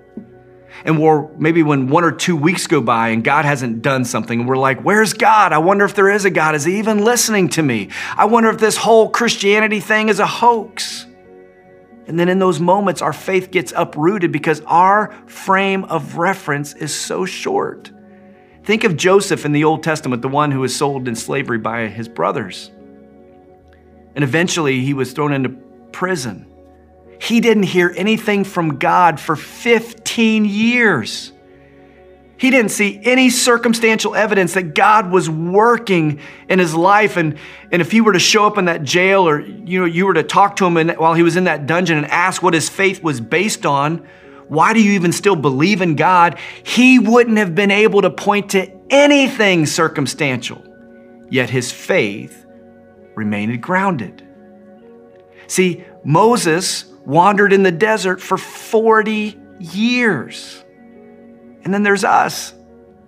And 0.84 0.98
we're 0.98 1.28
maybe 1.36 1.62
when 1.62 1.88
one 1.88 2.04
or 2.04 2.10
two 2.10 2.36
weeks 2.36 2.66
go 2.66 2.80
by 2.80 3.10
and 3.10 3.22
God 3.22 3.44
hasn't 3.44 3.82
done 3.82 4.06
something, 4.06 4.40
and 4.40 4.48
we're 4.48 4.56
like, 4.56 4.80
Where's 4.80 5.12
God? 5.12 5.52
I 5.52 5.58
wonder 5.58 5.84
if 5.84 5.94
there 5.94 6.08
is 6.08 6.24
a 6.24 6.30
God. 6.30 6.54
Is 6.54 6.64
He 6.64 6.78
even 6.78 7.04
listening 7.04 7.50
to 7.50 7.62
me? 7.62 7.90
I 8.16 8.24
wonder 8.24 8.48
if 8.48 8.58
this 8.58 8.78
whole 8.78 9.10
Christianity 9.10 9.80
thing 9.80 10.08
is 10.08 10.20
a 10.20 10.26
hoax. 10.26 11.06
And 12.06 12.18
then 12.18 12.30
in 12.30 12.38
those 12.38 12.60
moments, 12.60 13.02
our 13.02 13.12
faith 13.12 13.50
gets 13.50 13.74
uprooted 13.76 14.32
because 14.32 14.62
our 14.62 15.12
frame 15.26 15.84
of 15.84 16.16
reference 16.16 16.72
is 16.72 16.94
so 16.94 17.26
short. 17.26 17.90
Think 18.70 18.84
of 18.84 18.96
Joseph 18.96 19.44
in 19.44 19.50
the 19.50 19.64
Old 19.64 19.82
Testament, 19.82 20.22
the 20.22 20.28
one 20.28 20.52
who 20.52 20.60
was 20.60 20.76
sold 20.76 21.08
in 21.08 21.16
slavery 21.16 21.58
by 21.58 21.88
his 21.88 22.08
brothers. 22.08 22.70
And 24.14 24.22
eventually 24.22 24.78
he 24.78 24.94
was 24.94 25.12
thrown 25.12 25.32
into 25.32 25.48
prison. 25.90 26.46
He 27.20 27.40
didn't 27.40 27.64
hear 27.64 27.92
anything 27.96 28.44
from 28.44 28.78
God 28.78 29.18
for 29.18 29.34
15 29.34 30.44
years. 30.44 31.32
He 32.36 32.52
didn't 32.52 32.70
see 32.70 33.00
any 33.02 33.28
circumstantial 33.30 34.14
evidence 34.14 34.54
that 34.54 34.76
God 34.76 35.10
was 35.10 35.28
working 35.28 36.20
in 36.48 36.60
his 36.60 36.72
life. 36.72 37.16
And, 37.16 37.38
and 37.72 37.82
if 37.82 37.90
he 37.90 38.00
were 38.00 38.12
to 38.12 38.20
show 38.20 38.46
up 38.46 38.56
in 38.56 38.66
that 38.66 38.84
jail 38.84 39.28
or 39.28 39.40
you 39.40 39.80
know, 39.80 39.84
you 39.84 40.06
were 40.06 40.14
to 40.14 40.22
talk 40.22 40.54
to 40.56 40.64
him 40.64 40.76
in, 40.76 40.90
while 40.90 41.14
he 41.14 41.24
was 41.24 41.34
in 41.34 41.42
that 41.42 41.66
dungeon 41.66 41.96
and 41.96 42.06
ask 42.06 42.40
what 42.40 42.54
his 42.54 42.68
faith 42.68 43.02
was 43.02 43.20
based 43.20 43.66
on, 43.66 44.06
why 44.50 44.72
do 44.72 44.82
you 44.82 44.92
even 44.92 45.12
still 45.12 45.36
believe 45.36 45.80
in 45.80 45.94
God? 45.94 46.36
He 46.64 46.98
wouldn't 46.98 47.38
have 47.38 47.54
been 47.54 47.70
able 47.70 48.02
to 48.02 48.10
point 48.10 48.50
to 48.50 48.68
anything 48.90 49.64
circumstantial. 49.64 50.60
Yet 51.30 51.50
his 51.50 51.70
faith 51.70 52.44
remained 53.14 53.62
grounded. 53.62 54.26
See, 55.46 55.84
Moses 56.02 56.84
wandered 57.06 57.52
in 57.52 57.62
the 57.62 57.70
desert 57.70 58.20
for 58.20 58.36
40 58.36 59.38
years. 59.60 60.64
And 61.62 61.72
then 61.72 61.84
there's 61.84 62.02
us. 62.02 62.52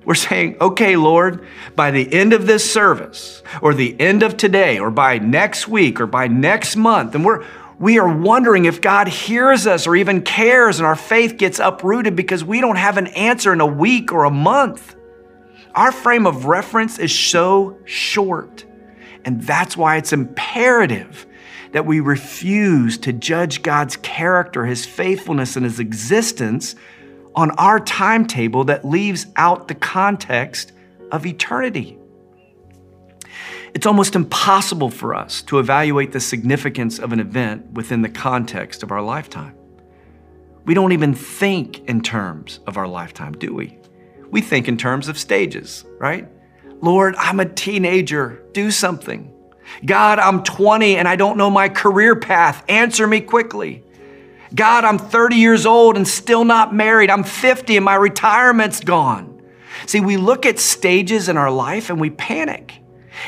We're 0.05 0.15
saying, 0.15 0.59
okay, 0.61 0.95
Lord, 0.95 1.45
by 1.75 1.91
the 1.91 2.13
end 2.13 2.33
of 2.33 2.47
this 2.47 2.71
service, 2.71 3.43
or 3.61 3.75
the 3.75 4.01
end 4.01 4.23
of 4.23 4.37
today, 4.37 4.79
or 4.79 4.93
by 4.93 5.19
next 5.19 5.67
week, 5.67 6.01
or 6.01 6.07
by 6.07 6.29
next 6.29 6.77
month, 6.77 7.17
and 7.17 7.25
we're, 7.25 7.45
we 7.83 7.99
are 7.99 8.17
wondering 8.17 8.67
if 8.67 8.81
God 8.81 9.09
hears 9.09 9.67
us 9.67 9.89
or 9.89 9.97
even 9.97 10.23
cares, 10.23 10.79
and 10.79 10.87
our 10.87 10.95
faith 10.95 11.37
gets 11.37 11.59
uprooted 11.59 12.15
because 12.15 12.45
we 12.45 12.61
don't 12.61 12.77
have 12.77 12.97
an 12.97 13.09
answer 13.09 13.53
in 13.53 13.61
a 13.61 13.67
week 13.67 14.13
or 14.13 14.23
a 14.23 14.31
month. 14.31 14.95
Our 15.75 15.91
frame 15.91 16.25
of 16.25 16.45
reference 16.45 17.01
is 17.01 17.13
so 17.13 17.77
short. 17.85 18.65
And 19.25 19.43
that's 19.43 19.77
why 19.77 19.97
it's 19.97 20.13
imperative 20.13 21.27
that 21.73 21.85
we 21.85 21.99
refuse 21.99 22.99
to 22.99 23.13
judge 23.13 23.63
God's 23.63 23.97
character, 23.97 24.65
His 24.65 24.87
faithfulness, 24.87 25.57
and 25.57 25.65
His 25.65 25.81
existence 25.81 26.77
on 27.35 27.51
our 27.59 27.81
timetable 27.81 28.63
that 28.67 28.85
leaves 28.85 29.27
out 29.35 29.67
the 29.67 29.75
context 29.75 30.71
of 31.11 31.27
eternity. 31.27 31.99
It's 33.75 33.87
almost 33.87 34.15
impossible 34.15 34.91
for 34.91 35.15
us 35.15 35.43
to 35.43 35.59
evaluate 35.59 36.13
the 36.13 36.21
significance 36.21 36.99
of 36.99 37.13
an 37.13 37.21
event 37.21 37.73
within 37.73 38.03
the 38.03 38.09
context 38.09 38.83
of 38.83 38.91
our 38.91 39.01
lifetime. 39.01 39.55
We 40.65 40.75
don't 40.75 40.93
even 40.93 41.15
think 41.15 41.81
in 41.89 42.03
terms 42.03 42.61
of 42.67 42.77
our 42.77 42.87
lifetime, 42.87 43.33
do 43.33 43.55
we? 43.55 43.79
We 44.31 44.41
think 44.41 44.69
in 44.69 44.77
terms 44.77 45.09
of 45.09 45.19
stages, 45.19 45.85
right? 45.99 46.29
Lord, 46.81 47.15
I'm 47.17 47.41
a 47.41 47.47
teenager, 47.47 48.43
do 48.53 48.71
something. 48.71 49.33
God, 49.85 50.19
I'm 50.19 50.43
20 50.43 50.97
and 50.97 51.09
I 51.09 51.17
don't 51.17 51.39
know 51.39 51.51
my 51.51 51.69
career 51.69 52.15
path, 52.15 52.65
answer 52.69 53.07
me 53.07 53.21
quickly. 53.21 53.85
God, 54.55 54.85
I'm 54.85 54.99
30 54.99 55.37
years 55.37 55.65
old 55.65 55.97
and 55.97 56.07
still 56.07 56.45
not 56.45 56.75
married. 56.75 57.09
I'm 57.09 57.25
50 57.25 57.77
and 57.77 57.85
my 57.85 57.95
retirement's 57.95 58.81
gone. 58.81 59.41
See, 59.87 60.01
we 60.01 60.19
look 60.19 60.45
at 60.45 60.59
stages 60.59 61.29
in 61.29 61.39
our 61.39 61.51
life 61.51 61.89
and 61.89 61.99
we 61.99 62.11
panic. 62.11 62.82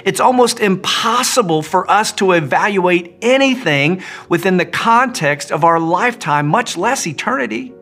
It's 0.05 0.21
almost 0.21 0.61
impossible 0.61 1.63
for 1.63 1.91
us 1.91 2.13
to 2.13 2.33
evaluate 2.33 3.15
anything 3.23 4.03
within 4.29 4.57
the 4.57 4.67
context 4.67 5.53
of 5.53 5.65
our 5.65 5.79
lifetime, 5.79 6.47
much 6.47 6.77
less 6.77 7.07
eternity. 7.07 7.73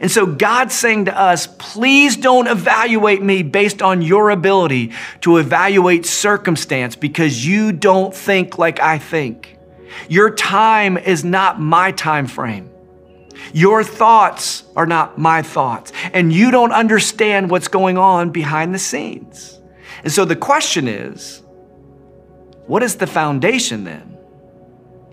And 0.00 0.10
so 0.10 0.26
God's 0.26 0.74
saying 0.74 1.06
to 1.06 1.18
us, 1.18 1.46
please 1.46 2.16
don't 2.16 2.46
evaluate 2.46 3.22
me 3.22 3.42
based 3.42 3.82
on 3.82 4.02
your 4.02 4.30
ability 4.30 4.92
to 5.20 5.36
evaluate 5.36 6.06
circumstance 6.06 6.96
because 6.96 7.46
you 7.46 7.72
don't 7.72 8.14
think 8.14 8.58
like 8.58 8.80
I 8.80 8.98
think. 8.98 9.58
Your 10.08 10.34
time 10.34 10.96
is 10.96 11.24
not 11.24 11.60
my 11.60 11.92
time 11.92 12.26
frame. 12.26 12.70
Your 13.52 13.84
thoughts 13.84 14.64
are 14.74 14.86
not 14.86 15.18
my 15.18 15.42
thoughts. 15.42 15.92
And 16.12 16.32
you 16.32 16.50
don't 16.50 16.72
understand 16.72 17.50
what's 17.50 17.68
going 17.68 17.98
on 17.98 18.30
behind 18.30 18.74
the 18.74 18.78
scenes. 18.78 19.53
And 20.04 20.12
so 20.12 20.24
the 20.24 20.36
question 20.36 20.86
is 20.86 21.42
what 22.66 22.82
is 22.82 22.96
the 22.96 23.06
foundation 23.06 23.84
then 23.84 24.16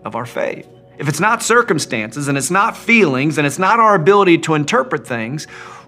of 0.06 0.16
our 0.16 0.26
faith? 0.26 0.68
If 1.00 1.10
it's 1.10 1.20
not 1.20 1.42
circumstances 1.42 2.28
and 2.28 2.38
it's 2.38 2.52
not 2.52 2.78
feelings 2.78 3.38
and 3.38 3.48
it's 3.48 3.58
not 3.58 3.80
our 3.80 3.96
ability 3.96 4.38
to 4.40 4.54
interpret 4.54 5.08
things, 5.08 5.46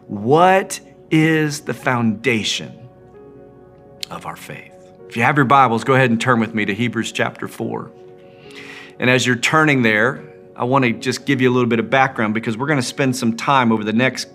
what 0.08 0.80
is 1.12 1.62
the 1.62 1.74
foundation 1.74 2.89
of 4.10 4.26
our 4.26 4.36
faith? 4.36 4.74
If 5.08 5.18
you 5.18 5.24
have 5.24 5.36
your 5.36 5.45
Bibles, 5.45 5.84
go 5.84 5.93
ahead 5.93 6.10
and 6.10 6.20
turn 6.20 6.39
with 6.39 6.56
me 6.56 6.66
to 6.66 6.74
Hebrews 6.74 7.12
chapter 7.12 7.47
4. 7.47 7.91
And 8.99 9.10
as 9.10 9.28
you're 9.28 9.36
turning 9.36 9.84
there, 9.84 10.34
I 10.56 10.64
want 10.64 10.86
to 10.86 10.93
just 10.93 11.26
give 11.26 11.41
you 11.41 11.49
a 11.49 11.54
little 11.54 11.70
bit 11.70 11.80
of 11.80 11.89
background 11.89 12.34
because 12.34 12.58
we're 12.58 12.68
going 12.68 12.80
to 12.80 12.86
spend 12.86 13.16
some 13.16 13.36
time 13.38 13.72
over 13.72 13.84
the 13.84 13.93
next, 13.93 14.30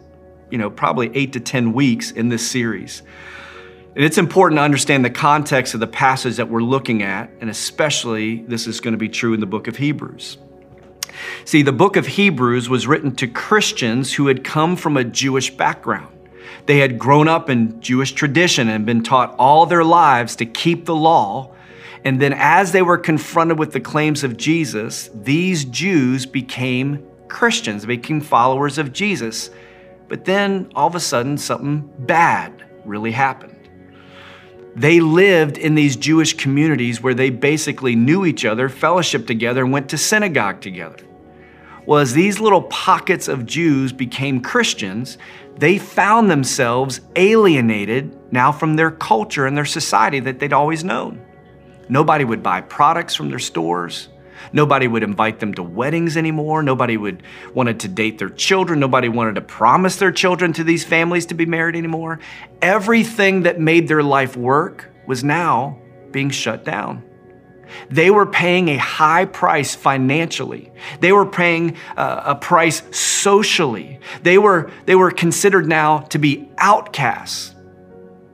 you 0.50 0.58
know, 0.58 0.70
probably 0.70 1.10
eight 1.14 1.32
to 1.32 1.40
10 1.40 1.72
weeks 1.72 2.10
in 2.10 2.28
this 2.28 2.48
series. 2.48 3.02
And 3.94 4.04
it's 4.04 4.18
important 4.18 4.58
to 4.58 4.62
understand 4.62 5.04
the 5.04 5.10
context 5.10 5.74
of 5.74 5.80
the 5.80 5.86
passage 5.86 6.36
that 6.36 6.48
we're 6.48 6.62
looking 6.62 7.02
at, 7.02 7.30
and 7.40 7.50
especially 7.50 8.42
this 8.42 8.66
is 8.66 8.80
going 8.80 8.92
to 8.92 8.98
be 8.98 9.08
true 9.08 9.34
in 9.34 9.40
the 9.40 9.46
book 9.46 9.66
of 9.66 9.76
Hebrews. 9.76 10.38
See, 11.44 11.62
the 11.62 11.72
book 11.72 11.96
of 11.96 12.06
Hebrews 12.06 12.68
was 12.68 12.86
written 12.86 13.14
to 13.16 13.26
Christians 13.26 14.14
who 14.14 14.28
had 14.28 14.44
come 14.44 14.76
from 14.76 14.96
a 14.96 15.04
Jewish 15.04 15.50
background. 15.50 16.14
They 16.66 16.78
had 16.78 16.98
grown 16.98 17.28
up 17.28 17.48
in 17.48 17.80
Jewish 17.80 18.12
tradition 18.12 18.68
and 18.68 18.84
been 18.84 19.02
taught 19.02 19.34
all 19.38 19.66
their 19.66 19.84
lives 19.84 20.36
to 20.36 20.46
keep 20.46 20.84
the 20.84 20.94
law. 20.94 21.54
And 22.04 22.20
then, 22.20 22.34
as 22.34 22.72
they 22.72 22.82
were 22.82 22.98
confronted 22.98 23.58
with 23.58 23.72
the 23.72 23.80
claims 23.80 24.22
of 24.22 24.36
Jesus, 24.36 25.10
these 25.14 25.64
Jews 25.64 26.26
became 26.26 27.04
Christians, 27.26 27.84
became 27.84 28.20
followers 28.20 28.78
of 28.78 28.92
Jesus. 28.92 29.50
But 30.08 30.24
then, 30.24 30.70
all 30.74 30.86
of 30.86 30.94
a 30.94 31.00
sudden, 31.00 31.38
something 31.38 31.90
bad 31.98 32.64
really 32.84 33.12
happened. 33.12 33.57
They 34.78 35.00
lived 35.00 35.58
in 35.58 35.74
these 35.74 35.96
Jewish 35.96 36.34
communities 36.34 37.02
where 37.02 37.12
they 37.12 37.30
basically 37.30 37.96
knew 37.96 38.24
each 38.24 38.44
other, 38.44 38.68
fellowshiped 38.68 39.26
together, 39.26 39.64
and 39.64 39.72
went 39.72 39.88
to 39.88 39.98
synagogue 39.98 40.60
together. 40.60 40.98
Well, 41.84 41.98
as 41.98 42.12
these 42.12 42.38
little 42.38 42.62
pockets 42.62 43.26
of 43.26 43.44
Jews 43.44 43.92
became 43.92 44.40
Christians, 44.40 45.18
they 45.56 45.78
found 45.78 46.30
themselves 46.30 47.00
alienated 47.16 48.16
now 48.32 48.52
from 48.52 48.76
their 48.76 48.92
culture 48.92 49.46
and 49.46 49.56
their 49.56 49.64
society 49.64 50.20
that 50.20 50.38
they'd 50.38 50.52
always 50.52 50.84
known. 50.84 51.26
Nobody 51.88 52.24
would 52.24 52.44
buy 52.44 52.60
products 52.60 53.16
from 53.16 53.30
their 53.30 53.40
stores. 53.40 54.08
Nobody 54.52 54.88
would 54.88 55.02
invite 55.02 55.40
them 55.40 55.54
to 55.54 55.62
weddings 55.62 56.16
anymore. 56.16 56.62
Nobody 56.62 56.96
would 56.96 57.22
wanted 57.54 57.80
to 57.80 57.88
date 57.88 58.18
their 58.18 58.30
children. 58.30 58.80
Nobody 58.80 59.08
wanted 59.08 59.34
to 59.36 59.40
promise 59.40 59.96
their 59.96 60.12
children 60.12 60.52
to 60.54 60.64
these 60.64 60.84
families 60.84 61.26
to 61.26 61.34
be 61.34 61.46
married 61.46 61.76
anymore. 61.76 62.20
Everything 62.62 63.42
that 63.42 63.60
made 63.60 63.88
their 63.88 64.02
life 64.02 64.36
work 64.36 64.90
was 65.06 65.24
now 65.24 65.78
being 66.10 66.30
shut 66.30 66.64
down. 66.64 67.04
They 67.90 68.10
were 68.10 68.26
paying 68.26 68.68
a 68.68 68.76
high 68.76 69.26
price 69.26 69.74
financially. 69.74 70.72
They 71.00 71.12
were 71.12 71.26
paying 71.26 71.76
uh, 71.96 72.22
a 72.24 72.34
price 72.34 72.82
socially. 72.96 74.00
They 74.22 74.38
were, 74.38 74.70
they 74.86 74.94
were 74.94 75.10
considered 75.10 75.66
now 75.66 75.98
to 75.98 76.18
be 76.18 76.50
outcasts. 76.58 77.54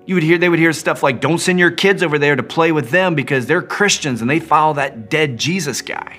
You 0.07 0.15
would 0.15 0.23
hear, 0.23 0.37
they 0.37 0.49
would 0.49 0.59
hear 0.59 0.73
stuff 0.73 1.03
like, 1.03 1.21
don't 1.21 1.39
send 1.39 1.59
your 1.59 1.71
kids 1.71 2.03
over 2.03 2.19
there 2.19 2.37
to 2.37 2.43
play 2.43 2.73
with 2.73 2.91
them 2.91 3.15
because 3.15 3.47
they're 3.47 3.63
Christians 3.63 4.21
and 4.21 4.29
they 4.29 4.41
follow 4.41 4.75
that 4.75 5.09
dead 5.09 5.39
Jesus 5.39 5.81
guy. 5.81 6.19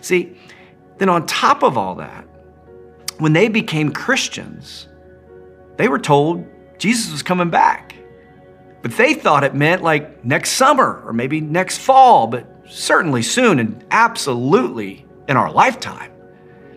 See, 0.00 0.36
then 0.98 1.08
on 1.08 1.26
top 1.26 1.62
of 1.62 1.78
all 1.78 1.96
that, 1.96 2.26
when 3.18 3.32
they 3.32 3.48
became 3.48 3.92
Christians, 3.92 4.88
they 5.76 5.88
were 5.88 5.98
told 5.98 6.44
Jesus 6.78 7.12
was 7.12 7.22
coming 7.22 7.50
back. 7.50 7.94
But 8.82 8.96
they 8.96 9.14
thought 9.14 9.42
it 9.42 9.54
meant 9.54 9.82
like 9.82 10.24
next 10.24 10.50
summer 10.52 11.02
or 11.04 11.12
maybe 11.12 11.40
next 11.40 11.78
fall, 11.78 12.26
but 12.26 12.46
certainly 12.68 13.22
soon 13.22 13.58
and 13.58 13.84
absolutely 13.90 15.06
in 15.28 15.36
our 15.36 15.50
lifetime. 15.50 16.12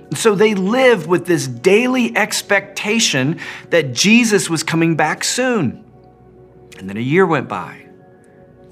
And 0.09 0.17
so 0.17 0.33
they 0.33 0.55
lived 0.55 1.07
with 1.07 1.25
this 1.25 1.45
daily 1.45 2.15
expectation 2.17 3.39
that 3.69 3.93
Jesus 3.93 4.49
was 4.49 4.63
coming 4.63 4.95
back 4.95 5.23
soon. 5.23 5.85
And 6.79 6.89
then 6.89 6.95
a 6.95 7.01
year 7.01 7.25
went 7.25 7.49
by, 7.49 7.85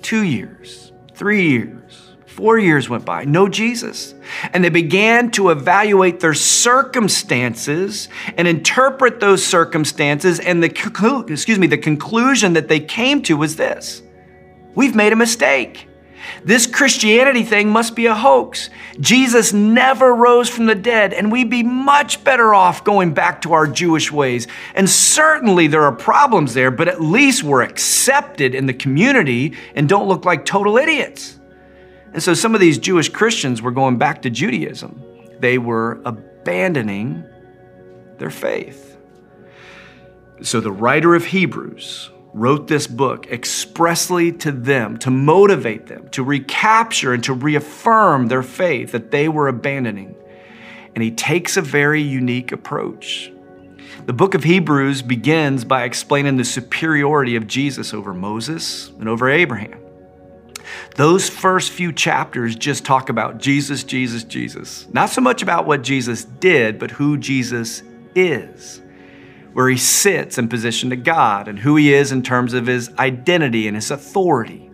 two 0.02 0.24
years, 0.24 0.94
three 1.14 1.50
years, 1.50 2.16
four 2.26 2.58
years 2.58 2.88
went 2.88 3.04
by, 3.04 3.26
no 3.26 3.50
Jesus. 3.50 4.16
And 4.54 4.64
they 4.64 4.70
began 4.70 5.30
to 5.32 5.50
evaluate 5.50 6.22
their 6.22 6.34
circumstances 6.34 8.08
and 8.38 8.48
interpret 8.48 9.20
those 9.20 9.46
circumstances. 9.46 10.40
And 10.40 10.64
the, 10.64 10.68
excuse 11.28 11.60
me, 11.60 11.68
the 11.68 11.78
conclusion 11.78 12.54
that 12.54 12.70
they 12.70 12.80
came 12.80 13.22
to 13.24 13.36
was 13.36 13.58
this 13.58 14.02
We've 14.74 14.96
made 14.96 15.12
a 15.12 15.18
mistake. 15.18 15.87
This 16.44 16.68
Christianity 16.68 17.44
thing 17.44 17.70
must 17.70 17.96
be 17.96 18.06
a 18.06 18.16
hoax. 18.16 18.70
Jesus 19.00 19.54
never 19.54 20.14
rose 20.14 20.50
from 20.50 20.66
the 20.66 20.76
dead, 20.76 21.14
and 21.14 21.32
we'd 21.32 21.50
be 21.50 21.64
much 21.64 22.24
better 22.24 22.54
off 22.54 22.84
going 22.84 23.14
back 23.14 23.42
to 23.42 23.54
our 23.54 23.68
Jewish 23.68 24.12
ways. 24.12 24.48
And 24.76 24.90
certainly 24.90 25.68
there 25.68 25.84
are 25.84 25.92
problems 25.92 26.54
there, 26.54 26.72
but 26.72 26.88
at 26.88 27.02
least 27.02 27.44
we're 27.44 27.62
accepted 27.62 28.56
in 28.56 28.66
the 28.66 28.74
community 28.74 29.56
and 29.76 29.88
don't 29.88 30.08
look 30.08 30.26
like 30.26 30.46
total 30.46 30.78
idiots. 30.78 31.40
And 32.14 32.24
so 32.24 32.34
some 32.34 32.56
of 32.56 32.62
these 32.62 32.78
Jewish 32.78 33.10
Christians 33.10 33.62
were 33.62 33.72
going 33.72 33.98
back 33.98 34.24
to 34.24 34.30
Judaism, 34.30 35.02
they 35.40 35.58
were 35.58 36.02
abandoning 36.06 37.24
their 38.18 38.32
faith. 38.32 38.98
So 40.42 40.60
the 40.60 40.72
writer 40.72 41.16
of 41.16 41.26
Hebrews, 41.26 42.12
wrote 42.34 42.68
this 42.68 42.88
book 42.88 43.28
expressly 43.28 44.32
to 44.32 44.52
them, 44.52 44.98
to 45.00 45.10
motivate 45.10 45.88
them, 45.88 46.08
to 46.10 46.24
recapture 46.24 47.14
and 47.14 47.24
to 47.24 47.34
reaffirm 47.34 48.28
their 48.28 48.44
faith 48.44 48.92
that 48.92 49.12
they 49.12 49.28
were 49.28 49.48
abandoning. 49.48 50.16
And 50.94 51.04
he 51.04 51.12
takes 51.12 51.58
a 51.58 51.62
very 51.62 52.02
unique 52.02 52.52
approach. 52.52 53.32
The 54.06 54.14
book 54.14 54.36
of 54.36 54.44
Hebrews 54.44 55.02
begins 55.02 55.66
by 55.66 55.84
explaining 55.84 56.38
the 56.38 56.46
superiority 56.46 57.36
of 57.36 57.48
Jesus 57.48 57.94
over 57.94 58.14
Moses 58.14 58.90
and 59.00 59.10
over 59.10 59.30
Abraham. 59.30 59.80
Those 60.96 61.30
first 61.30 61.72
few 61.72 61.92
chapters 61.94 62.56
just 62.56 62.86
talk 62.86 63.10
about 63.10 63.38
Jesus, 63.38 63.84
Jesus, 63.84 64.24
Jesus. 64.24 64.88
Not 64.92 65.10
so 65.10 65.22
much 65.22 65.42
about 65.42 65.66
what 65.66 65.82
Jesus 65.82 66.26
did, 66.26 66.80
but 66.80 66.92
who 66.92 67.18
Jesus 67.18 67.84
is 68.16 68.82
where 69.58 69.70
he 69.70 69.76
sits 69.76 70.38
in 70.38 70.48
position 70.48 70.92
to 70.92 70.96
God 70.96 71.48
and 71.48 71.58
who 71.58 71.78
he 71.78 71.92
is 71.92 72.12
in 72.12 72.22
terms 72.22 72.54
of 72.54 72.68
his 72.68 72.92
identity 73.00 73.68
and 73.68 73.76
his 73.76 73.90
authority. 73.90 74.70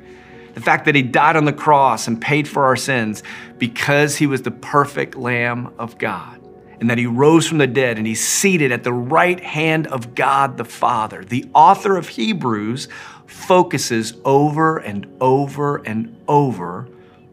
The 0.55 0.59
fact 0.59 0.83
that 0.83 0.93
he 0.93 1.01
died 1.01 1.37
on 1.37 1.45
the 1.45 1.53
cross 1.53 2.05
and 2.09 2.19
paid 2.19 2.49
for 2.49 2.65
our 2.65 2.75
sins 2.75 3.23
because 3.57 4.17
he 4.17 4.27
was 4.27 4.41
the 4.41 4.51
perfect 4.51 5.15
Lamb 5.15 5.73
of 5.79 5.97
God. 5.97 6.37
And 6.81 6.89
that 6.89 6.97
he 6.97 7.05
rose 7.05 7.47
from 7.47 7.59
the 7.59 7.65
dead 7.67 7.97
and 7.97 8.05
he's 8.05 8.27
seated 8.27 8.73
at 8.73 8.83
the 8.83 8.91
right 8.91 9.39
hand 9.39 9.87
of 9.87 10.15
God 10.15 10.57
the 10.57 10.65
Father. 10.65 11.23
The 11.23 11.49
author 11.55 11.95
of 11.95 12.09
Hebrews 12.09 12.89
focuses 13.25 14.15
over 14.25 14.79
and 14.79 15.07
over 15.21 15.77
and 15.77 16.13
over 16.27 16.89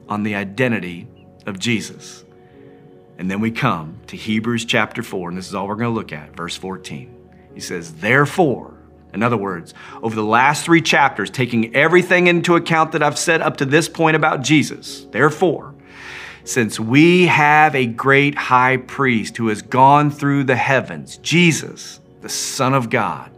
on 0.08 0.22
the 0.22 0.36
identity 0.36 1.08
of 1.46 1.58
Jesus. 1.58 2.24
And 3.18 3.28
then 3.28 3.40
we 3.40 3.50
come 3.50 3.98
to 4.06 4.16
Hebrews 4.16 4.66
chapter 4.66 5.02
4, 5.02 5.30
and 5.30 5.36
this 5.36 5.48
is 5.48 5.54
all 5.56 5.66
we're 5.66 5.74
going 5.74 5.92
to 5.92 5.98
look 5.98 6.12
at, 6.12 6.36
verse 6.36 6.54
14. 6.54 7.16
He 7.60 7.66
says, 7.66 7.92
therefore, 7.96 8.72
in 9.12 9.22
other 9.22 9.36
words, 9.36 9.74
over 10.02 10.16
the 10.16 10.24
last 10.24 10.64
three 10.64 10.80
chapters, 10.80 11.28
taking 11.28 11.76
everything 11.76 12.26
into 12.26 12.56
account 12.56 12.92
that 12.92 13.02
I've 13.02 13.18
said 13.18 13.42
up 13.42 13.58
to 13.58 13.66
this 13.66 13.86
point 13.86 14.16
about 14.16 14.40
Jesus, 14.40 15.04
therefore, 15.10 15.74
since 16.42 16.80
we 16.80 17.26
have 17.26 17.74
a 17.74 17.84
great 17.84 18.34
high 18.34 18.78
priest 18.78 19.36
who 19.36 19.48
has 19.48 19.60
gone 19.60 20.10
through 20.10 20.44
the 20.44 20.56
heavens, 20.56 21.18
Jesus, 21.18 22.00
the 22.22 22.30
Son 22.30 22.72
of 22.72 22.88
God, 22.88 23.30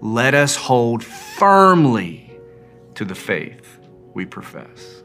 let 0.00 0.34
us 0.34 0.54
hold 0.54 1.02
firmly 1.02 2.38
to 2.94 3.04
the 3.04 3.16
faith 3.16 3.80
we 4.14 4.24
profess. 4.24 5.02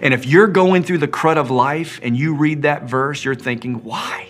And 0.00 0.14
if 0.14 0.26
you're 0.26 0.46
going 0.46 0.84
through 0.84 0.98
the 0.98 1.08
crud 1.08 1.38
of 1.38 1.50
life 1.50 1.98
and 2.04 2.16
you 2.16 2.36
read 2.36 2.62
that 2.62 2.84
verse, 2.84 3.24
you're 3.24 3.34
thinking, 3.34 3.82
why? 3.82 4.27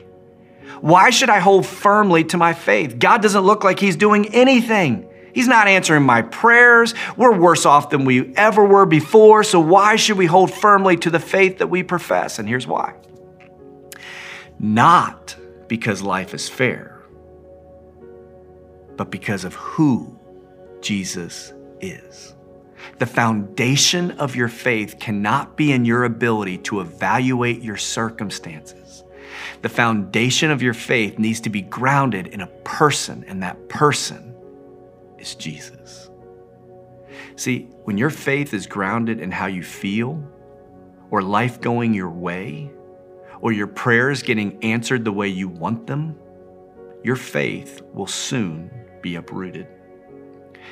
Why 0.81 1.11
should 1.11 1.31
I 1.31 1.41
hold 1.41 1.67
firmly 1.67 2.25
to 2.25 2.37
my 2.37 2.55
faith? 2.55 2.99
God 2.99 3.23
doesn't 3.23 3.43
look 3.43 3.65
like 3.65 3.81
He's 3.81 3.97
doing 3.97 4.35
anything. 4.35 5.09
He's 5.33 5.49
not 5.49 5.69
answering 5.69 6.03
my 6.03 6.23
prayers. 6.23 6.95
We're 7.17 7.37
worse 7.37 7.67
off 7.67 7.91
than 7.91 8.05
we 8.05 8.35
ever 8.35 8.65
were 8.65 8.87
before. 8.87 9.45
So, 9.45 9.61
why 9.61 9.97
should 9.97 10.19
we 10.19 10.27
hold 10.27 10.53
firmly 10.53 10.97
to 10.99 11.11
the 11.11 11.21
faith 11.21 11.59
that 11.59 11.69
we 11.69 11.83
profess? 11.83 12.39
And 12.39 12.49
here's 12.49 12.67
why 12.67 12.95
not 14.59 15.37
because 15.69 16.03
life 16.03 16.35
is 16.35 16.49
fair, 16.49 17.01
but 18.97 19.11
because 19.11 19.45
of 19.45 19.55
who 19.55 20.19
Jesus 20.81 21.53
is. 21.81 22.35
The 22.99 23.07
foundation 23.07 24.13
of 24.13 24.35
your 24.35 24.49
faith 24.49 24.99
cannot 24.99 25.57
be 25.57 25.73
in 25.73 25.85
your 25.85 26.05
ability 26.05 26.59
to 26.59 26.81
evaluate 26.81 27.63
your 27.63 27.77
circumstances. 27.77 28.88
The 29.63 29.69
foundation 29.69 30.51
of 30.51 30.63
your 30.63 30.75
faith 30.75 31.19
needs 31.19 31.41
to 31.41 31.51
be 31.51 31.63
grounded 31.63 32.29
in 32.29 32.41
a 32.41 32.47
person, 32.47 33.25
and 33.27 33.43
that 33.43 33.69
person 33.69 34.35
is 35.19 35.35
Jesus. 35.35 36.11
See, 37.37 37.69
when 37.85 37.99
your 37.99 38.11
faith 38.11 38.55
is 38.55 38.67
grounded 38.67 39.21
in 39.21 39.31
how 39.31 39.47
you 39.47 39.63
feel, 39.63 40.23
or 41.11 41.23
life 41.23 41.61
going 41.61 41.95
your 41.95 42.11
way, 42.11 42.71
or 43.41 43.53
your 43.53 43.67
prayers 43.67 44.23
getting 44.23 44.63
answered 44.63 45.05
the 45.05 45.13
way 45.13 45.29
you 45.29 45.49
want 45.49 45.87
them, 45.87 46.17
your 47.03 47.17
faith 47.17 47.81
will 47.95 48.07
soon 48.07 48.71
be 49.03 49.15
uprooted. 49.15 49.67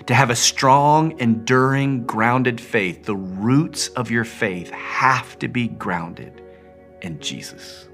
To 0.06 0.14
have 0.14 0.30
a 0.30 0.36
strong, 0.36 1.18
enduring, 1.20 2.04
grounded 2.04 2.60
faith, 2.60 3.04
the 3.04 3.16
roots 3.16 3.88
of 3.88 4.10
your 4.10 4.24
faith 4.24 4.70
have 4.70 5.38
to 5.38 5.48
be 5.48 5.68
grounded 5.68 6.42
in 7.02 7.18
Jesus. 7.20 7.85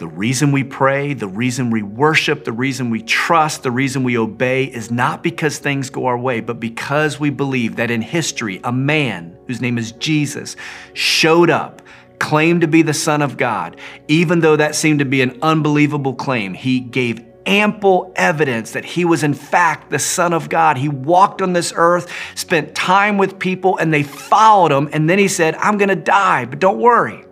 The 0.00 0.06
reason 0.06 0.50
we 0.50 0.64
pray, 0.64 1.12
the 1.12 1.28
reason 1.28 1.70
we 1.70 1.82
worship, 1.82 2.44
the 2.44 2.52
reason 2.52 2.88
we 2.88 3.02
trust, 3.02 3.62
the 3.62 3.70
reason 3.70 4.02
we 4.02 4.16
obey 4.16 4.64
is 4.64 4.90
not 4.90 5.22
because 5.22 5.58
things 5.58 5.90
go 5.90 6.06
our 6.06 6.16
way, 6.16 6.40
but 6.40 6.58
because 6.58 7.20
we 7.20 7.28
believe 7.28 7.76
that 7.76 7.90
in 7.90 8.00
history, 8.00 8.60
a 8.64 8.72
man 8.72 9.38
whose 9.46 9.60
name 9.60 9.76
is 9.76 9.92
Jesus 9.92 10.56
showed 10.94 11.50
up, 11.50 11.82
claimed 12.18 12.62
to 12.62 12.66
be 12.66 12.80
the 12.80 12.94
Son 12.94 13.20
of 13.20 13.36
God. 13.36 13.76
Even 14.08 14.40
though 14.40 14.56
that 14.56 14.74
seemed 14.74 15.00
to 15.00 15.04
be 15.04 15.20
an 15.20 15.38
unbelievable 15.42 16.14
claim, 16.14 16.54
he 16.54 16.80
gave 16.80 17.22
ample 17.44 18.12
evidence 18.16 18.70
that 18.72 18.84
he 18.84 19.04
was, 19.04 19.22
in 19.22 19.34
fact, 19.34 19.90
the 19.90 19.98
Son 19.98 20.32
of 20.32 20.48
God. 20.48 20.78
He 20.78 20.88
walked 20.88 21.42
on 21.42 21.52
this 21.52 21.74
earth, 21.76 22.10
spent 22.34 22.74
time 22.74 23.18
with 23.18 23.38
people, 23.38 23.76
and 23.76 23.92
they 23.92 24.02
followed 24.02 24.72
him. 24.72 24.88
And 24.92 25.10
then 25.10 25.18
he 25.18 25.28
said, 25.28 25.56
I'm 25.56 25.76
going 25.76 25.88
to 25.90 25.96
die, 25.96 26.46
but 26.46 26.58
don't 26.58 26.78
worry, 26.78 27.24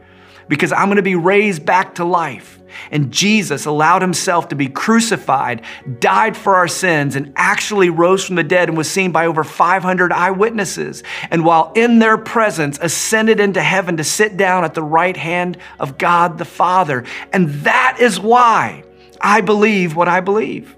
because 0.48 0.72
I'm 0.72 0.86
going 0.86 0.96
to 0.96 1.02
be 1.02 1.16
raised 1.16 1.64
back 1.64 1.96
to 1.96 2.04
life. 2.04 2.58
And 2.90 3.12
Jesus 3.12 3.66
allowed 3.66 4.02
himself 4.02 4.48
to 4.48 4.56
be 4.56 4.68
crucified, 4.68 5.62
died 6.00 6.36
for 6.36 6.56
our 6.56 6.68
sins, 6.68 7.16
and 7.16 7.32
actually 7.36 7.90
rose 7.90 8.24
from 8.24 8.36
the 8.36 8.42
dead 8.42 8.68
and 8.68 8.76
was 8.76 8.90
seen 8.90 9.10
by 9.10 9.26
over 9.26 9.44
500 9.44 10.12
eyewitnesses. 10.12 11.02
And 11.30 11.44
while 11.44 11.72
in 11.74 11.98
their 11.98 12.18
presence, 12.18 12.78
ascended 12.80 13.40
into 13.40 13.62
heaven 13.62 13.96
to 13.96 14.04
sit 14.04 14.36
down 14.36 14.64
at 14.64 14.74
the 14.74 14.82
right 14.82 15.16
hand 15.16 15.58
of 15.78 15.98
God 15.98 16.38
the 16.38 16.44
Father. 16.44 17.04
And 17.32 17.48
that 17.64 17.98
is 18.00 18.20
why 18.20 18.84
I 19.20 19.40
believe 19.40 19.96
what 19.96 20.08
I 20.08 20.20
believe. 20.20 20.77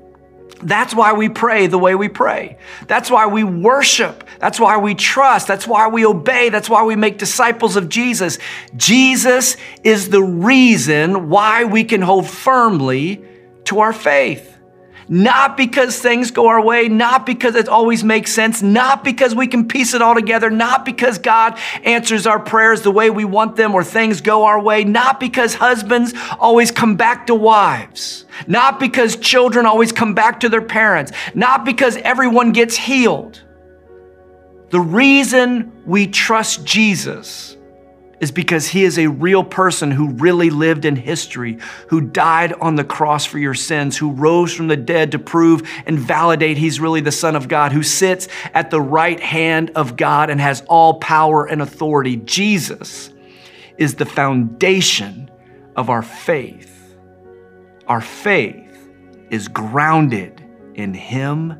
That's 0.62 0.94
why 0.94 1.12
we 1.12 1.28
pray 1.28 1.66
the 1.66 1.78
way 1.78 1.94
we 1.94 2.08
pray. 2.08 2.58
That's 2.86 3.10
why 3.10 3.26
we 3.26 3.44
worship. 3.44 4.24
That's 4.38 4.60
why 4.60 4.76
we 4.76 4.94
trust. 4.94 5.46
That's 5.46 5.66
why 5.66 5.88
we 5.88 6.04
obey. 6.04 6.48
That's 6.50 6.68
why 6.68 6.84
we 6.84 6.96
make 6.96 7.18
disciples 7.18 7.76
of 7.76 7.88
Jesus. 7.88 8.38
Jesus 8.76 9.56
is 9.84 10.10
the 10.10 10.22
reason 10.22 11.28
why 11.30 11.64
we 11.64 11.84
can 11.84 12.02
hold 12.02 12.28
firmly 12.28 13.24
to 13.64 13.80
our 13.80 13.92
faith. 13.92 14.56
Not 15.12 15.56
because 15.56 15.98
things 15.98 16.30
go 16.30 16.46
our 16.46 16.64
way, 16.64 16.88
not 16.88 17.26
because 17.26 17.56
it 17.56 17.68
always 17.68 18.04
makes 18.04 18.32
sense, 18.32 18.62
not 18.62 19.02
because 19.02 19.34
we 19.34 19.48
can 19.48 19.66
piece 19.66 19.92
it 19.92 20.00
all 20.00 20.14
together, 20.14 20.50
not 20.50 20.84
because 20.84 21.18
God 21.18 21.58
answers 21.82 22.28
our 22.28 22.38
prayers 22.38 22.82
the 22.82 22.92
way 22.92 23.10
we 23.10 23.24
want 23.24 23.56
them 23.56 23.74
or 23.74 23.82
things 23.82 24.20
go 24.20 24.44
our 24.44 24.60
way, 24.60 24.84
not 24.84 25.18
because 25.18 25.54
husbands 25.54 26.14
always 26.38 26.70
come 26.70 26.94
back 26.94 27.26
to 27.26 27.34
wives, 27.34 28.24
not 28.46 28.78
because 28.78 29.16
children 29.16 29.66
always 29.66 29.90
come 29.90 30.14
back 30.14 30.38
to 30.40 30.48
their 30.48 30.62
parents, 30.62 31.10
not 31.34 31.64
because 31.64 31.96
everyone 31.96 32.52
gets 32.52 32.76
healed. 32.76 33.42
The 34.70 34.80
reason 34.80 35.72
we 35.86 36.06
trust 36.06 36.64
Jesus 36.64 37.49
is 38.20 38.30
because 38.30 38.68
he 38.68 38.84
is 38.84 38.98
a 38.98 39.06
real 39.06 39.42
person 39.42 39.90
who 39.90 40.10
really 40.10 40.50
lived 40.50 40.84
in 40.84 40.94
history, 40.94 41.58
who 41.88 42.00
died 42.00 42.52
on 42.52 42.76
the 42.76 42.84
cross 42.84 43.24
for 43.24 43.38
your 43.38 43.54
sins, 43.54 43.96
who 43.96 44.12
rose 44.12 44.54
from 44.54 44.68
the 44.68 44.76
dead 44.76 45.12
to 45.12 45.18
prove 45.18 45.62
and 45.86 45.98
validate 45.98 46.58
he's 46.58 46.78
really 46.78 47.00
the 47.00 47.10
Son 47.10 47.34
of 47.34 47.48
God, 47.48 47.72
who 47.72 47.82
sits 47.82 48.28
at 48.52 48.70
the 48.70 48.80
right 48.80 49.18
hand 49.18 49.70
of 49.74 49.96
God 49.96 50.28
and 50.28 50.40
has 50.40 50.62
all 50.68 51.00
power 51.00 51.46
and 51.46 51.62
authority. 51.62 52.16
Jesus 52.16 53.10
is 53.78 53.94
the 53.94 54.06
foundation 54.06 55.30
of 55.74 55.88
our 55.88 56.02
faith. 56.02 56.94
Our 57.88 58.02
faith 58.02 58.90
is 59.30 59.48
grounded 59.48 60.44
in 60.74 60.92
him 60.92 61.58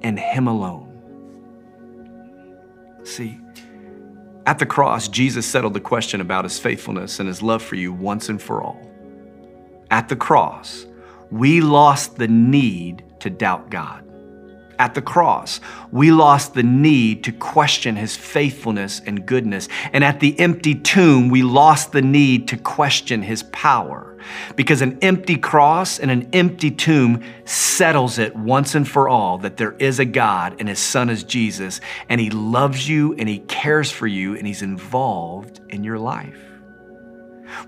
and 0.00 0.18
him 0.18 0.48
alone. 0.48 0.88
See, 3.04 3.38
at 4.44 4.58
the 4.58 4.66
cross, 4.66 5.08
Jesus 5.08 5.46
settled 5.46 5.74
the 5.74 5.80
question 5.80 6.20
about 6.20 6.44
his 6.44 6.58
faithfulness 6.58 7.20
and 7.20 7.28
his 7.28 7.42
love 7.42 7.62
for 7.62 7.76
you 7.76 7.92
once 7.92 8.28
and 8.28 8.42
for 8.42 8.62
all. 8.62 8.80
At 9.90 10.08
the 10.08 10.16
cross, 10.16 10.86
we 11.30 11.60
lost 11.60 12.16
the 12.16 12.28
need 12.28 13.04
to 13.20 13.30
doubt 13.30 13.70
God. 13.70 14.04
At 14.78 14.94
the 14.94 15.02
cross, 15.02 15.60
we 15.92 16.10
lost 16.10 16.54
the 16.54 16.62
need 16.64 17.22
to 17.24 17.32
question 17.32 17.94
his 17.94 18.16
faithfulness 18.16 19.00
and 19.06 19.24
goodness. 19.24 19.68
And 19.92 20.02
at 20.02 20.18
the 20.18 20.38
empty 20.40 20.74
tomb, 20.74 21.28
we 21.28 21.42
lost 21.44 21.92
the 21.92 22.02
need 22.02 22.48
to 22.48 22.56
question 22.56 23.22
his 23.22 23.44
power. 23.44 24.11
Because 24.56 24.82
an 24.82 24.98
empty 25.02 25.36
cross 25.36 25.98
and 25.98 26.10
an 26.10 26.28
empty 26.32 26.70
tomb 26.70 27.22
settles 27.44 28.18
it 28.18 28.34
once 28.36 28.74
and 28.74 28.88
for 28.88 29.08
all 29.08 29.38
that 29.38 29.56
there 29.56 29.72
is 29.72 29.98
a 29.98 30.04
God 30.04 30.56
and 30.58 30.68
his 30.68 30.78
son 30.78 31.10
is 31.10 31.24
Jesus, 31.24 31.80
and 32.08 32.20
he 32.20 32.30
loves 32.30 32.88
you 32.88 33.14
and 33.14 33.28
he 33.28 33.38
cares 33.40 33.90
for 33.90 34.06
you 34.06 34.36
and 34.36 34.46
he's 34.46 34.62
involved 34.62 35.60
in 35.68 35.84
your 35.84 35.98
life. 35.98 36.38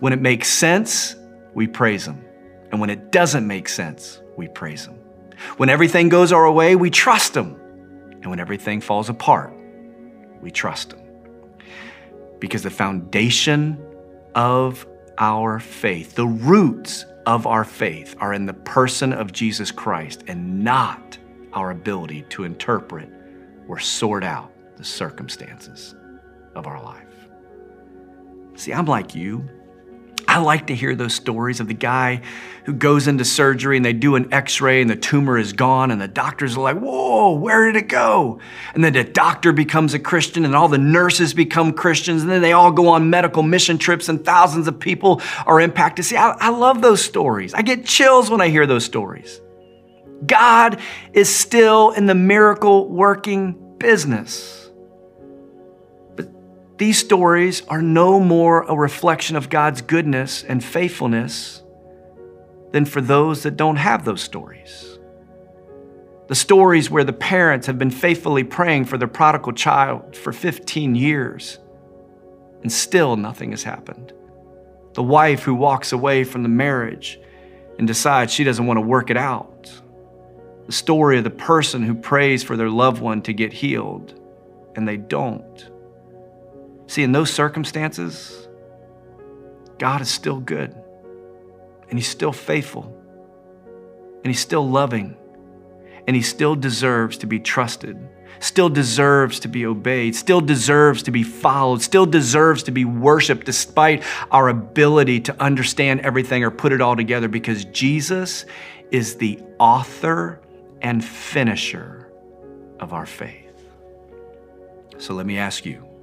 When 0.00 0.12
it 0.12 0.20
makes 0.20 0.48
sense, 0.48 1.16
we 1.54 1.66
praise 1.66 2.06
him. 2.06 2.24
And 2.70 2.80
when 2.80 2.90
it 2.90 3.12
doesn't 3.12 3.46
make 3.46 3.68
sense, 3.68 4.20
we 4.36 4.48
praise 4.48 4.86
him. 4.86 4.98
When 5.56 5.68
everything 5.68 6.08
goes 6.08 6.32
our 6.32 6.50
way, 6.50 6.76
we 6.76 6.90
trust 6.90 7.36
Him. 7.36 7.56
And 8.22 8.26
when 8.30 8.40
everything 8.40 8.80
falls 8.80 9.08
apart, 9.08 9.54
we 10.40 10.50
trust 10.50 10.92
Him. 10.92 11.00
Because 12.38 12.62
the 12.62 12.70
foundation 12.70 13.78
of 14.34 14.86
our 15.18 15.58
faith, 15.58 16.14
the 16.14 16.26
roots 16.26 17.04
of 17.26 17.46
our 17.46 17.64
faith, 17.64 18.16
are 18.20 18.32
in 18.32 18.46
the 18.46 18.54
person 18.54 19.12
of 19.12 19.32
Jesus 19.32 19.70
Christ 19.70 20.24
and 20.26 20.62
not 20.62 21.18
our 21.52 21.70
ability 21.70 22.22
to 22.30 22.44
interpret 22.44 23.08
or 23.68 23.78
sort 23.78 24.24
out 24.24 24.52
the 24.76 24.84
circumstances 24.84 25.94
of 26.54 26.66
our 26.66 26.82
life. 26.82 27.28
See, 28.56 28.72
I'm 28.72 28.86
like 28.86 29.14
you. 29.14 29.48
I 30.26 30.38
like 30.38 30.68
to 30.68 30.74
hear 30.74 30.94
those 30.94 31.14
stories 31.14 31.60
of 31.60 31.68
the 31.68 31.74
guy 31.74 32.22
who 32.64 32.72
goes 32.72 33.06
into 33.06 33.24
surgery 33.24 33.76
and 33.76 33.84
they 33.84 33.92
do 33.92 34.16
an 34.16 34.32
x 34.32 34.60
ray 34.60 34.80
and 34.80 34.88
the 34.88 34.96
tumor 34.96 35.38
is 35.38 35.52
gone, 35.52 35.90
and 35.90 36.00
the 36.00 36.08
doctors 36.08 36.56
are 36.56 36.60
like, 36.60 36.78
Whoa, 36.78 37.32
where 37.34 37.66
did 37.66 37.76
it 37.76 37.88
go? 37.88 38.40
And 38.74 38.82
then 38.82 38.92
the 38.92 39.04
doctor 39.04 39.52
becomes 39.52 39.94
a 39.94 39.98
Christian, 39.98 40.44
and 40.44 40.54
all 40.54 40.68
the 40.68 40.78
nurses 40.78 41.34
become 41.34 41.72
Christians, 41.72 42.22
and 42.22 42.30
then 42.30 42.42
they 42.42 42.52
all 42.52 42.72
go 42.72 42.88
on 42.88 43.10
medical 43.10 43.42
mission 43.42 43.78
trips, 43.78 44.08
and 44.08 44.24
thousands 44.24 44.68
of 44.68 44.80
people 44.80 45.20
are 45.46 45.60
impacted. 45.60 46.04
See, 46.04 46.16
I, 46.16 46.30
I 46.40 46.50
love 46.50 46.80
those 46.80 47.04
stories. 47.04 47.54
I 47.54 47.62
get 47.62 47.84
chills 47.84 48.30
when 48.30 48.40
I 48.40 48.48
hear 48.48 48.66
those 48.66 48.84
stories. 48.84 49.40
God 50.26 50.80
is 51.12 51.34
still 51.34 51.90
in 51.90 52.06
the 52.06 52.14
miracle 52.14 52.88
working 52.88 53.76
business. 53.78 54.63
These 56.76 56.98
stories 56.98 57.62
are 57.68 57.82
no 57.82 58.18
more 58.18 58.62
a 58.62 58.76
reflection 58.76 59.36
of 59.36 59.48
God's 59.48 59.80
goodness 59.80 60.42
and 60.42 60.62
faithfulness 60.62 61.62
than 62.72 62.84
for 62.84 63.00
those 63.00 63.44
that 63.44 63.56
don't 63.56 63.76
have 63.76 64.04
those 64.04 64.20
stories. 64.20 64.98
The 66.26 66.34
stories 66.34 66.90
where 66.90 67.04
the 67.04 67.12
parents 67.12 67.68
have 67.68 67.78
been 67.78 67.90
faithfully 67.90 68.42
praying 68.42 68.86
for 68.86 68.98
their 68.98 69.06
prodigal 69.06 69.52
child 69.52 70.16
for 70.16 70.32
15 70.32 70.96
years 70.96 71.60
and 72.62 72.72
still 72.72 73.16
nothing 73.16 73.52
has 73.52 73.62
happened. 73.62 74.12
The 74.94 75.02
wife 75.02 75.42
who 75.42 75.54
walks 75.54 75.92
away 75.92 76.24
from 76.24 76.42
the 76.42 76.48
marriage 76.48 77.20
and 77.78 77.86
decides 77.86 78.32
she 78.32 78.42
doesn't 78.42 78.66
want 78.66 78.78
to 78.78 78.80
work 78.80 79.10
it 79.10 79.16
out. 79.16 79.70
The 80.66 80.72
story 80.72 81.18
of 81.18 81.24
the 81.24 81.30
person 81.30 81.82
who 81.82 81.94
prays 81.94 82.42
for 82.42 82.56
their 82.56 82.70
loved 82.70 83.00
one 83.00 83.22
to 83.22 83.32
get 83.32 83.52
healed 83.52 84.18
and 84.74 84.88
they 84.88 84.96
don't. 84.96 85.70
See, 86.86 87.02
in 87.02 87.12
those 87.12 87.32
circumstances, 87.32 88.48
God 89.78 90.00
is 90.00 90.08
still 90.10 90.40
good, 90.40 90.74
and 91.88 91.98
He's 91.98 92.08
still 92.08 92.32
faithful, 92.32 92.94
and 94.22 94.26
He's 94.26 94.40
still 94.40 94.68
loving, 94.68 95.16
and 96.06 96.14
He 96.14 96.22
still 96.22 96.54
deserves 96.54 97.18
to 97.18 97.26
be 97.26 97.40
trusted, 97.40 97.96
still 98.38 98.68
deserves 98.68 99.40
to 99.40 99.48
be 99.48 99.66
obeyed, 99.66 100.14
still 100.14 100.40
deserves 100.40 101.02
to 101.04 101.10
be 101.10 101.22
followed, 101.22 101.82
still 101.82 102.06
deserves 102.06 102.62
to 102.64 102.70
be 102.70 102.84
worshiped 102.84 103.46
despite 103.46 104.02
our 104.30 104.48
ability 104.48 105.20
to 105.20 105.42
understand 105.42 106.00
everything 106.00 106.44
or 106.44 106.50
put 106.50 106.72
it 106.72 106.80
all 106.80 106.96
together 106.96 107.28
because 107.28 107.64
Jesus 107.66 108.44
is 108.90 109.16
the 109.16 109.40
author 109.58 110.40
and 110.82 111.02
finisher 111.02 112.12
of 112.78 112.92
our 112.92 113.06
faith. 113.06 113.40
So 114.98 115.14
let 115.14 115.26
me 115.26 115.38
ask 115.38 115.64
you 115.64 115.93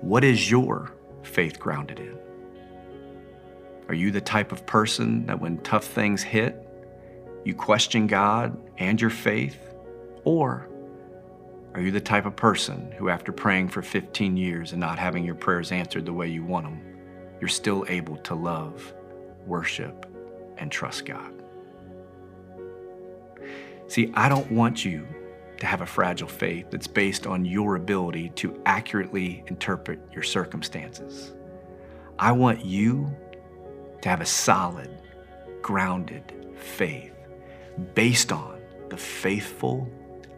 what 0.00 0.24
is 0.24 0.50
your 0.50 0.92
faith 1.22 1.58
grounded 1.58 1.98
in? 1.98 2.18
Are 3.88 3.94
you 3.94 4.10
the 4.10 4.20
type 4.20 4.52
of 4.52 4.64
person 4.66 5.26
that 5.26 5.40
when 5.40 5.58
tough 5.58 5.84
things 5.84 6.22
hit, 6.22 6.66
you 7.44 7.54
question 7.54 8.06
God 8.06 8.56
and 8.78 9.00
your 9.00 9.10
faith? 9.10 9.58
Or 10.24 10.68
are 11.74 11.80
you 11.80 11.90
the 11.90 12.00
type 12.00 12.24
of 12.24 12.34
person 12.34 12.92
who, 12.92 13.08
after 13.08 13.32
praying 13.32 13.68
for 13.68 13.82
15 13.82 14.36
years 14.36 14.72
and 14.72 14.80
not 14.80 14.98
having 14.98 15.24
your 15.24 15.34
prayers 15.34 15.72
answered 15.72 16.06
the 16.06 16.12
way 16.12 16.28
you 16.28 16.44
want 16.44 16.66
them, 16.66 16.80
you're 17.40 17.48
still 17.48 17.84
able 17.88 18.16
to 18.18 18.34
love, 18.34 18.94
worship, 19.46 20.06
and 20.56 20.70
trust 20.70 21.04
God? 21.04 21.32
See, 23.88 24.10
I 24.14 24.28
don't 24.28 24.50
want 24.52 24.84
you 24.84 25.06
to 25.60 25.66
have 25.66 25.82
a 25.82 25.86
fragile 25.86 26.28
faith 26.28 26.70
that's 26.70 26.86
based 26.86 27.26
on 27.26 27.44
your 27.44 27.76
ability 27.76 28.30
to 28.30 28.60
accurately 28.66 29.44
interpret 29.46 30.00
your 30.12 30.22
circumstances. 30.22 31.32
I 32.18 32.32
want 32.32 32.64
you 32.64 33.14
to 34.00 34.08
have 34.08 34.20
a 34.20 34.26
solid, 34.26 34.90
grounded 35.62 36.32
faith 36.56 37.12
based 37.94 38.32
on 38.32 38.60
the 38.88 38.96
faithful, 38.96 39.88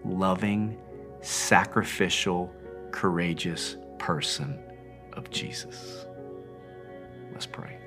loving, 0.04 0.78
sacrificial, 1.20 2.52
courageous 2.90 3.76
person 3.98 4.60
of 5.12 5.30
Jesus. 5.30 6.06
Let's 7.32 7.46
pray. 7.46 7.78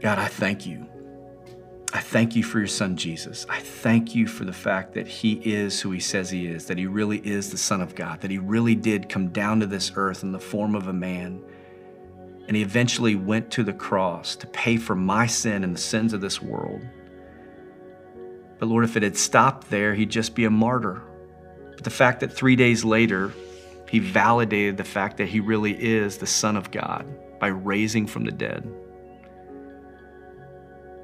God, 0.00 0.18
I 0.18 0.26
thank 0.26 0.66
you. 0.66 0.86
I 1.92 2.00
thank 2.00 2.36
you 2.36 2.42
for 2.42 2.58
your 2.58 2.68
son 2.68 2.96
Jesus. 2.96 3.46
I 3.48 3.60
thank 3.60 4.14
you 4.14 4.26
for 4.26 4.44
the 4.44 4.52
fact 4.52 4.92
that 4.94 5.08
he 5.08 5.34
is 5.44 5.80
who 5.80 5.90
he 5.90 6.00
says 6.00 6.28
he 6.28 6.46
is, 6.46 6.66
that 6.66 6.76
he 6.76 6.86
really 6.86 7.18
is 7.26 7.50
the 7.50 7.56
Son 7.56 7.80
of 7.80 7.94
God, 7.94 8.20
that 8.20 8.30
he 8.30 8.36
really 8.36 8.74
did 8.74 9.08
come 9.08 9.28
down 9.28 9.60
to 9.60 9.66
this 9.66 9.92
earth 9.96 10.22
in 10.22 10.32
the 10.32 10.38
form 10.38 10.74
of 10.74 10.88
a 10.88 10.92
man. 10.92 11.42
And 12.46 12.56
he 12.56 12.62
eventually 12.62 13.14
went 13.14 13.50
to 13.52 13.64
the 13.64 13.72
cross 13.72 14.36
to 14.36 14.46
pay 14.48 14.76
for 14.76 14.94
my 14.94 15.26
sin 15.26 15.64
and 15.64 15.74
the 15.74 15.80
sins 15.80 16.12
of 16.12 16.20
this 16.20 16.42
world. 16.42 16.82
But 18.58 18.66
Lord, 18.66 18.84
if 18.84 18.96
it 18.96 19.02
had 19.02 19.16
stopped 19.16 19.70
there, 19.70 19.94
he'd 19.94 20.10
just 20.10 20.34
be 20.34 20.44
a 20.44 20.50
martyr. 20.50 21.00
But 21.74 21.84
the 21.84 21.90
fact 21.90 22.20
that 22.20 22.32
three 22.32 22.56
days 22.56 22.84
later, 22.84 23.32
he 23.88 23.98
validated 23.98 24.76
the 24.76 24.84
fact 24.84 25.16
that 25.18 25.28
he 25.28 25.40
really 25.40 25.72
is 25.72 26.18
the 26.18 26.26
Son 26.26 26.56
of 26.56 26.70
God 26.70 27.06
by 27.38 27.46
raising 27.46 28.06
from 28.06 28.24
the 28.24 28.32
dead. 28.32 28.70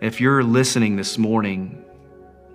If 0.04 0.20
you're 0.20 0.42
listening 0.44 0.96
this 0.96 1.16
morning 1.16 1.82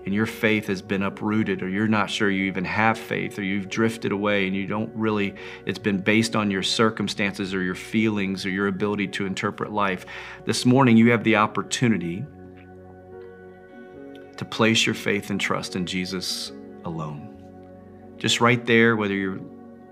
and 0.06 0.14
your 0.14 0.28
faith 0.28 0.68
has 0.68 0.84
been 0.84 1.02
uprooted, 1.02 1.64
or 1.64 1.68
you're 1.68 1.88
not 1.88 2.08
sure 2.08 2.30
you 2.30 2.44
even 2.44 2.64
have 2.64 2.96
faith, 2.96 3.40
or 3.40 3.42
you've 3.42 3.70
drifted 3.70 4.12
away 4.12 4.46
and 4.46 4.56
you 4.56 4.68
don't 4.68 4.92
really, 4.96 5.34
it's 5.66 5.80
been 5.80 5.98
based 5.98 6.36
on 6.36 6.52
your 6.52 6.62
circumstances 6.62 7.56
or 7.56 7.64
your 7.64 7.74
feelings 7.74 8.46
or 8.46 8.52
your 8.52 8.68
ability 8.68 9.08
to 9.08 9.26
interpret 9.26 9.72
life, 9.72 10.06
this 10.46 10.64
morning 10.64 10.96
you 10.96 11.10
have 11.10 11.24
the 11.24 11.38
opportunity 11.38 12.24
to 14.38 14.46
place 14.46 14.86
your 14.86 14.94
faith 14.94 15.32
and 15.32 15.42
trust 15.42 15.76
in 15.76 15.88
Jesus 15.88 16.52
alone. 16.86 17.36
Just 18.18 18.42
right 18.42 18.64
there, 18.64 18.96
whether 18.96 19.16
you're 19.16 19.42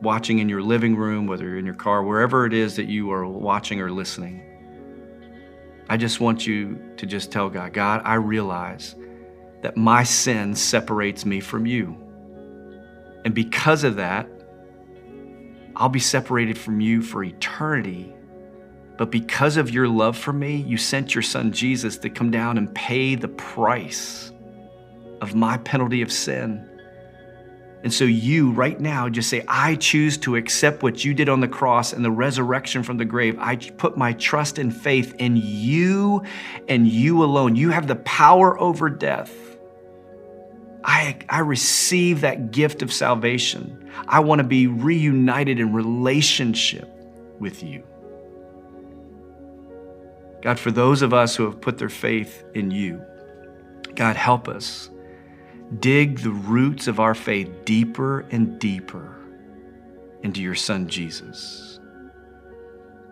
watching 0.03 0.37
in 0.37 0.47
your 0.47 0.61
living 0.61 0.95
room, 0.95 1.25
whether 1.25 1.45
you're 1.45 1.57
in 1.57 1.65
your 1.65 1.73
car, 1.73 2.03
wherever 2.03 2.45
it 2.45 2.53
is 2.53 2.75
that 2.75 2.85
you 2.85 3.11
are 3.11 3.25
watching 3.25 3.81
or 3.81 3.89
listening. 3.89 4.46
I 5.89 5.97
just 5.97 6.19
want 6.19 6.45
you 6.45 6.79
to 6.97 7.05
just 7.05 7.31
tell 7.31 7.49
God, 7.49 7.73
God, 7.73 8.01
I 8.03 8.15
realize 8.15 8.95
that 9.61 9.77
my 9.77 10.03
sin 10.03 10.53
separates 10.55 11.25
me 11.25 11.39
from 11.39 11.65
you. 11.65 11.97
And 13.23 13.33
because 13.33 13.83
of 13.83 13.95
that, 13.95 14.29
I'll 15.75 15.89
be 15.89 15.99
separated 15.99 16.57
from 16.57 16.81
you 16.81 17.01
for 17.01 17.23
eternity. 17.23 18.13
But 18.97 19.11
because 19.11 19.57
of 19.57 19.69
your 19.69 19.87
love 19.87 20.17
for 20.17 20.33
me, 20.33 20.57
you 20.57 20.77
sent 20.77 21.13
your 21.15 21.21
son 21.21 21.51
Jesus 21.51 21.97
to 21.99 22.09
come 22.09 22.31
down 22.31 22.57
and 22.57 22.73
pay 22.73 23.15
the 23.15 23.27
price 23.27 24.31
of 25.21 25.35
my 25.35 25.57
penalty 25.59 26.01
of 26.01 26.11
sin. 26.11 26.67
And 27.87 27.93
so, 27.93 28.03
you 28.03 28.51
right 28.51 28.77
now 28.77 29.07
just 29.07 29.29
say, 29.29 29.45
I 29.47 29.75
choose 29.75 30.17
to 30.17 30.35
accept 30.35 30.83
what 30.83 31.05
you 31.05 31.13
did 31.13 31.29
on 31.29 31.39
the 31.39 31.47
cross 31.47 31.93
and 31.93 32.03
the 32.03 32.11
resurrection 32.11 32.83
from 32.83 32.97
the 32.97 33.05
grave. 33.05 33.39
I 33.39 33.55
put 33.55 33.95
my 33.95 34.11
trust 34.11 34.57
and 34.57 34.75
faith 34.75 35.15
in 35.19 35.37
you 35.37 36.21
and 36.67 36.85
you 36.85 37.23
alone. 37.23 37.55
You 37.55 37.69
have 37.69 37.87
the 37.87 37.95
power 37.95 38.59
over 38.59 38.89
death. 38.89 39.33
I, 40.83 41.17
I 41.29 41.39
receive 41.39 42.19
that 42.19 42.51
gift 42.51 42.81
of 42.81 42.91
salvation. 42.91 43.89
I 44.05 44.19
want 44.19 44.39
to 44.39 44.43
be 44.45 44.67
reunited 44.67 45.57
in 45.57 45.71
relationship 45.71 46.89
with 47.39 47.63
you. 47.63 47.83
God, 50.41 50.59
for 50.59 50.71
those 50.71 51.01
of 51.01 51.13
us 51.13 51.37
who 51.37 51.45
have 51.45 51.61
put 51.61 51.77
their 51.77 51.87
faith 51.87 52.43
in 52.53 52.69
you, 52.69 53.01
God, 53.95 54.17
help 54.17 54.49
us 54.49 54.89
dig 55.79 56.19
the 56.19 56.31
roots 56.31 56.87
of 56.87 56.99
our 56.99 57.13
faith 57.13 57.49
deeper 57.65 58.21
and 58.31 58.59
deeper 58.59 59.15
into 60.23 60.41
your 60.41 60.55
Son 60.55 60.87
Jesus. 60.87 61.79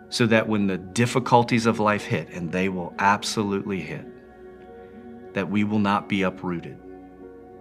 So 0.09 0.25
that 0.27 0.47
when 0.47 0.67
the 0.67 0.77
difficulties 0.77 1.65
of 1.65 1.79
life 1.79 2.05
hit, 2.05 2.29
and 2.29 2.51
they 2.51 2.69
will 2.69 2.93
absolutely 2.99 3.81
hit, 3.81 4.05
that 5.33 5.49
we 5.49 5.63
will 5.63 5.79
not 5.79 6.07
be 6.07 6.21
uprooted, 6.21 6.77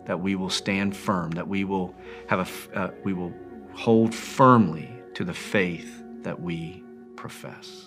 that 0.07 0.21
we 0.21 0.37
will 0.37 0.51
stand 0.51 0.97
firm, 0.97 1.33
that 1.33 1.49
we 1.49 1.65
will 1.65 1.95
have 2.29 2.49
a, 2.75 2.79
uh, 2.79 2.91
we 3.03 3.13
will 3.13 3.33
hold 3.73 4.15
firmly 4.15 4.89
to 5.15 5.25
the 5.25 5.35
faith 5.35 6.03
that 6.23 6.41
we 6.41 6.85
profess. 7.17 7.87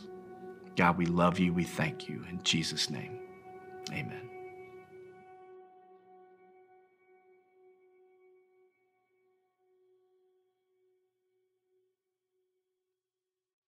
God, 0.76 0.98
we 0.98 1.06
love 1.06 1.40
you. 1.40 1.54
We 1.54 1.64
thank 1.64 2.10
you. 2.10 2.24
In 2.30 2.42
Jesus' 2.44 2.90
name, 2.90 3.20
amen. 3.92 4.27